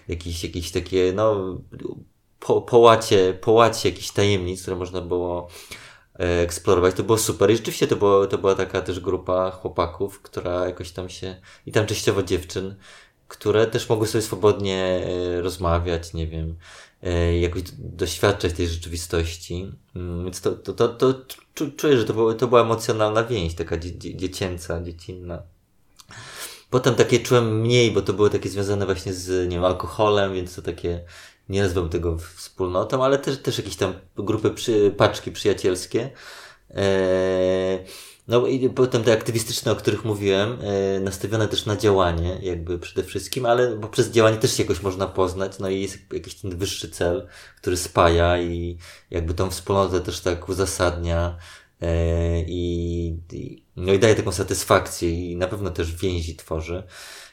jakieś, 0.08 0.44
jakieś 0.44 0.70
takie, 0.70 1.12
no, 1.14 1.58
po, 2.40 2.62
połacie, 2.62 3.38
połacie 3.40 3.88
jakichś 3.88 4.10
tajemnic, 4.10 4.62
które 4.62 4.76
można 4.76 5.00
było 5.00 5.48
eksplorować. 6.20 6.94
To 6.94 7.02
było 7.02 7.18
super. 7.18 7.50
I 7.50 7.56
rzeczywiście 7.56 7.86
to, 7.86 7.96
było, 7.96 8.26
to 8.26 8.38
była 8.38 8.54
taka 8.54 8.80
też 8.80 9.00
grupa 9.00 9.50
chłopaków, 9.50 10.22
która 10.22 10.66
jakoś 10.66 10.90
tam 10.90 11.08
się, 11.08 11.36
i 11.66 11.72
tam 11.72 11.86
częściowo 11.86 12.22
dziewczyn, 12.22 12.74
które 13.28 13.66
też 13.66 13.88
mogły 13.88 14.06
sobie 14.06 14.22
swobodnie 14.22 15.06
e, 15.06 15.40
rozmawiać, 15.40 16.14
nie 16.14 16.26
wiem, 16.26 16.56
e, 17.02 17.38
jakoś 17.38 17.62
doświadczać 17.78 18.52
tej 18.52 18.68
rzeczywistości. 18.68 19.72
Mm, 19.96 20.24
więc 20.24 20.40
to, 20.40 20.52
to, 20.52 20.72
to, 20.72 20.88
to 21.14 21.14
czuję, 21.76 21.98
że 21.98 22.04
to, 22.04 22.14
było, 22.14 22.34
to 22.34 22.48
była 22.48 22.60
emocjonalna 22.60 23.24
więź, 23.24 23.54
taka 23.54 23.76
dzie, 23.76 23.98
dziecięca, 23.98 24.82
dziecinna. 24.82 25.42
Potem 26.70 26.94
takie 26.94 27.20
czułem 27.20 27.60
mniej, 27.60 27.90
bo 27.90 28.02
to 28.02 28.12
było 28.12 28.30
takie 28.30 28.48
związane 28.48 28.86
właśnie 28.86 29.14
z, 29.14 29.48
nie 29.48 29.56
wiem, 29.56 29.64
alkoholem, 29.64 30.34
więc 30.34 30.54
to 30.54 30.62
takie 30.62 31.04
nie 31.50 31.62
nazwałbym 31.62 31.92
tego 31.92 32.18
wspólnotą, 32.36 33.04
ale 33.04 33.18
też, 33.18 33.38
też 33.38 33.58
jakieś 33.58 33.76
tam 33.76 33.94
grupy, 34.16 34.50
przy, 34.50 34.94
paczki 34.96 35.32
przyjacielskie. 35.32 36.10
Eee, 36.74 37.78
no 38.28 38.46
i 38.46 38.70
potem 38.70 39.04
te 39.04 39.12
aktywistyczne, 39.12 39.72
o 39.72 39.76
których 39.76 40.04
mówiłem, 40.04 40.58
e, 40.62 41.00
nastawione 41.00 41.48
też 41.48 41.66
na 41.66 41.76
działanie, 41.76 42.38
jakby 42.42 42.78
przede 42.78 43.04
wszystkim, 43.04 43.46
ale 43.46 43.76
bo 43.76 43.88
przez 43.88 44.10
działanie 44.10 44.36
też 44.36 44.56
się 44.56 44.62
jakoś 44.62 44.82
można 44.82 45.06
poznać, 45.06 45.58
no 45.58 45.68
i 45.68 45.80
jest 45.80 45.98
jakiś 46.12 46.34
ten 46.34 46.56
wyższy 46.56 46.90
cel, 46.90 47.28
który 47.56 47.76
spaja 47.76 48.40
i 48.40 48.78
jakby 49.10 49.34
tą 49.34 49.50
wspólnotę 49.50 50.00
też 50.00 50.20
tak 50.20 50.48
uzasadnia 50.48 51.36
e, 51.80 52.42
i, 52.42 53.08
i, 53.32 53.64
no 53.76 53.92
i 53.92 53.98
daje 53.98 54.14
taką 54.14 54.32
satysfakcję 54.32 55.10
i 55.30 55.36
na 55.36 55.46
pewno 55.46 55.70
też 55.70 55.96
więzi 55.96 56.36
tworzy 56.36 56.82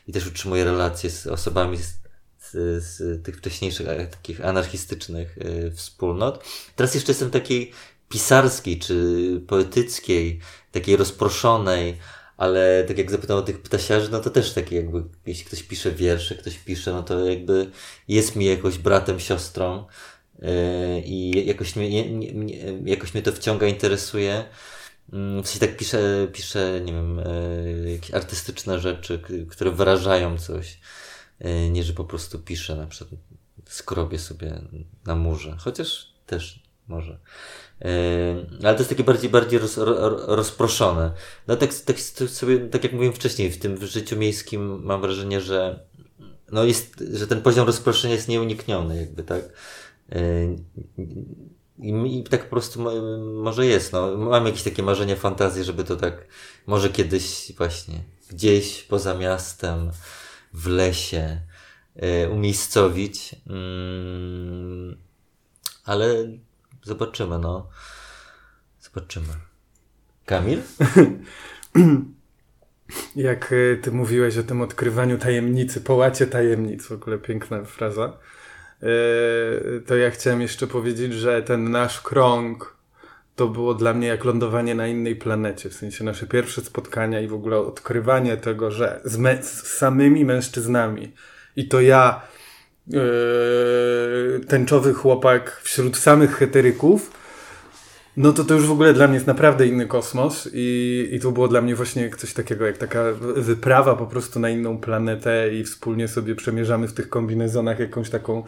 i 0.08 0.12
też 0.12 0.28
utrzymuje 0.28 0.64
relacje 0.64 1.10
z 1.10 1.28
osobami 1.28 1.78
z 1.78 2.07
z, 2.52 3.24
tych 3.24 3.38
wcześniejszych 3.38 3.88
e, 3.88 4.08
takich 4.08 4.46
anarchistycznych 4.46 5.38
y, 5.38 5.72
wspólnot. 5.76 6.44
Teraz 6.76 6.96
jeszcze 6.96 7.12
jestem 7.12 7.32
takiej 7.32 7.72
pisarskiej 8.10 8.80
czy 8.80 9.42
poetyckiej, 9.48 10.40
takiej 10.72 10.96
rozproszonej, 10.96 11.98
ale 12.38 12.84
tak 12.88 12.98
jak 12.98 13.12
zapytałem 13.12 13.44
o 13.44 13.46
tych 13.46 13.62
ptasiarzy, 13.62 14.12
no 14.12 14.20
to 14.20 14.30
też 14.30 14.54
takie 14.54 14.76
jakby, 14.76 15.04
jeśli 15.26 15.46
ktoś 15.46 15.64
pisze 15.64 15.92
wiersze, 15.92 16.36
ktoś 16.36 16.58
pisze, 16.58 16.92
no 16.94 17.04
to 17.04 17.26
jakby 17.26 17.72
jest 18.08 18.36
mi 18.36 18.46
jakoś 18.46 18.78
bratem, 18.78 19.20
siostrą 19.20 19.86
yy, 20.40 20.50
i 21.06 21.48
jakoś 21.48 21.76
mnie, 21.76 21.90
nie, 21.90 22.34
nie, 22.34 22.58
jakoś 22.86 23.14
mnie 23.14 23.24
to 23.24 23.32
wciąga, 23.32 23.68
interesuje. 23.68 24.46
Yy, 25.14 25.42
w 25.42 25.48
sensie 25.48 25.60
tak 25.60 25.78
piszę, 25.78 26.28
piszę 26.34 26.82
nie 26.86 26.94
wiem, 26.94 27.22
jakieś 27.94 28.14
artystyczne 28.14 28.80
rzeczy, 28.80 29.22
które 29.50 29.72
wyrażają 29.72 30.38
coś. 30.38 30.80
E, 31.40 31.70
nie 31.70 31.84
że 31.84 31.94
po 31.94 32.06
prostu 32.06 32.40
piszę, 32.40 32.76
na 32.76 32.88
przykład 32.88 33.22
skrobię 33.66 34.20
sobie 34.20 34.62
na 35.06 35.16
murze, 35.16 35.58
chociaż 35.60 36.14
też 36.26 36.64
może. 36.88 37.20
E, 37.82 37.90
ale 38.64 38.74
to 38.74 38.80
jest 38.80 38.90
takie 38.90 39.04
bardziej, 39.04 39.30
bardziej 39.30 39.60
roz, 39.60 39.78
rozproszone. 40.28 41.12
No 41.48 41.56
tak, 41.56 41.74
tak 41.74 42.00
sobie, 42.00 42.60
tak 42.60 42.84
jak 42.84 42.94
mówiłem 42.94 43.14
wcześniej, 43.14 43.52
w 43.52 43.60
tym 43.60 43.88
życiu 43.88 44.18
miejskim 44.18 44.84
mam 44.84 45.02
wrażenie, 45.02 45.42
że 45.42 45.80
no 46.52 46.64
jest, 46.64 47.04
że 47.14 47.28
ten 47.28 47.42
poziom 47.42 47.68
rozproszenia 47.68 48.14
jest 48.14 48.28
nieunikniony, 48.28 48.98
jakby 48.98 49.24
tak. 49.24 49.44
E, 50.12 50.56
I, 51.80 52.20
I, 52.20 52.24
tak 52.24 52.44
po 52.44 52.50
prostu 52.50 52.80
może 53.44 53.66
jest, 53.66 53.94
no. 53.94 54.18
Mam 54.18 54.46
jakieś 54.46 54.64
takie 54.64 54.84
marzenie, 54.84 55.16
fantazje, 55.16 55.64
żeby 55.64 55.84
to 55.84 55.96
tak, 55.96 56.28
może 56.68 56.90
kiedyś 56.90 57.52
właśnie 57.58 58.04
gdzieś 58.30 58.84
poza 58.84 59.14
miastem, 59.14 59.92
w 60.54 60.68
lesie 60.68 61.42
y, 61.96 62.30
umiejscowić. 62.30 63.36
Mm, 63.48 64.98
ale 65.86 66.08
zobaczymy, 66.84 67.40
no. 67.40 67.70
Zobaczymy. 68.80 69.34
Kamil? 70.26 70.62
Jak 73.16 73.52
y, 73.52 73.80
ty 73.82 73.92
mówiłeś 73.92 74.38
o 74.38 74.44
tym 74.44 74.62
odkrywaniu 74.62 75.18
tajemnicy, 75.18 75.82
połacie 75.82 76.28
tajemnic, 76.28 76.86
w 76.86 76.92
ogóle 76.92 77.18
piękna 77.18 77.64
fraza, 77.64 78.18
y, 78.84 79.82
to 79.82 79.96
ja 79.96 80.12
chciałem 80.12 80.42
jeszcze 80.42 80.68
powiedzieć, 80.68 81.14
że 81.14 81.44
ten 81.44 81.72
nasz 81.72 82.02
krąg 82.02 82.77
to 83.38 83.48
było 83.48 83.74
dla 83.74 83.94
mnie 83.94 84.08
jak 84.08 84.26
lądowanie 84.26 84.76
na 84.76 84.88
innej 84.88 85.16
planecie. 85.16 85.70
W 85.70 85.74
sensie 85.74 86.04
nasze 86.04 86.28
pierwsze 86.28 86.62
spotkania 86.62 87.22
i 87.22 87.28
w 87.28 87.34
ogóle 87.34 87.58
odkrywanie 87.58 88.38
tego, 88.38 88.72
że 88.72 89.02
z, 89.04 89.18
me- 89.18 89.44
z 89.44 89.78
samymi 89.78 90.26
mężczyznami 90.26 91.12
i 91.56 91.68
to 91.68 91.82
ja, 91.82 92.22
yy, 92.88 93.02
tęczowy 94.48 94.94
chłopak 94.94 95.62
wśród 95.64 95.98
samych 95.98 96.38
heteryków, 96.38 97.12
no 98.18 98.34
to 98.34 98.44
to 98.44 98.54
już 98.54 98.66
w 98.66 98.72
ogóle 98.72 98.94
dla 98.94 99.08
mnie 99.08 99.16
jest 99.16 99.28
naprawdę 99.28 99.68
inny 99.68 99.86
kosmos 99.86 100.50
i, 100.54 101.10
i 101.12 101.20
to 101.20 101.32
było 101.32 101.48
dla 101.48 101.62
mnie 101.62 101.76
właśnie 101.76 102.10
coś 102.10 102.34
takiego 102.34 102.66
jak 102.66 102.78
taka 102.78 103.04
wyprawa 103.36 103.96
po 103.96 104.06
prostu 104.06 104.40
na 104.40 104.50
inną 104.50 104.78
planetę 104.78 105.54
i 105.54 105.64
wspólnie 105.64 106.08
sobie 106.08 106.36
przemierzamy 106.36 106.88
w 106.88 106.94
tych 106.94 107.10
kombinezonach 107.10 107.80
jakąś 107.80 108.10
taką 108.10 108.44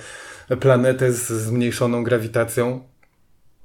planetę 0.60 1.12
z 1.12 1.28
zmniejszoną 1.28 2.04
grawitacją. 2.04 2.82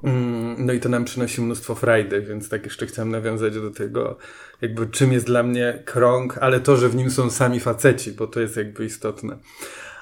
Mm, 0.05 0.67
no 0.67 0.73
i 0.73 0.81
to 0.81 0.89
nam 0.89 1.05
przynosi 1.05 1.41
mnóstwo 1.41 1.75
frajdy, 1.75 2.21
więc 2.21 2.49
tak 2.49 2.65
jeszcze 2.65 2.87
chciałem 2.87 3.11
nawiązać 3.11 3.55
do 3.55 3.71
tego, 3.71 4.17
jakby 4.63 4.87
czym 4.87 5.13
jest 5.13 5.27
dla 5.27 5.43
mnie 5.43 5.83
krąg, 5.85 6.39
ale 6.39 6.61
to, 6.61 6.77
że 6.77 6.89
w 6.89 6.95
nim 6.95 7.11
są 7.11 7.31
sami 7.31 7.61
faceci, 7.61 8.13
bo 8.13 8.27
to 8.27 8.41
jest 8.41 8.57
jakby 8.57 8.85
istotne. 8.85 9.37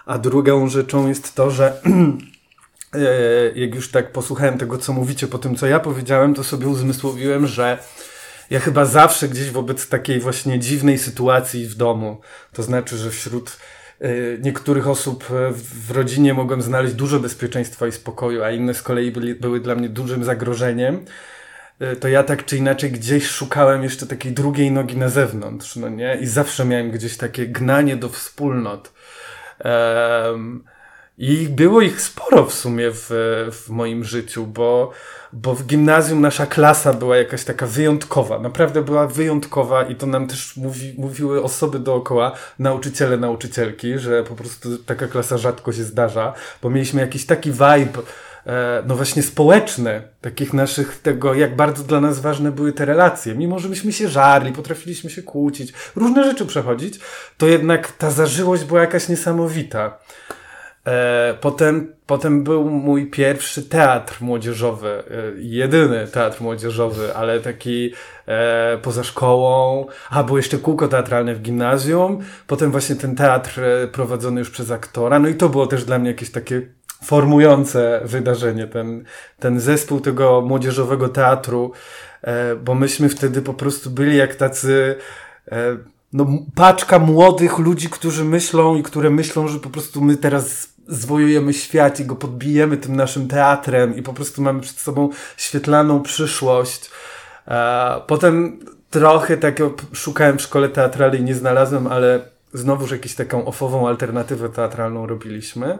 A 0.06 0.18
drugą 0.18 0.68
rzeczą 0.68 1.08
jest 1.08 1.34
to, 1.34 1.50
że 1.50 1.72
e, 2.94 3.52
jak 3.54 3.74
już 3.74 3.90
tak 3.90 4.12
posłuchałem 4.12 4.58
tego, 4.58 4.78
co 4.78 4.92
mówicie 4.92 5.26
po 5.26 5.38
tym, 5.38 5.56
co 5.56 5.66
ja 5.66 5.80
powiedziałem, 5.80 6.34
to 6.34 6.44
sobie 6.44 6.68
uzmysłowiłem, 6.68 7.46
że 7.46 7.78
ja 8.50 8.60
chyba 8.60 8.84
zawsze 8.84 9.28
gdzieś 9.28 9.50
wobec 9.50 9.88
takiej 9.88 10.20
właśnie 10.20 10.58
dziwnej 10.58 10.98
sytuacji 10.98 11.66
w 11.66 11.74
domu, 11.74 12.20
to 12.52 12.62
znaczy, 12.62 12.96
że 12.96 13.10
wśród 13.10 13.56
niektórych 14.42 14.88
osób 14.88 15.24
w 15.50 15.90
rodzinie 15.90 16.34
mogłem 16.34 16.62
znaleźć 16.62 16.94
dużo 16.94 17.20
bezpieczeństwa 17.20 17.86
i 17.86 17.92
spokoju, 17.92 18.42
a 18.42 18.50
inne 18.50 18.74
z 18.74 18.82
kolei 18.82 19.10
byli, 19.10 19.34
były 19.34 19.60
dla 19.60 19.74
mnie 19.74 19.88
dużym 19.88 20.24
zagrożeniem, 20.24 21.04
e, 21.80 21.96
to 21.96 22.08
ja 22.08 22.22
tak 22.22 22.44
czy 22.44 22.56
inaczej 22.56 22.92
gdzieś 22.92 23.26
szukałem 23.26 23.82
jeszcze 23.82 24.06
takiej 24.06 24.32
drugiej 24.32 24.70
nogi 24.70 24.96
na 24.96 25.08
zewnątrz, 25.08 25.76
no 25.76 25.88
nie? 25.88 26.18
I 26.20 26.26
zawsze 26.26 26.64
miałem 26.64 26.90
gdzieś 26.90 27.16
takie 27.16 27.46
gnanie 27.46 27.96
do 27.96 28.08
wspólnot. 28.08 28.92
Um, 29.64 30.64
I 31.18 31.48
było 31.48 31.80
ich 31.80 32.00
sporo 32.00 32.46
w 32.46 32.54
sumie 32.54 32.90
w, 32.90 33.06
w 33.52 33.68
moim 33.68 34.04
życiu, 34.04 34.46
bo, 34.46 34.90
bo 35.32 35.54
w 35.54 35.66
gimnazjum 35.66 36.20
nasza 36.20 36.46
klasa 36.46 36.92
była 36.92 37.16
jakaś 37.16 37.44
taka 37.44 37.66
wyjątkowa. 37.66 38.38
Naprawdę 38.38 38.82
była 38.82 39.06
wyjątkowa 39.06 39.82
i 39.82 39.94
to 39.94 40.06
nam 40.06 40.28
też 40.28 40.56
mówi, 40.56 40.94
mówiły 40.98 41.42
osoby 41.42 41.78
dookoła, 41.78 42.32
nauczyciele, 42.58 43.16
nauczycielki, 43.16 43.98
że 43.98 44.24
po 44.24 44.34
prostu 44.34 44.78
taka 44.78 45.06
klasa 45.06 45.38
rzadko 45.38 45.72
się 45.72 45.84
zdarza, 45.84 46.34
bo 46.62 46.70
mieliśmy 46.70 47.00
jakiś 47.00 47.26
taki 47.26 47.50
vibe, 47.50 48.02
e, 48.46 48.82
no 48.86 48.96
właśnie 48.96 49.22
społeczny, 49.22 50.02
takich 50.20 50.52
naszych, 50.52 51.00
tego 51.02 51.34
jak 51.34 51.56
bardzo 51.56 51.82
dla 51.82 52.00
nas 52.00 52.20
ważne 52.20 52.52
były 52.52 52.72
te 52.72 52.84
relacje. 52.84 53.34
Mimo, 53.34 53.58
że 53.58 53.68
myśmy 53.68 53.92
się 53.92 54.08
żarli, 54.08 54.52
potrafiliśmy 54.52 55.10
się 55.10 55.22
kłócić, 55.22 55.72
różne 55.96 56.24
rzeczy 56.24 56.46
przechodzić, 56.46 57.00
to 57.38 57.46
jednak 57.46 57.92
ta 57.92 58.10
zażyłość 58.10 58.64
była 58.64 58.80
jakaś 58.80 59.08
niesamowita. 59.08 59.98
E, 60.86 61.34
potem, 61.40 61.94
potem 62.06 62.44
był 62.44 62.70
mój 62.70 63.10
pierwszy 63.10 63.62
teatr 63.62 64.16
młodzieżowy, 64.20 64.88
e, 64.88 65.02
jedyny 65.36 66.06
teatr 66.06 66.42
młodzieżowy, 66.42 67.16
ale 67.16 67.40
taki 67.40 67.92
e, 68.26 68.78
poza 68.82 69.04
szkołą. 69.04 69.86
A, 70.10 70.22
było 70.22 70.38
jeszcze 70.38 70.58
kółko 70.58 70.88
teatralne 70.88 71.34
w 71.34 71.42
gimnazjum. 71.42 72.18
Potem 72.46 72.70
właśnie 72.70 72.96
ten 72.96 73.16
teatr 73.16 73.60
e, 73.60 73.88
prowadzony 73.88 74.40
już 74.40 74.50
przez 74.50 74.70
aktora. 74.70 75.18
No 75.18 75.28
i 75.28 75.34
to 75.34 75.48
było 75.48 75.66
też 75.66 75.84
dla 75.84 75.98
mnie 75.98 76.10
jakieś 76.10 76.30
takie 76.30 76.62
formujące 77.04 78.00
wydarzenie, 78.04 78.66
ten, 78.66 79.04
ten 79.38 79.60
zespół 79.60 80.00
tego 80.00 80.40
młodzieżowego 80.40 81.08
teatru, 81.08 81.72
e, 82.22 82.56
bo 82.56 82.74
myśmy 82.74 83.08
wtedy 83.08 83.42
po 83.42 83.54
prostu 83.54 83.90
byli 83.90 84.16
jak 84.16 84.34
tacy 84.34 84.96
e, 85.52 85.76
no, 86.12 86.26
paczka 86.54 86.98
młodych 86.98 87.58
ludzi, 87.58 87.88
którzy 87.88 88.24
myślą 88.24 88.76
i 88.76 88.82
które 88.82 89.10
myślą, 89.10 89.48
że 89.48 89.58
po 89.58 89.70
prostu 89.70 90.00
my 90.00 90.16
teraz 90.16 90.71
zwojujemy 90.88 91.52
świat 91.52 92.00
i 92.00 92.04
go 92.04 92.16
podbijemy 92.16 92.76
tym 92.76 92.96
naszym 92.96 93.28
teatrem 93.28 93.96
i 93.96 94.02
po 94.02 94.12
prostu 94.12 94.42
mamy 94.42 94.60
przed 94.60 94.78
sobą 94.78 95.10
świetlaną 95.36 96.02
przyszłość. 96.02 96.90
E, 97.48 98.00
potem 98.06 98.58
trochę 98.90 99.36
tak 99.36 99.58
szukałem 99.92 100.38
w 100.38 100.42
szkole 100.42 100.68
teatralnej 100.68 101.20
i 101.20 101.24
nie 101.24 101.34
znalazłem, 101.34 101.86
ale 101.86 102.20
znowuż 102.54 102.90
jakąś 102.90 103.14
taką 103.14 103.44
ofową 103.44 103.88
alternatywę 103.88 104.48
teatralną 104.48 105.06
robiliśmy. 105.06 105.78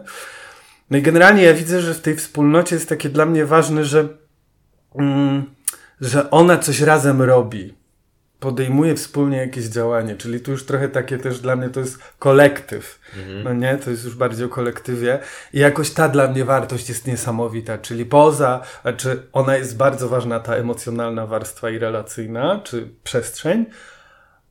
No 0.89 0.97
i 0.97 1.01
generalnie 1.01 1.43
ja 1.43 1.53
widzę, 1.53 1.81
że 1.81 1.93
w 1.93 2.01
tej 2.01 2.15
wspólnocie 2.15 2.75
jest 2.75 2.89
takie 2.89 3.09
dla 3.09 3.25
mnie 3.25 3.45
ważne, 3.45 3.85
że, 3.85 4.07
mm, 4.95 5.43
że 6.01 6.31
ona 6.31 6.57
coś 6.57 6.81
razem 6.81 7.21
robi 7.21 7.82
podejmuje 8.43 8.95
wspólnie 8.95 9.37
jakieś 9.37 9.65
działanie, 9.65 10.15
czyli 10.15 10.39
tu 10.39 10.51
już 10.51 10.65
trochę 10.65 10.89
takie 10.89 11.17
też 11.17 11.39
dla 11.39 11.55
mnie 11.55 11.69
to 11.69 11.79
jest 11.79 11.97
kolektyw, 12.19 12.99
mhm. 13.17 13.43
no 13.43 13.53
nie, 13.53 13.77
to 13.77 13.89
jest 13.89 14.05
już 14.05 14.15
bardziej 14.15 14.45
o 14.45 14.49
kolektywie 14.49 15.19
i 15.53 15.59
jakoś 15.59 15.91
ta 15.91 16.09
dla 16.09 16.27
mnie 16.27 16.45
wartość 16.45 16.89
jest 16.89 17.07
niesamowita, 17.07 17.77
czyli 17.77 18.05
poza, 18.05 18.61
znaczy 18.81 19.27
ona 19.33 19.57
jest 19.57 19.77
bardzo 19.77 20.09
ważna, 20.09 20.39
ta 20.39 20.55
emocjonalna 20.55 21.27
warstwa 21.27 21.69
i 21.69 21.79
relacyjna, 21.79 22.61
czy 22.63 22.89
przestrzeń, 23.03 23.65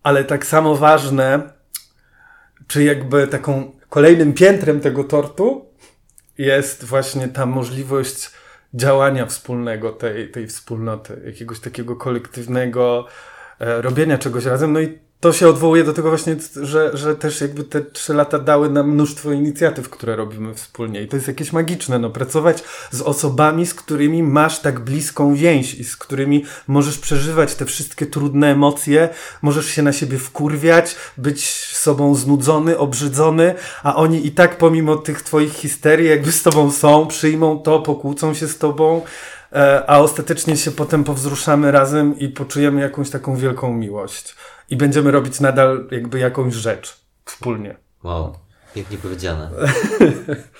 ale 0.03 0.24
tak 0.24 0.47
samo 0.47 0.76
ważne, 0.76 1.40
czy 2.66 2.84
jakby 2.84 3.26
taką 3.26 3.72
kolejnym 3.88 4.32
piętrem 4.32 4.80
tego 4.80 5.05
tortu 5.05 5.66
jest 6.38 6.84
właśnie 6.84 7.28
ta 7.28 7.47
możliwość 7.47 8.30
działania 8.74 9.26
wspólnego 9.26 9.93
tej, 9.93 10.30
tej 10.30 10.47
wspólnoty, 10.47 11.22
jakiegoś 11.26 11.61
takiego 11.61 11.97
kolektywnego, 11.97 13.07
robienia 13.62 14.18
czegoś 14.18 14.44
razem. 14.44 14.72
No 14.72 14.80
i 14.80 14.98
to 15.22 15.32
się 15.32 15.48
odwołuje 15.48 15.84
do 15.84 15.92
tego 15.92 16.08
właśnie, 16.08 16.36
że, 16.62 16.90
że 16.96 17.16
też 17.16 17.40
jakby 17.40 17.64
te 17.64 17.80
trzy 17.80 18.14
lata 18.14 18.38
dały 18.38 18.70
nam 18.70 18.90
mnóstwo 18.90 19.32
inicjatyw, 19.32 19.90
które 19.90 20.16
robimy 20.16 20.54
wspólnie. 20.54 21.02
I 21.02 21.08
to 21.08 21.16
jest 21.16 21.28
jakieś 21.28 21.52
magiczne, 21.52 21.98
no, 21.98 22.10
pracować 22.10 22.64
z 22.90 23.00
osobami, 23.00 23.66
z 23.66 23.74
którymi 23.74 24.22
masz 24.22 24.58
tak 24.58 24.80
bliską 24.80 25.34
więź 25.34 25.74
i 25.74 25.84
z 25.84 25.96
którymi 25.96 26.44
możesz 26.68 26.98
przeżywać 26.98 27.54
te 27.54 27.64
wszystkie 27.64 28.06
trudne 28.06 28.52
emocje, 28.52 29.08
możesz 29.42 29.66
się 29.66 29.82
na 29.82 29.92
siebie 29.92 30.18
wkurwiać, 30.18 30.96
być 31.16 31.44
sobą 31.76 32.14
znudzony, 32.14 32.78
obrzydzony, 32.78 33.54
a 33.82 33.96
oni 33.96 34.26
i 34.26 34.30
tak 34.30 34.58
pomimo 34.58 34.96
tych 34.96 35.22
twoich 35.22 35.52
histerii 35.52 36.08
jakby 36.08 36.32
z 36.32 36.42
tobą 36.42 36.70
są, 36.70 37.06
przyjmą 37.06 37.58
to, 37.58 37.80
pokłócą 37.80 38.34
się 38.34 38.48
z 38.48 38.58
tobą, 38.58 39.02
E, 39.02 39.41
a 39.86 40.00
ostatecznie 40.00 40.57
się 40.57 40.70
potem 40.70 41.05
powzruszamy 41.05 41.72
razem 41.72 42.18
i 42.18 42.28
poczujemy 42.28 42.80
jakąś 42.80 43.11
taką 43.11 43.36
wielką 43.36 43.74
miłość. 43.74 44.36
I 44.70 44.76
będziemy 44.76 45.11
robić 45.11 45.40
nadal 45.40 45.88
jakby 45.90 46.18
jakąś 46.18 46.55
rzecz 46.55 47.00
wspólnie. 47.24 47.76
Wow, 48.05 48.36
pięknie 48.74 48.98
powiedziane. 48.98 49.50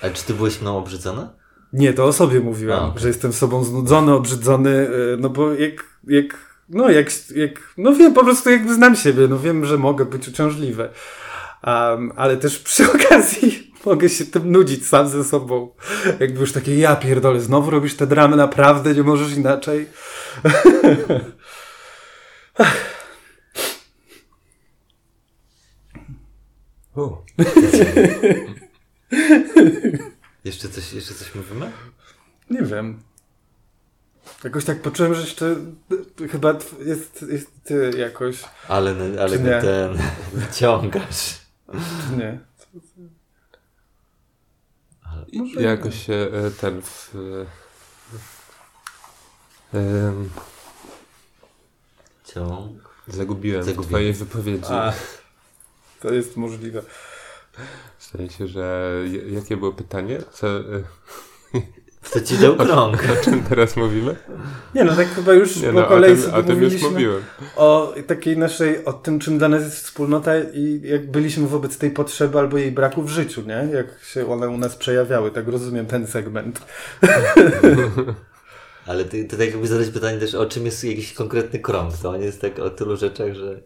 A 0.01 0.09
czy 0.09 0.25
ty 0.25 0.33
byłeś 0.33 0.61
mną 0.61 0.77
obrzydzony? 0.77 1.27
Nie, 1.73 1.93
to 1.93 2.05
o 2.05 2.13
sobie 2.13 2.39
mówiłem, 2.39 2.79
okay. 2.79 3.01
że 3.01 3.07
jestem 3.07 3.33
sobą 3.33 3.63
znudzony, 3.63 4.13
obrzydzony, 4.13 4.69
e, 4.69 5.17
no 5.17 5.29
bo 5.29 5.53
jak, 5.53 5.85
jak, 6.07 6.37
no 6.69 6.89
jak, 6.89 7.07
jak, 7.35 7.73
no 7.77 7.93
wiem, 7.93 8.13
po 8.13 8.23
prostu 8.23 8.49
jakby 8.49 8.73
znam 8.73 8.95
siebie, 8.95 9.27
no 9.27 9.39
wiem, 9.39 9.65
że 9.65 9.77
mogę 9.77 10.05
być 10.05 10.27
uciążliwy. 10.27 10.89
Um, 11.67 12.11
ale 12.15 12.37
też 12.37 12.59
przy 12.59 12.91
okazji 12.95 13.72
mogę 13.85 14.09
się 14.09 14.25
tym 14.25 14.51
nudzić 14.51 14.87
sam 14.87 15.07
ze 15.07 15.23
sobą. 15.23 15.69
Jakby 16.19 16.39
już 16.39 16.51
takie, 16.51 16.77
ja 16.77 16.95
pierdolę, 16.95 17.41
znowu 17.41 17.71
robisz 17.71 17.95
te 17.95 18.07
dramy, 18.07 18.35
naprawdę 18.35 18.93
nie 18.93 19.03
możesz 19.03 19.37
inaczej. 19.37 19.87
jeszcze, 30.45 30.69
coś, 30.69 30.93
jeszcze 30.93 31.13
coś 31.13 31.35
mówimy? 31.35 31.71
Nie 32.49 32.61
wiem. 32.61 32.99
Jakoś 34.43 34.65
tak 34.65 34.81
poczułem, 34.81 35.15
że 35.15 35.21
jeszcze 35.21 35.55
chyba 36.31 36.53
jest, 36.85 37.25
jest 37.29 37.51
ty 37.63 37.91
jakoś. 37.97 38.43
Ale, 38.67 38.95
ale 39.19 39.39
ten 39.39 39.97
wyciągasz. 40.33 41.39
Nie. 42.17 42.39
Może 45.33 45.61
jakoś 45.61 46.05
się 46.05 46.13
e, 46.13 46.51
ten 46.51 46.81
w, 46.81 47.15
um, 49.73 50.29
Ciąg. 52.23 52.93
Zagubiłem, 53.07 53.63
Zagubiłem. 53.63 53.83
w 53.83 53.87
twojej 53.87 54.13
wypowiedzi. 54.13 54.65
A, 54.69 54.93
to 56.01 56.13
jest 56.13 56.37
możliwe. 56.37 56.81
W 57.97 58.03
sensie, 58.03 58.47
że 58.47 58.93
jakie 59.29 59.57
było 59.57 59.71
pytanie? 59.71 60.19
Co, 60.31 60.47
to 62.11 62.21
ci 62.21 62.37
dał 62.37 62.55
krąg. 62.55 63.03
O, 63.09 63.13
o, 63.13 63.23
czym 63.23 63.43
teraz 63.43 63.75
mówimy? 63.75 64.15
Nie, 64.75 64.83
no 64.83 64.95
tak 64.95 65.07
chyba 65.07 65.33
już 65.33 65.55
nie, 65.55 65.67
po 65.67 65.73
no, 65.73 65.85
kolei 65.85 66.13
o 66.13 66.15
tym, 66.15 66.33
o 66.33 66.43
tym 66.43 66.63
już 66.63 66.81
mówiłem. 66.81 67.23
O 67.55 67.93
takiej 68.07 68.37
naszej, 68.37 68.85
o 68.85 68.93
tym, 68.93 69.19
czym 69.19 69.37
dla 69.37 69.49
nas 69.49 69.63
jest 69.63 69.85
wspólnota 69.85 70.39
i 70.39 70.81
jak 70.83 71.11
byliśmy 71.11 71.47
wobec 71.47 71.77
tej 71.77 71.91
potrzeby 71.91 72.39
albo 72.39 72.57
jej 72.57 72.71
braku 72.71 73.03
w 73.03 73.09
życiu, 73.09 73.41
nie? 73.41 73.73
Jak 73.73 73.87
się 74.03 74.31
one 74.31 74.49
u 74.49 74.57
nas 74.57 74.75
przejawiały, 74.75 75.31
tak 75.31 75.47
rozumiem 75.47 75.85
ten 75.85 76.07
segment. 76.07 76.61
Ale 78.85 79.05
ty, 79.05 79.25
ty 79.25 79.37
tak 79.37 79.47
jakby 79.47 79.67
zadać 79.67 79.89
pytanie 79.89 80.17
też, 80.17 80.35
o 80.35 80.45
czym 80.45 80.65
jest 80.65 80.83
jakiś 80.83 81.13
konkretny 81.13 81.59
krąg. 81.59 81.97
To 81.97 82.09
on 82.09 82.21
jest 82.21 82.41
tak 82.41 82.59
o 82.59 82.69
tylu 82.69 82.97
rzeczach, 82.97 83.33
że 83.33 83.59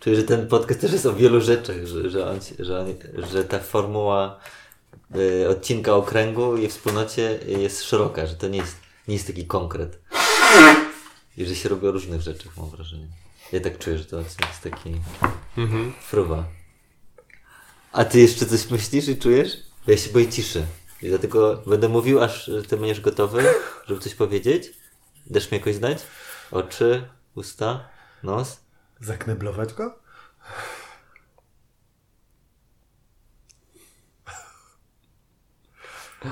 czuję, 0.00 0.16
że 0.16 0.22
ten 0.22 0.46
podcast 0.46 0.80
też 0.80 0.92
jest 0.92 1.06
o 1.06 1.12
wielu 1.12 1.40
rzeczach, 1.40 1.76
że, 1.86 2.10
że, 2.10 2.30
on, 2.30 2.38
że, 2.58 2.80
on, 2.80 2.86
że 3.32 3.44
ta 3.44 3.58
formuła 3.58 4.40
Y, 5.16 5.48
odcinka 5.48 5.94
okręgu 5.94 6.56
i 6.56 6.68
wspólnocie 6.68 7.38
jest 7.46 7.82
szeroka, 7.82 8.26
że 8.26 8.34
to 8.34 8.48
nie 8.48 8.58
jest, 8.58 8.76
nie 9.08 9.14
jest 9.14 9.26
taki 9.26 9.46
konkret. 9.46 9.98
I 11.36 11.44
że 11.44 11.54
się 11.54 11.68
robi 11.68 11.86
o 11.86 11.92
różnych 11.92 12.20
rzeczach, 12.20 12.56
mam 12.56 12.70
wrażenie. 12.70 13.06
Ja 13.52 13.60
tak 13.60 13.78
czuję, 13.78 13.98
że 13.98 14.04
to 14.04 14.18
jest 14.18 14.38
taki 14.62 14.94
mhm. 15.58 15.92
fruwa. 16.02 16.44
A 17.92 18.04
ty 18.04 18.20
jeszcze 18.20 18.46
coś 18.46 18.70
myślisz 18.70 19.08
i 19.08 19.16
czujesz? 19.16 19.56
Ja 19.86 19.96
się 19.96 20.10
boję 20.10 20.28
ciszy. 20.28 20.66
I 21.02 21.08
dlatego 21.08 21.62
będę 21.66 21.88
mówił, 21.88 22.22
aż 22.22 22.50
ty 22.68 22.76
będziesz 22.76 23.00
gotowy, 23.00 23.44
żeby 23.86 24.00
coś 24.00 24.14
powiedzieć. 24.14 24.72
Dasz 25.26 25.50
mi 25.50 25.58
jakoś 25.58 25.74
znać? 25.74 25.98
Oczy, 26.50 27.08
usta, 27.34 27.88
nos? 28.22 28.60
Zakneblować 29.00 29.74
go? 29.74 30.03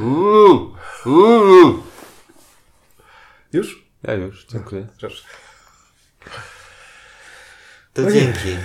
Uuu, 0.00 0.74
uuu. 1.06 1.82
Już? 3.52 3.86
Ja 4.02 4.14
już, 4.14 4.46
dziękuję. 4.46 4.86
Proszę. 5.00 5.24
To 7.92 8.12
dzięki. 8.12 8.56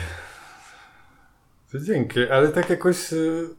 To 1.71 1.80
dzięki, 1.80 2.30
ale 2.30 2.49
tak 2.49 2.69
jakoś 2.69 3.13
y, 3.13 3.49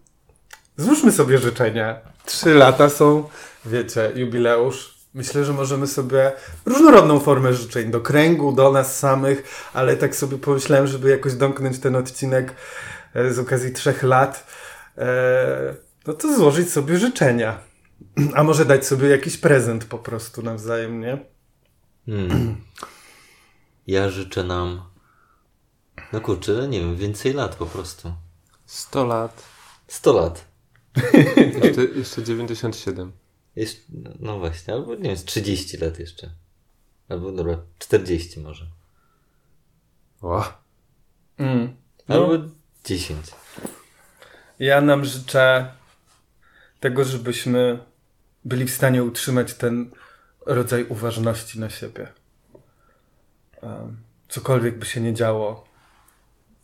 złóżmy 0.76 1.12
sobie 1.12 1.38
życzenia. 1.38 2.00
Trzy 2.24 2.54
lata 2.54 2.88
są, 2.88 3.28
wiecie, 3.64 4.12
jubileusz. 4.14 4.98
Myślę, 5.14 5.44
że 5.44 5.52
możemy 5.52 5.86
sobie 5.86 6.32
różnorodną 6.66 7.20
formę 7.20 7.54
życzeń 7.54 7.90
do 7.90 8.00
kręgu, 8.00 8.52
do 8.52 8.72
nas 8.72 8.98
samych, 8.98 9.68
ale 9.72 9.96
tak 9.96 10.16
sobie 10.16 10.38
pomyślałem, 10.38 10.86
żeby 10.86 11.10
jakoś 11.10 11.34
domknąć 11.34 11.78
ten 11.78 11.96
odcinek 11.96 12.54
e, 13.14 13.32
z 13.32 13.38
okazji 13.38 13.72
trzech 13.72 14.02
lat, 14.02 14.46
e, 14.98 15.74
no 16.08 16.14
to 16.14 16.36
złożyć 16.36 16.70
sobie 16.70 16.98
życzenia. 16.98 17.60
A 18.34 18.44
może 18.44 18.64
dać 18.64 18.86
sobie 18.86 19.08
jakiś 19.08 19.36
prezent 19.36 19.84
po 19.84 19.98
prostu 19.98 20.42
nawzajem, 20.42 21.00
nie? 21.00 21.18
Hmm. 22.06 22.64
Ja 23.86 24.10
życzę 24.10 24.44
nam, 24.44 24.82
no 26.12 26.20
kurczę, 26.20 26.68
nie 26.68 26.80
wiem, 26.80 26.96
więcej 26.96 27.32
lat 27.32 27.56
po 27.56 27.66
prostu. 27.66 28.12
100 28.66 29.06
lat. 29.06 29.42
100 29.88 30.12
lat. 30.12 30.44
Jeszcze, 31.62 31.84
jeszcze 31.84 32.22
97. 32.22 33.12
Jeszcze, 33.56 33.80
no 34.20 34.38
właśnie, 34.38 34.74
albo 34.74 34.94
nie 34.94 35.02
wiem, 35.02 35.16
z 35.16 35.24
30 35.24 35.76
lat 35.76 35.98
jeszcze. 35.98 36.30
Albo 37.08 37.32
dobra, 37.32 37.58
40 37.78 38.40
może. 38.40 38.66
O. 40.22 40.52
Mm. 41.38 41.76
No. 42.08 42.14
Albo 42.14 42.48
10. 42.84 43.26
Ja 44.58 44.80
nam 44.80 45.04
życzę 45.04 45.77
tego, 46.80 47.04
żebyśmy 47.04 47.78
byli 48.44 48.64
w 48.64 48.74
stanie 48.74 49.04
utrzymać 49.04 49.54
ten 49.54 49.90
rodzaj 50.46 50.84
uważności 50.88 51.60
na 51.60 51.70
siebie. 51.70 52.08
Cokolwiek 54.28 54.78
by 54.78 54.86
się 54.86 55.00
nie 55.00 55.14
działo, 55.14 55.64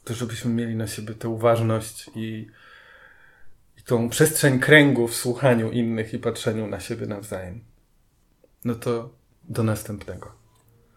to 0.04 0.14
żebyśmy 0.14 0.50
mieli 0.50 0.76
na 0.76 0.86
siebie 0.86 1.14
tę 1.14 1.28
uważność 1.28 2.10
i, 2.14 2.46
i 3.78 3.82
tą 3.82 4.08
przestrzeń 4.08 4.60
kręgu 4.60 5.08
w 5.08 5.16
słuchaniu 5.16 5.70
innych 5.70 6.14
i 6.14 6.18
patrzeniu 6.18 6.66
na 6.66 6.80
siebie 6.80 7.06
nawzajem. 7.06 7.64
No 8.64 8.74
to 8.74 9.14
do 9.44 9.62
następnego. 9.62 10.43